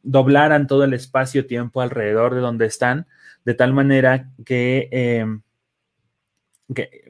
doblaran 0.02 0.66
todo 0.66 0.84
el 0.84 0.92
espacio-tiempo 0.94 1.80
alrededor 1.80 2.34
de 2.34 2.40
donde 2.40 2.66
están, 2.66 3.06
de 3.44 3.54
tal 3.54 3.72
manera 3.72 4.30
que, 4.44 4.88
em, 4.90 5.42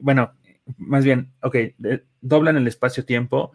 bueno, 0.01 0.33
más 0.77 1.03
bien, 1.03 1.31
ok, 1.41 1.55
doblan 2.21 2.57
el 2.57 2.67
espacio-tiempo 2.67 3.51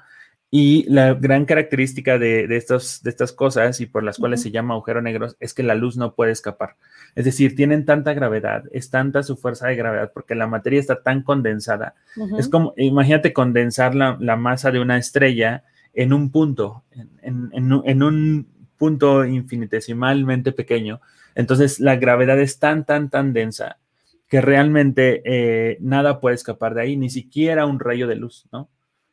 y 0.50 0.84
la 0.90 1.14
gran 1.14 1.44
característica 1.44 2.18
de, 2.18 2.48
de, 2.48 2.56
estos, 2.56 3.02
de 3.02 3.10
estas 3.10 3.32
cosas 3.32 3.80
y 3.80 3.86
por 3.86 4.02
las 4.02 4.18
cuales 4.18 4.42
se 4.42 4.50
llama 4.50 4.74
agujero 4.74 5.00
negro 5.00 5.28
es 5.38 5.54
que 5.54 5.62
la 5.62 5.76
luz 5.76 5.96
no 5.96 6.14
puede 6.14 6.32
escapar. 6.32 6.76
Es 7.14 7.24
decir, 7.24 7.54
tienen 7.54 7.84
tanta 7.84 8.14
gravedad, 8.14 8.64
es 8.72 8.90
tanta 8.90 9.22
su 9.22 9.36
fuerza 9.36 9.68
de 9.68 9.76
gravedad 9.76 10.10
porque 10.12 10.34
la 10.34 10.48
materia 10.48 10.80
está 10.80 11.02
tan 11.02 11.22
condensada. 11.22 11.94
Es 12.36 12.48
como, 12.48 12.74
imagínate 12.76 13.32
condensar 13.32 13.94
la, 13.94 14.36
masa 14.36 14.72
de 14.72 14.80
una 14.80 14.98
estrella 14.98 15.62
en 15.94 16.12
un 16.12 16.30
punto, 16.30 16.82
en 17.22 18.02
un 18.02 18.46
punto 18.76 19.24
infinitesimalmente 19.26 20.52
pequeño. 20.52 21.00
Entonces 21.34 21.80
la 21.80 21.96
gravedad 21.96 22.40
es 22.40 22.58
tan, 22.58 22.84
tan, 22.84 23.10
tan 23.10 23.32
densa 23.32 23.78
que 24.26 24.40
realmente 24.40 25.22
eh, 25.24 25.76
nada 25.80 26.20
puede 26.20 26.36
escapar 26.36 26.74
de 26.74 26.82
ahí, 26.82 26.96
ni 26.96 27.10
siquiera 27.10 27.66
un 27.66 27.78
rayo 27.78 28.06
de 28.06 28.14
luz, 28.16 28.46
¿no? 28.52 28.68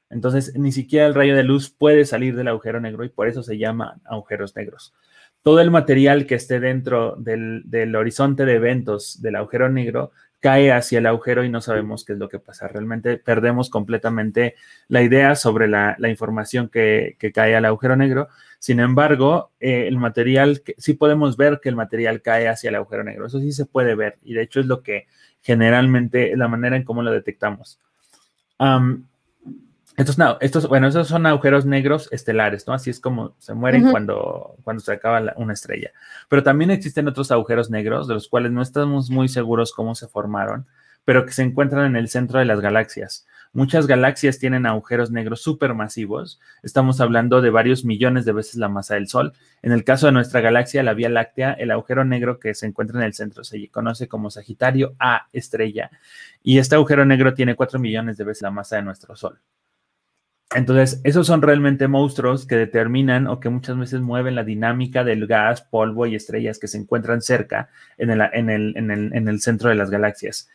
Entonces, 0.09 0.53
ni 0.55 0.71
siquiera 0.71 1.05
el 1.05 1.13
rayo 1.13 1.35
de 1.35 1.43
luz 1.43 1.69
puede 1.69 2.05
salir 2.05 2.35
del 2.35 2.47
agujero 2.47 2.79
negro 2.79 3.03
y 3.03 3.09
por 3.09 3.27
eso 3.27 3.43
se 3.43 3.57
llama 3.57 3.99
agujeros 4.05 4.55
negros. 4.55 4.93
Todo 5.41 5.61
el 5.61 5.71
material 5.71 6.25
que 6.25 6.35
esté 6.35 6.59
dentro 6.59 7.15
del, 7.17 7.95
horizonte 7.95 8.45
de 8.45 8.55
eventos 8.55 9.21
del 9.21 9.35
agujero 9.35 9.69
negro 9.69 10.11
cae 10.39 10.71
hacia 10.71 10.99
el 10.99 11.07
agujero 11.07 11.43
y 11.43 11.49
no 11.49 11.61
sabemos 11.61 12.05
qué 12.05 12.13
es 12.13 12.19
lo 12.19 12.29
que 12.29 12.39
pasa. 12.39 12.67
Realmente 12.67 13.17
perdemos 13.17 13.69
completamente 13.69 14.55
la 14.87 15.01
idea 15.01 15.35
sobre 15.35 15.67
la, 15.67 15.97
información 16.07 16.69
que, 16.69 17.15
que, 17.19 17.31
cae 17.31 17.55
al 17.55 17.65
agujero 17.65 17.95
negro 17.95 18.29
sin 18.59 18.79
embargo, 18.79 19.51
eh, 19.59 19.87
el 19.87 19.97
material, 19.97 20.61
sí 20.77 20.93
podemos 20.93 21.37
ver 21.37 21.59
que 21.61 21.69
el 21.69 21.75
material 21.75 22.21
cae 22.21 22.47
hacia 22.47 22.69
el 22.69 22.75
agujero 22.75 23.03
negro. 23.03 23.27
Eso 23.27 23.39
sí 23.39 23.51
se 23.51 23.65
puede 23.65 23.95
ver 23.95 24.17
y 24.23 24.33
de 24.33 24.41
hecho 24.43 24.59
es 24.59 24.65
lo 24.65 24.81
que 24.81 25.07
generalmente, 25.41 26.35
la 26.35 26.47
manera 26.47 26.75
en 26.75 26.83
cómo 26.83 27.03
lo 27.03 27.11
detectamos. 27.11 27.79
Estos, 29.97 30.19
no, 30.19 30.37
estos, 30.41 30.67
bueno, 30.67 30.87
esos 30.87 31.07
son 31.07 31.25
agujeros 31.25 31.65
negros 31.65 32.07
estelares, 32.11 32.67
¿no? 32.67 32.73
Así 32.73 32.91
es 32.91 32.99
como 32.99 33.33
se 33.39 33.55
mueren 33.55 33.89
cuando, 33.89 34.55
cuando 34.63 34.83
se 34.83 34.91
acaba 34.91 35.33
una 35.37 35.53
estrella. 35.53 35.91
Pero 36.29 36.43
también 36.43 36.69
existen 36.69 37.07
otros 37.07 37.31
agujeros 37.31 37.71
negros 37.71 38.07
de 38.07 38.13
los 38.13 38.27
cuales 38.27 38.51
no 38.51 38.61
estamos 38.61 39.09
muy 39.09 39.27
seguros 39.27 39.73
cómo 39.73 39.95
se 39.95 40.07
formaron, 40.07 40.67
pero 41.03 41.25
que 41.25 41.31
se 41.31 41.41
encuentran 41.41 41.87
en 41.87 41.95
el 41.95 42.09
centro 42.09 42.37
de 42.37 42.45
las 42.45 42.61
galaxias. 42.61 43.25
Muchas 43.53 43.87
galaxias 43.87 44.37
tienen 44.37 44.67
agujeros 44.67 45.09
negros 45.09 45.41
supermasivos. 45.41 46.39
Estamos 46.61 47.01
hablando 47.01 47.41
de 47.41 47.49
varios 47.49 47.83
millones 47.83 48.23
de 48.23 48.33
veces 48.33 48.57
la 48.57 48.69
masa 48.69 48.93
del 48.93 49.07
Sol. 49.07 49.33
En 49.63 49.71
el 49.71 49.83
caso 49.83 50.05
de 50.05 50.11
nuestra 50.11 50.41
galaxia, 50.41 50.83
la 50.83 50.93
Vía 50.93 51.09
Láctea, 51.09 51.53
el 51.53 51.71
agujero 51.71 52.05
negro 52.05 52.39
que 52.39 52.53
se 52.53 52.67
encuentra 52.67 52.99
en 52.99 53.05
el 53.05 53.15
centro 53.15 53.43
se 53.43 53.67
conoce 53.69 54.07
como 54.07 54.29
Sagitario 54.29 54.93
A 54.99 55.27
estrella. 55.33 55.89
Y 56.43 56.59
este 56.59 56.75
agujero 56.75 57.03
negro 57.03 57.33
tiene 57.33 57.55
cuatro 57.55 57.79
millones 57.79 58.17
de 58.17 58.25
veces 58.25 58.43
la 58.43 58.51
masa 58.51 58.75
de 58.75 58.83
nuestro 58.83 59.15
Sol. 59.15 59.39
Entonces, 60.55 61.01
esos 61.03 61.27
son 61.27 61.41
realmente 61.41 61.87
monstruos 61.87 62.47
que 62.47 62.55
determinan 62.55 63.27
o 63.27 63.39
que 63.39 63.49
muchas 63.49 63.77
veces 63.77 64.01
mueven 64.01 64.35
la 64.35 64.45
dinámica 64.45 65.03
del 65.03 65.27
gas, 65.27 65.61
polvo 65.61 66.05
y 66.05 66.15
estrellas 66.15 66.57
que 66.57 66.67
se 66.67 66.77
encuentran 66.77 67.21
cerca 67.21 67.69
en 67.97 68.09
el, 68.09 68.73
en 68.77 69.27
el 69.27 69.41
centro 69.41 69.69
de 69.69 69.75
las 69.75 69.89
galaxias. 69.89 70.49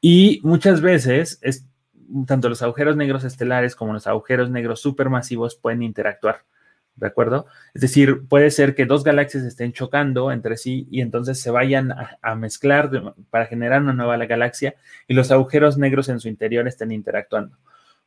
Y 0.00 0.40
muchas 0.42 0.80
veces 0.80 1.38
es, 1.42 1.66
tanto 2.26 2.48
los 2.48 2.62
agujeros 2.62 2.96
negros 2.96 3.24
estelares 3.24 3.76
como 3.76 3.92
los 3.92 4.06
agujeros 4.06 4.50
negros 4.50 4.80
supermasivos 4.80 5.56
pueden 5.56 5.82
interactuar. 5.82 6.44
¿De 6.94 7.06
acuerdo? 7.06 7.46
Es 7.72 7.80
decir, 7.80 8.26
puede 8.28 8.50
ser 8.50 8.74
que 8.74 8.84
dos 8.84 9.02
galaxias 9.02 9.44
estén 9.44 9.72
chocando 9.72 10.30
entre 10.30 10.58
sí 10.58 10.86
y 10.90 11.00
entonces 11.00 11.40
se 11.40 11.50
vayan 11.50 11.90
a, 12.20 12.34
mezclar 12.34 12.90
para 13.30 13.46
generar 13.46 13.80
una 13.80 13.94
nueva 13.94 14.18
galaxia 14.26 14.74
y 15.08 15.14
los 15.14 15.30
agujeros 15.30 15.78
negros 15.78 16.10
en 16.10 16.20
su 16.20 16.28
interior 16.28 16.68
estén 16.68 16.92
interactuando. 16.92 17.56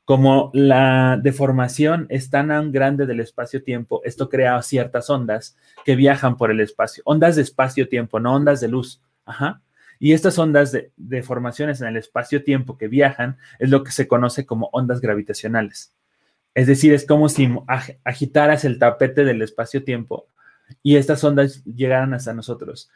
Como 0.05 0.51
la 0.53 1.19
deformación 1.21 2.05
es 2.09 2.29
tan 2.29 2.71
grande 2.71 3.07
del 3.07 3.19
espacio-tiempo, 3.19 4.01
esto 4.05 4.29
crea 4.29 4.61
ciertas 4.61 5.09
ondas 5.09 5.57
que 5.83 5.95
viajan 5.95 6.37
por 6.37 6.51
el 6.51 6.61
espacio. 6.61 7.01
Ondas 7.05 7.35
de 7.35 7.41
espacio-tiempo, 7.41 8.19
no 8.19 8.35
ondas 8.35 8.61
de 8.61 8.67
luz. 8.67 9.01
Ajá. 9.25 9.63
Y 9.97 10.13
estas 10.13 10.37
ondas 10.37 10.71
de, 10.71 11.23
formaciones 11.23 11.81
en 11.81 11.87
el 11.87 11.97
espacio-tiempo 11.97 12.77
que 12.77 12.87
viajan 12.87 13.37
es 13.57 13.69
lo 13.69 13.83
que 13.83 13.91
se 13.91 14.07
conoce 14.07 14.45
como 14.45 14.69
ondas 14.73 15.01
gravitacionales. 15.01 15.95
Es 16.53 16.67
decir, 16.67 16.93
es 16.93 17.05
como 17.05 17.27
si 17.27 17.51
agitaras 18.03 18.63
el 18.63 18.77
tapete 18.77 19.25
del 19.25 19.41
espacio-tiempo 19.41 20.27
y 20.83 20.97
estas 20.97 21.23
ondas 21.23 21.63
llegaran 21.65 22.13
hasta 22.13 22.33
nosotros. 22.33 22.89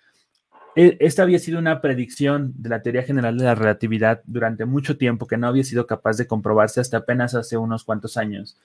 E, 0.75 0.97
esta 0.99 1.23
había 1.23 1.39
sido 1.39 1.59
una 1.59 1.81
predicción 1.81 2.53
de 2.57 2.69
la 2.69 2.81
teoría 2.81 3.03
general 3.03 3.37
de 3.37 3.45
la 3.45 3.55
relatividad 3.55 4.21
durante 4.25 4.65
mucho 4.65 4.97
tiempo 4.97 5.27
que 5.27 5.37
no 5.37 5.47
había 5.47 5.63
sido 5.63 5.87
capaz 5.87 6.17
de 6.17 6.27
comprobarse 6.27 6.79
hasta 6.79 6.97
apenas 6.97 7.35
hace 7.35 7.57
unos 7.57 7.83
cuantos 7.83 8.17
años. 8.17 8.57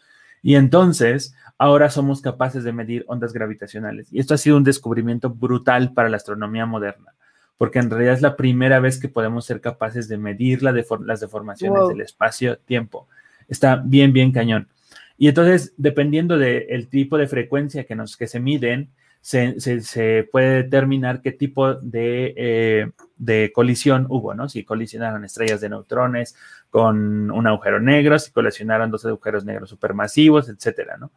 Y 0.43 0.57
entonces, 0.57 1.35
ahora 1.57 1.89
somos 1.89 2.21
capaces 2.21 2.65
de 2.65 2.73
medir 2.73 3.05
ondas 3.09 3.33
gravitacionales. 3.33 4.13
Y 4.13 4.21
esto 4.21 4.35
ha 4.35 4.39
sido 4.39 4.59
un 4.59 4.65
descubrimiento 4.65 5.31
brutal 5.31 5.95
para 5.95 6.11
la 6.11 6.19
astronomía 6.19 6.67
moderna, 6.67 7.15
porque 7.57 7.79
en 7.79 7.89
realidad 7.89 8.13
es 8.13 8.21
la 8.21 8.37
primera 8.37 8.79
vez 8.79 8.99
que 8.99 9.09
podemos 9.09 9.47
ser 9.47 9.63
capaces 9.63 10.07
de 10.07 10.19
medir 10.19 10.63
las 10.63 11.21
deformaciones 11.21 11.89
del 11.89 12.03
espacio-tiempo. 12.03 13.09
Está 13.49 13.77
bien, 13.77 14.13
bien 14.13 14.33
cañón. 14.33 14.69
Y 15.17 15.29
entonces, 15.29 15.73
dependiendo 15.79 16.37
del 16.37 16.89
tipo 16.89 17.17
de 17.17 17.27
frecuencia 17.27 17.85
que, 17.85 17.95
nos, 17.95 18.17
que 18.17 18.27
se 18.27 18.41
miden, 18.41 18.91
se, 19.25 20.29
puede 20.31 20.65
determinar 20.65 21.23
qué 21.23 21.33
tipo 21.33 21.75
de, 21.77 22.35
eh, 22.37 22.91
de, 23.17 23.53
colisión 23.55 24.07
hubo, 24.11 24.35
¿no? 24.35 24.51
Si 24.51 24.65
colisionaron 24.65 25.25
estrellas 25.25 25.63
de 25.63 25.71
neutrones 25.71 26.37
con 26.69 27.31
un 27.31 27.47
agujero 27.47 27.81
negro, 27.81 28.19
si 28.19 28.33
colisionaron 28.33 28.91
dos 28.91 29.07
agujeros 29.07 29.47
negros 29.47 29.71
supermasivos, 29.71 30.51
etcétera, 30.51 30.99
¿no? 30.99 31.11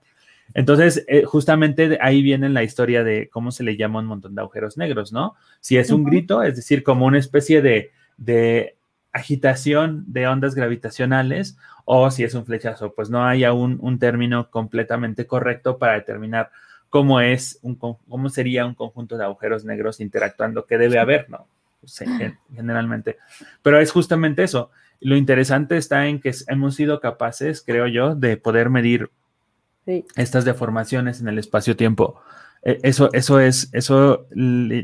Entonces, 0.54 1.04
eh, 1.10 1.24
justamente 1.26 1.98
ahí 2.00 2.22
viene 2.22 2.48
la 2.48 2.64
historia 2.64 3.04
de 3.04 3.28
cómo 3.28 3.52
se 3.52 3.64
le 3.64 3.76
llama 3.76 4.00
un 4.00 4.06
montón 4.06 4.36
de 4.36 4.42
agujeros 4.42 4.78
negros, 4.78 5.12
¿no? 5.12 5.36
Si 5.60 5.76
es 5.76 5.90
un 5.92 6.06
grito, 6.06 6.44
es 6.44 6.56
decir, 6.56 6.84
como 6.84 7.06
una 7.06 7.20
especie 7.20 7.62
de, 7.62 7.92
de 8.16 8.78
agitación 9.12 10.06
de 10.08 10.28
ondas 10.28 10.56
gravitacionales 10.56 11.58
o 11.84 12.10
si 12.10 12.24
es 12.24 12.34
un 12.36 12.46
flechazo, 12.46 12.94
pues 12.94 13.10
no 13.10 13.26
hay 13.26 13.44
aún 13.44 13.80
un 13.82 14.00
término 14.00 14.50
completamente 14.50 15.28
correcto 15.28 15.78
para 15.78 15.96
determinar 15.96 16.52
cómo 16.90 17.22
es 17.22 17.60
un 17.62 17.76
cómo 17.76 18.30
sería 18.30 18.66
un 18.66 18.76
conjunto 18.76 19.18
de 19.18 19.26
agujeros 19.26 19.66
negros 19.66 20.00
interactuando, 20.00 20.66
que 20.66 20.78
debe 20.78 21.00
haber, 21.00 21.30
¿no? 21.30 21.48
Pues, 21.82 22.04
generalmente. 22.56 23.18
Pero 23.62 23.80
es 23.80 23.92
justamente 23.92 24.44
eso. 24.44 24.72
Lo 25.00 25.16
interesante 25.16 25.78
está 25.78 26.08
en 26.08 26.20
que 26.20 26.34
hemos 26.48 26.76
sido 26.76 27.00
capaces, 27.00 27.62
creo 27.62 27.88
yo, 27.88 28.16
de 28.16 28.38
poder 28.38 28.70
medir 28.70 29.12
estas 30.16 30.44
deformaciones 30.44 31.22
en 31.22 31.28
el 31.28 31.38
espacio-tiempo. 31.38 32.20
E, 32.64 32.80
eso, 32.84 33.10
eso 33.14 33.40
es, 33.40 33.70
eso 33.74 34.28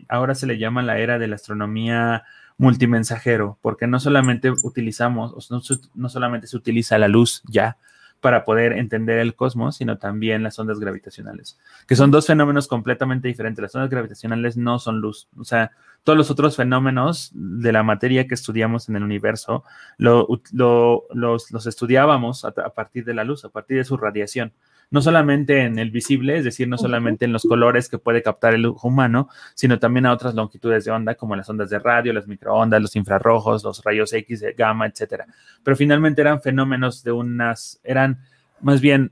ahora 0.08 0.36
se 0.36 0.48
le 0.48 0.58
llama 0.58 0.84
la 0.84 1.00
era 1.00 1.20
de 1.20 1.28
la 1.28 1.36
astronomía 1.36 2.24
multimensajero, 2.58 3.58
porque 3.62 3.88
no 3.88 4.00
solamente 4.00 4.52
utilizamos, 4.64 5.50
no, 5.50 5.62
no 5.96 6.10
solamente 6.10 6.48
se 6.48 6.56
utiliza 6.56 6.98
la 7.00 7.08
luz 7.08 7.42
ya 7.50 7.78
para 8.24 8.46
poder 8.46 8.72
entender 8.72 9.20
el 9.20 9.36
cosmos, 9.36 9.76
sino 9.76 9.98
también 9.98 10.44
las 10.44 10.58
ondas 10.58 10.80
gravitacionales, 10.80 11.60
que 11.86 11.98
son 11.98 12.10
dos 12.10 12.26
fenómenos 12.26 12.70
completamente 12.70 13.28
diferentes. 13.28 13.62
Las 13.62 13.76
ondas 13.76 13.90
gravitacionales 13.90 14.56
no 14.56 14.80
son 14.80 15.02
luz, 15.02 15.28
o 15.38 15.44
sea, 15.44 15.72
todos 16.04 16.16
los 16.16 16.32
otros 16.32 16.56
fenómenos 16.56 17.32
de 17.34 17.74
la 17.74 17.84
materia 17.84 18.26
que 18.26 18.34
estudiamos 18.34 18.88
en 18.88 18.96
el 18.96 19.04
universo 19.04 19.66
lo, 19.98 20.30
los, 20.54 21.66
estudiábamos 21.68 22.46
a, 22.46 22.52
partir 22.52 23.04
de 23.04 23.14
la 23.14 23.26
luz, 23.26 23.44
a 23.44 23.50
partir 23.50 23.76
de 23.76 23.84
su 23.84 23.98
radiación 23.98 24.54
no 24.94 25.02
solamente 25.02 25.64
en 25.64 25.80
el 25.80 25.90
visible, 25.90 26.38
es 26.38 26.44
decir, 26.44 26.68
no 26.68 26.78
solamente 26.78 27.26
en 27.26 27.34
los 27.34 27.42
colores 27.46 27.90
que 27.90 27.98
puede 27.98 28.22
captar 28.22 28.54
el 28.54 28.68
ojo 28.68 28.90
humano, 28.90 29.28
sino 29.56 29.80
también 29.80 30.06
a 30.06 30.14
otras 30.14 30.36
longitudes 30.36 30.86
de 30.86 30.92
onda, 30.92 31.16
como 31.16 31.36
las 31.36 31.50
ondas 31.50 31.72
de 31.72 31.80
radio, 31.80 32.14
las 32.14 32.28
microondas, 32.28 32.80
los 32.80 32.96
infrarrojos, 32.96 33.64
los 33.64 33.84
rayos 33.84 34.14
X, 34.14 34.46
gamma, 34.56 34.86
etcétera. 34.86 35.26
Pero 35.64 35.76
finalmente 35.76 36.22
eran 36.22 36.44
fenómenos 36.44 37.04
de 37.04 37.12
unas, 37.12 37.82
eran 37.84 38.20
más 38.62 38.82
bien, 38.82 39.12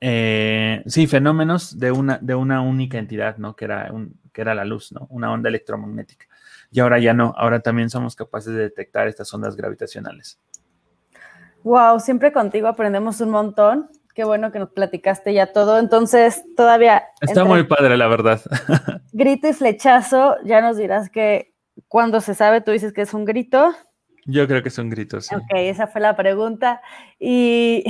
eh, 0.00 0.82
sí, 0.86 1.06
fenómenos 1.06 1.78
de 1.78 1.92
una, 1.92 2.16
de 2.16 2.34
una 2.34 2.62
única 2.62 2.96
entidad, 2.96 3.36
¿no? 3.36 3.56
Que 3.56 3.66
era, 3.66 3.92
un, 3.92 4.18
que 4.32 4.40
era 4.40 4.54
la 4.54 4.64
luz, 4.64 4.90
¿no? 4.92 5.06
Una 5.10 5.30
onda 5.30 5.50
electromagnética. 5.50 6.24
Y 6.70 6.80
ahora 6.80 6.98
ya 6.98 7.12
no, 7.12 7.34
ahora 7.36 7.60
también 7.60 7.90
somos 7.90 8.16
capaces 8.16 8.54
de 8.54 8.62
detectar 8.62 9.06
estas 9.06 9.34
ondas 9.34 9.54
gravitacionales. 9.54 10.38
Wow, 11.62 12.00
siempre 12.00 12.32
contigo 12.32 12.68
aprendemos 12.68 13.20
un 13.20 13.30
montón. 13.30 13.90
Qué 14.14 14.24
bueno 14.24 14.50
que 14.50 14.58
nos 14.58 14.70
platicaste 14.70 15.32
ya 15.32 15.52
todo. 15.52 15.78
Entonces, 15.78 16.42
todavía. 16.56 17.04
Está 17.20 17.44
muy 17.44 17.64
padre, 17.64 17.96
la 17.96 18.08
verdad. 18.08 18.40
grito 19.12 19.48
y 19.48 19.52
flechazo, 19.52 20.36
ya 20.44 20.60
nos 20.60 20.76
dirás 20.76 21.10
que 21.10 21.54
cuando 21.88 22.20
se 22.20 22.34
sabe, 22.34 22.60
tú 22.60 22.70
dices 22.70 22.92
que 22.92 23.02
es 23.02 23.14
un 23.14 23.24
grito. 23.24 23.74
Yo 24.26 24.46
creo 24.46 24.62
que 24.62 24.70
son 24.70 24.90
gritos. 24.90 25.26
Sí. 25.26 25.34
Ok, 25.34 25.50
esa 25.52 25.86
fue 25.86 26.00
la 26.00 26.16
pregunta. 26.16 26.80
Y, 27.18 27.84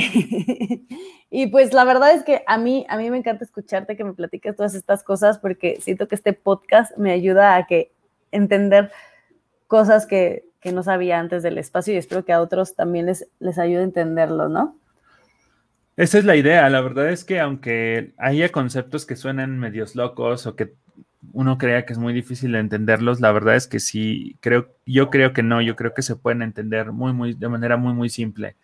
y 1.30 1.46
pues 1.48 1.72
la 1.72 1.84
verdad 1.84 2.12
es 2.12 2.22
que 2.22 2.42
a 2.46 2.58
mí, 2.58 2.86
a 2.88 2.96
mí 2.96 3.10
me 3.10 3.18
encanta 3.18 3.44
escucharte 3.44 3.96
que 3.96 4.04
me 4.04 4.14
platiques 4.14 4.56
todas 4.56 4.74
estas 4.74 5.02
cosas 5.02 5.38
porque 5.38 5.78
siento 5.80 6.08
que 6.08 6.14
este 6.14 6.32
podcast 6.32 6.96
me 6.96 7.12
ayuda 7.12 7.56
a 7.56 7.66
que 7.66 7.92
entender 8.30 8.90
cosas 9.66 10.06
que 10.06 10.49
que 10.60 10.72
no 10.72 10.82
sabía 10.82 11.18
antes 11.18 11.42
del 11.42 11.58
espacio 11.58 11.94
y 11.94 11.96
espero 11.96 12.24
que 12.24 12.32
a 12.32 12.40
otros 12.40 12.74
también 12.74 13.06
les, 13.06 13.28
les 13.38 13.58
ayude 13.58 13.80
a 13.80 13.84
entenderlo, 13.84 14.48
¿no? 14.48 14.76
Esa 15.96 16.18
es 16.18 16.24
la 16.24 16.36
idea. 16.36 16.68
La 16.70 16.80
verdad 16.80 17.10
es 17.10 17.24
que 17.24 17.40
aunque 17.40 18.12
haya 18.16 18.50
conceptos 18.50 19.04
que 19.04 19.16
suenan 19.16 19.58
medios 19.58 19.94
locos 19.96 20.46
o 20.46 20.56
que 20.56 20.72
uno 21.32 21.58
crea 21.58 21.84
que 21.84 21.92
es 21.92 21.98
muy 21.98 22.12
difícil 22.12 22.52
de 22.52 22.58
entenderlos, 22.58 23.20
la 23.20 23.32
verdad 23.32 23.56
es 23.56 23.66
que 23.66 23.80
sí, 23.80 24.36
creo, 24.40 24.68
yo 24.86 25.10
creo 25.10 25.32
que 25.32 25.42
no, 25.42 25.60
yo 25.60 25.76
creo 25.76 25.92
que 25.94 26.02
se 26.02 26.16
pueden 26.16 26.42
entender 26.42 26.92
muy, 26.92 27.12
muy, 27.12 27.34
de 27.34 27.48
manera 27.48 27.76
muy, 27.76 27.92
muy 27.92 28.08
simple. 28.08 28.56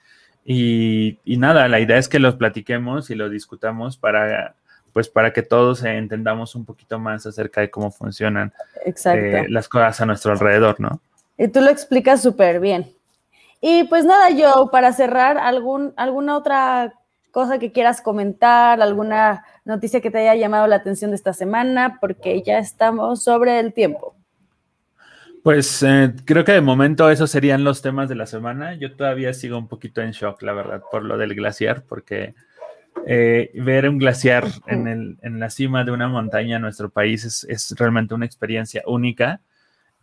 Y, 0.45 1.19
nada, 1.27 1.69
la 1.69 1.81
idea 1.81 1.99
es 1.99 2.09
que 2.09 2.21
los 2.21 2.37
platiquemos 2.37 3.11
y 3.11 3.17
los 3.17 3.31
discutamos 3.31 3.97
para, 3.97 4.55
pues 4.93 5.09
para 5.09 5.33
que 5.33 5.43
todos 5.43 5.83
entendamos 5.83 6.55
un 6.55 6.65
poquito 6.65 6.99
más 6.99 7.27
acerca 7.27 7.61
de 7.61 7.69
cómo 7.69 7.91
funcionan 7.91 8.53
eh, 8.85 9.47
las 9.49 9.69
cosas 9.69 10.01
a 10.01 10.07
nuestro 10.07 10.33
alrededor, 10.33 10.81
¿no? 10.81 11.01
Y 11.39 11.49
tú 11.49 11.61
lo 11.61 11.71
explicas 11.71 12.23
súper 12.23 12.61
bien. 12.61 12.87
Y 13.61 13.85
pues 13.85 14.05
nada, 14.05 14.31
yo 14.31 14.69
para 14.71 14.93
cerrar, 14.93 15.39
algún, 15.39 15.93
¿alguna 15.97 16.37
otra 16.37 16.95
cosa 17.31 17.59
que 17.59 17.73
quieras 17.73 18.01
comentar, 18.01 18.81
alguna 18.81 19.45
noticia 19.65 20.01
que 20.01 20.11
te 20.11 20.19
haya 20.19 20.35
llamado 20.35 20.67
la 20.67 20.77
atención 20.77 21.11
de 21.11 21.17
esta 21.17 21.33
semana? 21.33 21.99
Porque 22.01 22.43
ya 22.43 22.59
estamos 22.59 23.23
sobre 23.23 23.59
el 23.59 23.73
tiempo. 23.73 24.15
Pues 25.43 25.83
eh, 25.83 26.13
creo 26.25 26.45
que 26.45 26.53
de 26.53 26.61
momento 26.61 27.09
esos 27.09 27.31
serían 27.31 27.63
los 27.63 27.81
temas 27.81 28.09
de 28.09 28.17
la 28.17 28.27
semana. 28.27 28.75
Yo 28.75 28.97
todavía 28.97 29.33
sigo 29.33 29.57
un 29.59 29.69
poquito 29.69 30.01
en 30.03 30.11
shock, 30.11 30.43
la 30.43 30.53
verdad, 30.53 30.83
por 30.91 31.05
lo 31.05 31.17
del 31.17 31.35
glaciar, 31.35 31.85
porque 31.89 32.35
eh, 33.07 33.53
ver 33.55 33.89
un 33.89 33.99
glaciar 33.99 34.45
en, 34.67 34.89
el, 34.89 35.19
en, 35.23 35.39
la 35.39 35.51
cima 35.51 35.85
de 35.85 35.93
una 35.93 36.09
montaña 36.09 36.57
en 36.57 36.63
nuestro 36.63 36.91
país 36.91 37.47
es 37.49 37.75
realmente 37.79 38.15
una 38.15 38.27
experiencia 38.27 38.83
única. 38.87 39.41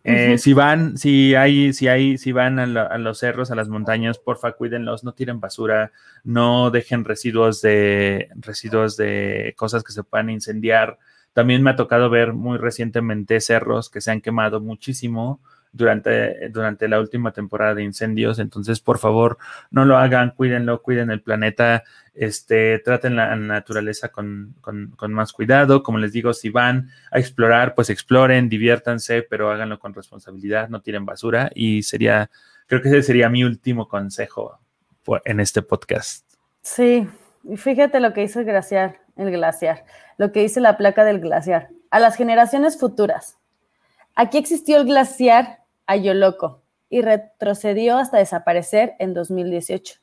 Eh, 0.06 0.36
si 0.36 0.52
van, 0.52 0.98
si 0.98 1.34
hay, 1.34 1.72
si 1.72 1.88
hay, 1.88 2.18
si 2.18 2.30
van 2.30 2.58
a, 2.58 2.98
los 2.98 3.18
cerros, 3.18 3.50
a 3.50 3.54
las 3.54 3.68
montañas, 3.68 4.18
porfa, 4.18 4.52
cuídenlos, 4.52 5.02
no 5.02 5.14
tiren 5.14 5.40
basura, 5.40 5.92
no 6.24 6.70
dejen 6.70 7.06
residuos 7.06 7.62
de 7.62 8.28
residuos 8.36 8.98
de 8.98 9.54
cosas 9.56 9.82
que 9.82 9.92
se 9.92 10.04
puedan 10.04 10.28
incendiar. 10.28 10.98
También 11.32 11.62
me 11.62 11.70
ha 11.70 11.76
tocado 11.76 12.10
ver 12.10 12.34
muy 12.34 12.58
recientemente 12.58 13.40
cerros 13.40 13.88
que 13.88 14.02
se 14.02 14.10
han 14.10 14.20
quemado 14.20 14.60
muchísimo 14.60 15.40
durante, 15.74 16.48
durante 16.50 16.88
la 16.88 17.00
última 17.00 17.32
temporada 17.32 17.74
de 17.74 17.82
incendios. 17.82 18.38
Entonces, 18.38 18.80
por 18.80 18.98
favor, 18.98 19.38
no 19.70 19.84
lo 19.84 19.98
hagan, 19.98 20.30
cuídenlo, 20.30 20.80
cuiden 20.82 21.10
el 21.10 21.20
planeta, 21.20 21.82
este, 22.14 22.78
traten 22.78 23.16
la 23.16 23.34
naturaleza 23.34 24.10
con, 24.10 24.54
más 25.08 25.32
cuidado. 25.32 25.82
Como 25.82 25.98
les 25.98 26.12
digo, 26.12 26.32
si 26.32 26.48
van 26.48 26.90
a 27.10 27.18
explorar, 27.18 27.74
pues 27.74 27.90
exploren, 27.90 28.48
diviértanse, 28.48 29.22
pero 29.22 29.50
háganlo 29.50 29.80
con 29.80 29.92
responsabilidad, 29.94 30.68
no 30.68 30.80
tiren 30.80 31.04
basura. 31.04 31.50
Y 31.54 31.82
sería, 31.82 32.30
creo 32.66 32.80
que 32.80 32.88
ese 32.88 33.02
sería 33.02 33.28
mi 33.28 33.42
último 33.42 33.88
consejo 33.88 34.60
en 35.24 35.40
este 35.40 35.60
podcast. 35.60 36.24
Sí, 36.62 37.06
y 37.42 37.56
fíjate 37.56 37.98
lo 37.98 38.12
que 38.12 38.22
hizo 38.22 38.38
el 38.38 38.46
glaciar, 38.46 39.00
el 39.16 39.32
glaciar, 39.32 39.84
lo 40.18 40.30
que 40.30 40.40
dice 40.40 40.60
la 40.60 40.76
placa 40.76 41.04
del 41.04 41.20
glaciar. 41.20 41.68
A 41.90 41.98
las 41.98 42.16
generaciones 42.16 42.78
futuras. 42.78 43.38
Aquí 44.14 44.38
existió 44.38 44.76
el 44.76 44.84
glaciar 44.84 45.63
Ayoloco 45.86 46.62
y 46.88 47.02
retrocedió 47.02 47.98
hasta 47.98 48.18
desaparecer 48.18 48.94
en 48.98 49.14
2018. 49.14 49.96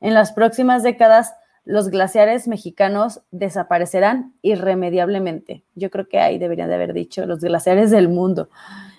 En 0.00 0.14
las 0.14 0.32
próximas 0.32 0.82
décadas, 0.82 1.34
los 1.64 1.88
glaciares 1.88 2.48
mexicanos 2.48 3.22
desaparecerán 3.30 4.34
irremediablemente. 4.42 5.64
Yo 5.74 5.90
creo 5.90 6.08
que 6.08 6.20
ahí 6.20 6.38
deberían 6.38 6.68
de 6.68 6.76
haber 6.76 6.92
dicho 6.92 7.26
los 7.26 7.40
glaciares 7.40 7.90
del 7.90 8.08
mundo. 8.08 8.48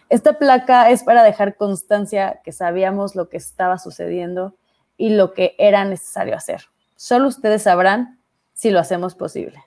Esta 0.09 0.38
placa 0.38 0.89
es 0.89 1.03
para 1.03 1.24
dejar 1.24 1.55
constancia 1.55 2.41
que 2.43 2.51
sabíamos 2.51 3.15
lo 3.15 3.30
que 3.30 3.38
estaba 3.38 3.78
sucediendo 3.78 4.55
y 4.97 5.15
lo 5.15 5.34
que 5.34 5.55
era 5.57 5.86
necesario 5.86 6.36
hacer. 6.36 6.65
Solo 6.95 7.28
ustedes 7.28 7.63
sabrán 7.63 8.19
si 8.53 8.69
lo 8.69 8.80
hacemos 8.80 9.15
posible. 9.15 9.63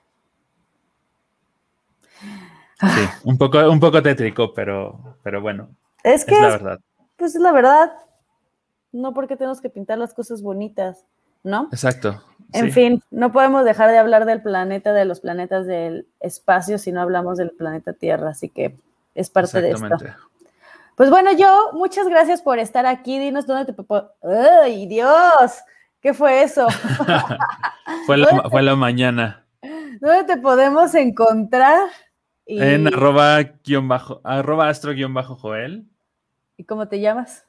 Sí, 2.79 3.07
un 3.23 3.37
poco, 3.37 3.69
un 3.69 3.79
poco 3.79 4.01
tétrico, 4.01 4.53
pero, 4.53 5.17
pero 5.23 5.41
bueno, 5.41 5.69
es 6.13 6.25
que. 6.25 6.35
Es 6.35 6.41
la 6.41 6.49
verdad. 6.49 6.79
Pues 7.17 7.35
es 7.35 7.41
la 7.41 7.51
verdad. 7.51 7.93
No 8.91 9.13
porque 9.13 9.35
tenemos 9.35 9.61
que 9.61 9.69
pintar 9.69 9.97
las 9.97 10.13
cosas 10.13 10.41
bonitas. 10.41 11.05
¿no? 11.45 11.69
Exacto. 11.71 12.21
En 12.53 12.71
fin, 12.71 13.01
no 13.11 13.31
podemos 13.31 13.65
dejar 13.65 13.91
de 13.91 13.97
hablar 13.97 14.25
del 14.25 14.41
planeta, 14.41 14.93
de 14.93 15.05
los 15.05 15.19
planetas 15.19 15.65
del 15.65 16.07
espacio, 16.19 16.77
si 16.77 16.91
no 16.91 17.01
hablamos 17.01 17.37
del 17.37 17.51
planeta 17.51 17.93
Tierra, 17.93 18.29
así 18.29 18.49
que 18.49 18.77
es 19.13 19.29
parte 19.29 19.61
de 19.61 19.71
esto. 19.71 19.87
Pues 20.95 21.09
bueno, 21.09 21.31
yo, 21.33 21.71
muchas 21.73 22.07
gracias 22.07 22.41
por 22.41 22.57
estar 22.59 22.85
aquí. 22.85 23.19
Dinos 23.19 23.45
dónde 23.45 23.71
te 23.71 23.75
¡Ay, 24.63 24.87
Dios! 24.87 25.59
¿Qué 26.01 26.13
fue 26.13 26.43
eso? 26.43 26.67
fue, 28.05 28.17
la, 28.17 28.47
fue 28.49 28.61
la 28.61 28.75
mañana. 28.75 29.45
¿Dónde 29.99 30.23
te 30.23 30.37
podemos 30.37 30.95
encontrar? 30.95 31.89
En 32.45 32.87
arroba, 32.87 33.41
guion 33.63 33.87
bajo, 33.87 34.21
arroba 34.23 34.69
astro 34.69 34.93
guion 34.93 35.13
bajo 35.13 35.35
Joel. 35.35 35.85
¿Y 36.57 36.63
cómo 36.63 36.87
te 36.87 36.99
llamas? 36.99 37.45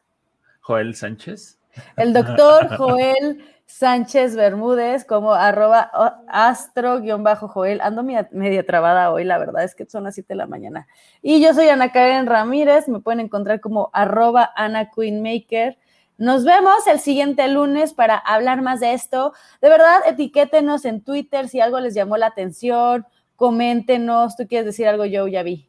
Joel 0.61 0.95
Sánchez. 0.95 1.59
El 1.97 2.13
doctor 2.13 2.77
Joel 2.77 3.45
Sánchez 3.67 4.37
Bermúdez 4.37 5.05
como 5.05 5.33
arroba 5.33 5.91
astro-joel. 6.29 7.81
Ando 7.81 8.03
media, 8.03 8.67
trabada 8.67 9.13
hoy, 9.13 9.25
la 9.25 9.39
verdad 9.39 9.65
es 9.65 9.75
que 9.75 9.87
son 9.87 10.05
las 10.05 10.15
7 10.15 10.29
de 10.29 10.37
la 10.37 10.47
mañana. 10.47 10.87
Y 11.23 11.43
yo 11.43 11.53
soy 11.53 11.69
Ana 11.69 11.93
Karen 11.93 12.27
Ramírez, 12.27 12.89
me 12.89 13.01
pueden 13.01 13.21
encontrar 13.21 13.61
como 13.61 13.91
arroba 13.93 14.53
Ana 14.57 14.91
Maker. 14.97 15.79
Nos 16.19 16.45
vemos 16.45 16.87
el 16.87 16.99
siguiente 16.99 17.47
lunes 17.49 17.93
para 17.93 18.17
hablar 18.17 18.63
más 18.63 18.81
de 18.81 18.95
esto. 18.95 19.35
De 19.61 19.69
verdad, 19.69 20.01
etiquétenos 20.07 20.85
en 20.85 21.03
Twitter 21.03 21.49
si 21.49 21.61
algo 21.61 21.79
les 21.81 21.95
llamó 21.95 22.17
la 22.17 22.29
atención, 22.29 23.05
coméntenos. 23.35 24.37
¿Tú 24.37 24.47
quieres 24.49 24.65
decir 24.65 24.87
algo, 24.89 25.05
yo 25.05 25.29
ya 25.29 25.43
vi? 25.43 25.69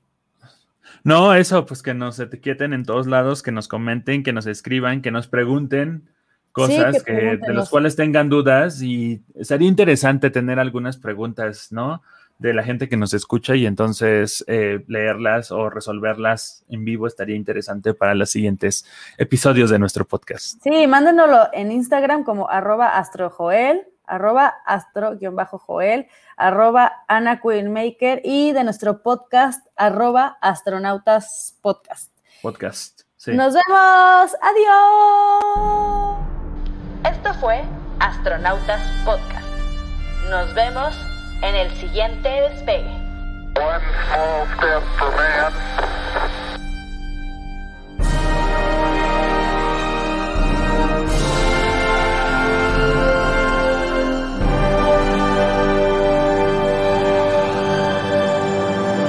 No, 1.04 1.34
eso, 1.34 1.66
pues 1.66 1.82
que 1.82 1.94
nos 1.94 2.20
etiqueten 2.20 2.74
en 2.74 2.84
todos 2.84 3.08
lados, 3.08 3.44
que 3.44 3.52
nos 3.52 3.68
comenten, 3.68 4.24
que 4.24 4.34
nos 4.34 4.46
escriban, 4.46 5.02
que 5.02 5.12
nos 5.12 5.28
pregunten 5.28 6.10
cosas 6.58 7.04
que, 7.04 7.38
de 7.38 7.54
los 7.54 7.70
cuales 7.70 7.96
tengan 7.96 8.30
dudas 8.30 8.82
y 8.82 9.22
sería 9.42 9.68
interesante 9.68 10.32
tener 10.32 10.60
algunas 10.60 10.98
preguntas, 10.98 11.72
¿no? 11.72 12.02
De 12.40 12.54
la 12.54 12.64
gente 12.64 12.90
que 12.90 12.98
nos 12.98 13.14
escucha 13.14 13.56
y 13.56 13.66
entonces 13.66 14.44
eh, 14.48 14.84
leerlas 14.88 15.52
o 15.52 15.70
resolverlas 15.70 16.66
en 16.70 16.84
vivo 16.84 17.06
estaría 17.06 17.36
interesante 17.36 17.94
para 17.94 18.16
los 18.16 18.32
siguientes 18.32 18.86
episodios 19.18 19.70
de 19.70 19.80
nuestro 19.80 20.06
podcast. 20.06 20.62
Sí, 20.64 20.88
mándenoslo 20.88 21.50
en 21.54 21.72
Instagram 21.72 22.24
como 22.24 22.50
arroba 22.50 22.98
astrojoel, 22.98 23.82
arroba 24.08 24.56
astro-joel, 24.66 26.08
arroba 26.36 27.04
Ana 27.08 27.40
Maker 27.44 28.22
y 28.24 28.54
de 28.54 28.64
nuestro 28.64 29.04
podcast 29.04 29.68
arroba 29.76 30.38
astronautas 30.42 31.58
podcast. 31.62 32.12
Podcast. 32.42 33.02
Sí. 33.18 33.34
Nos 33.34 33.54
vemos. 33.54 34.36
Adiós. 34.42 36.18
Esto 37.04 37.34
fue 37.36 37.64
Astronautas 38.00 38.82
Podcast. 39.06 39.48
Nos 40.30 40.54
vemos 40.54 40.96
en 41.42 41.56
el 41.56 41.72
siguiente 41.78 42.30
despegue. 42.30 42.96
One 43.56 43.82
small 44.08 44.48
step 44.58 44.84
for 44.98 45.12
man, 45.16 45.52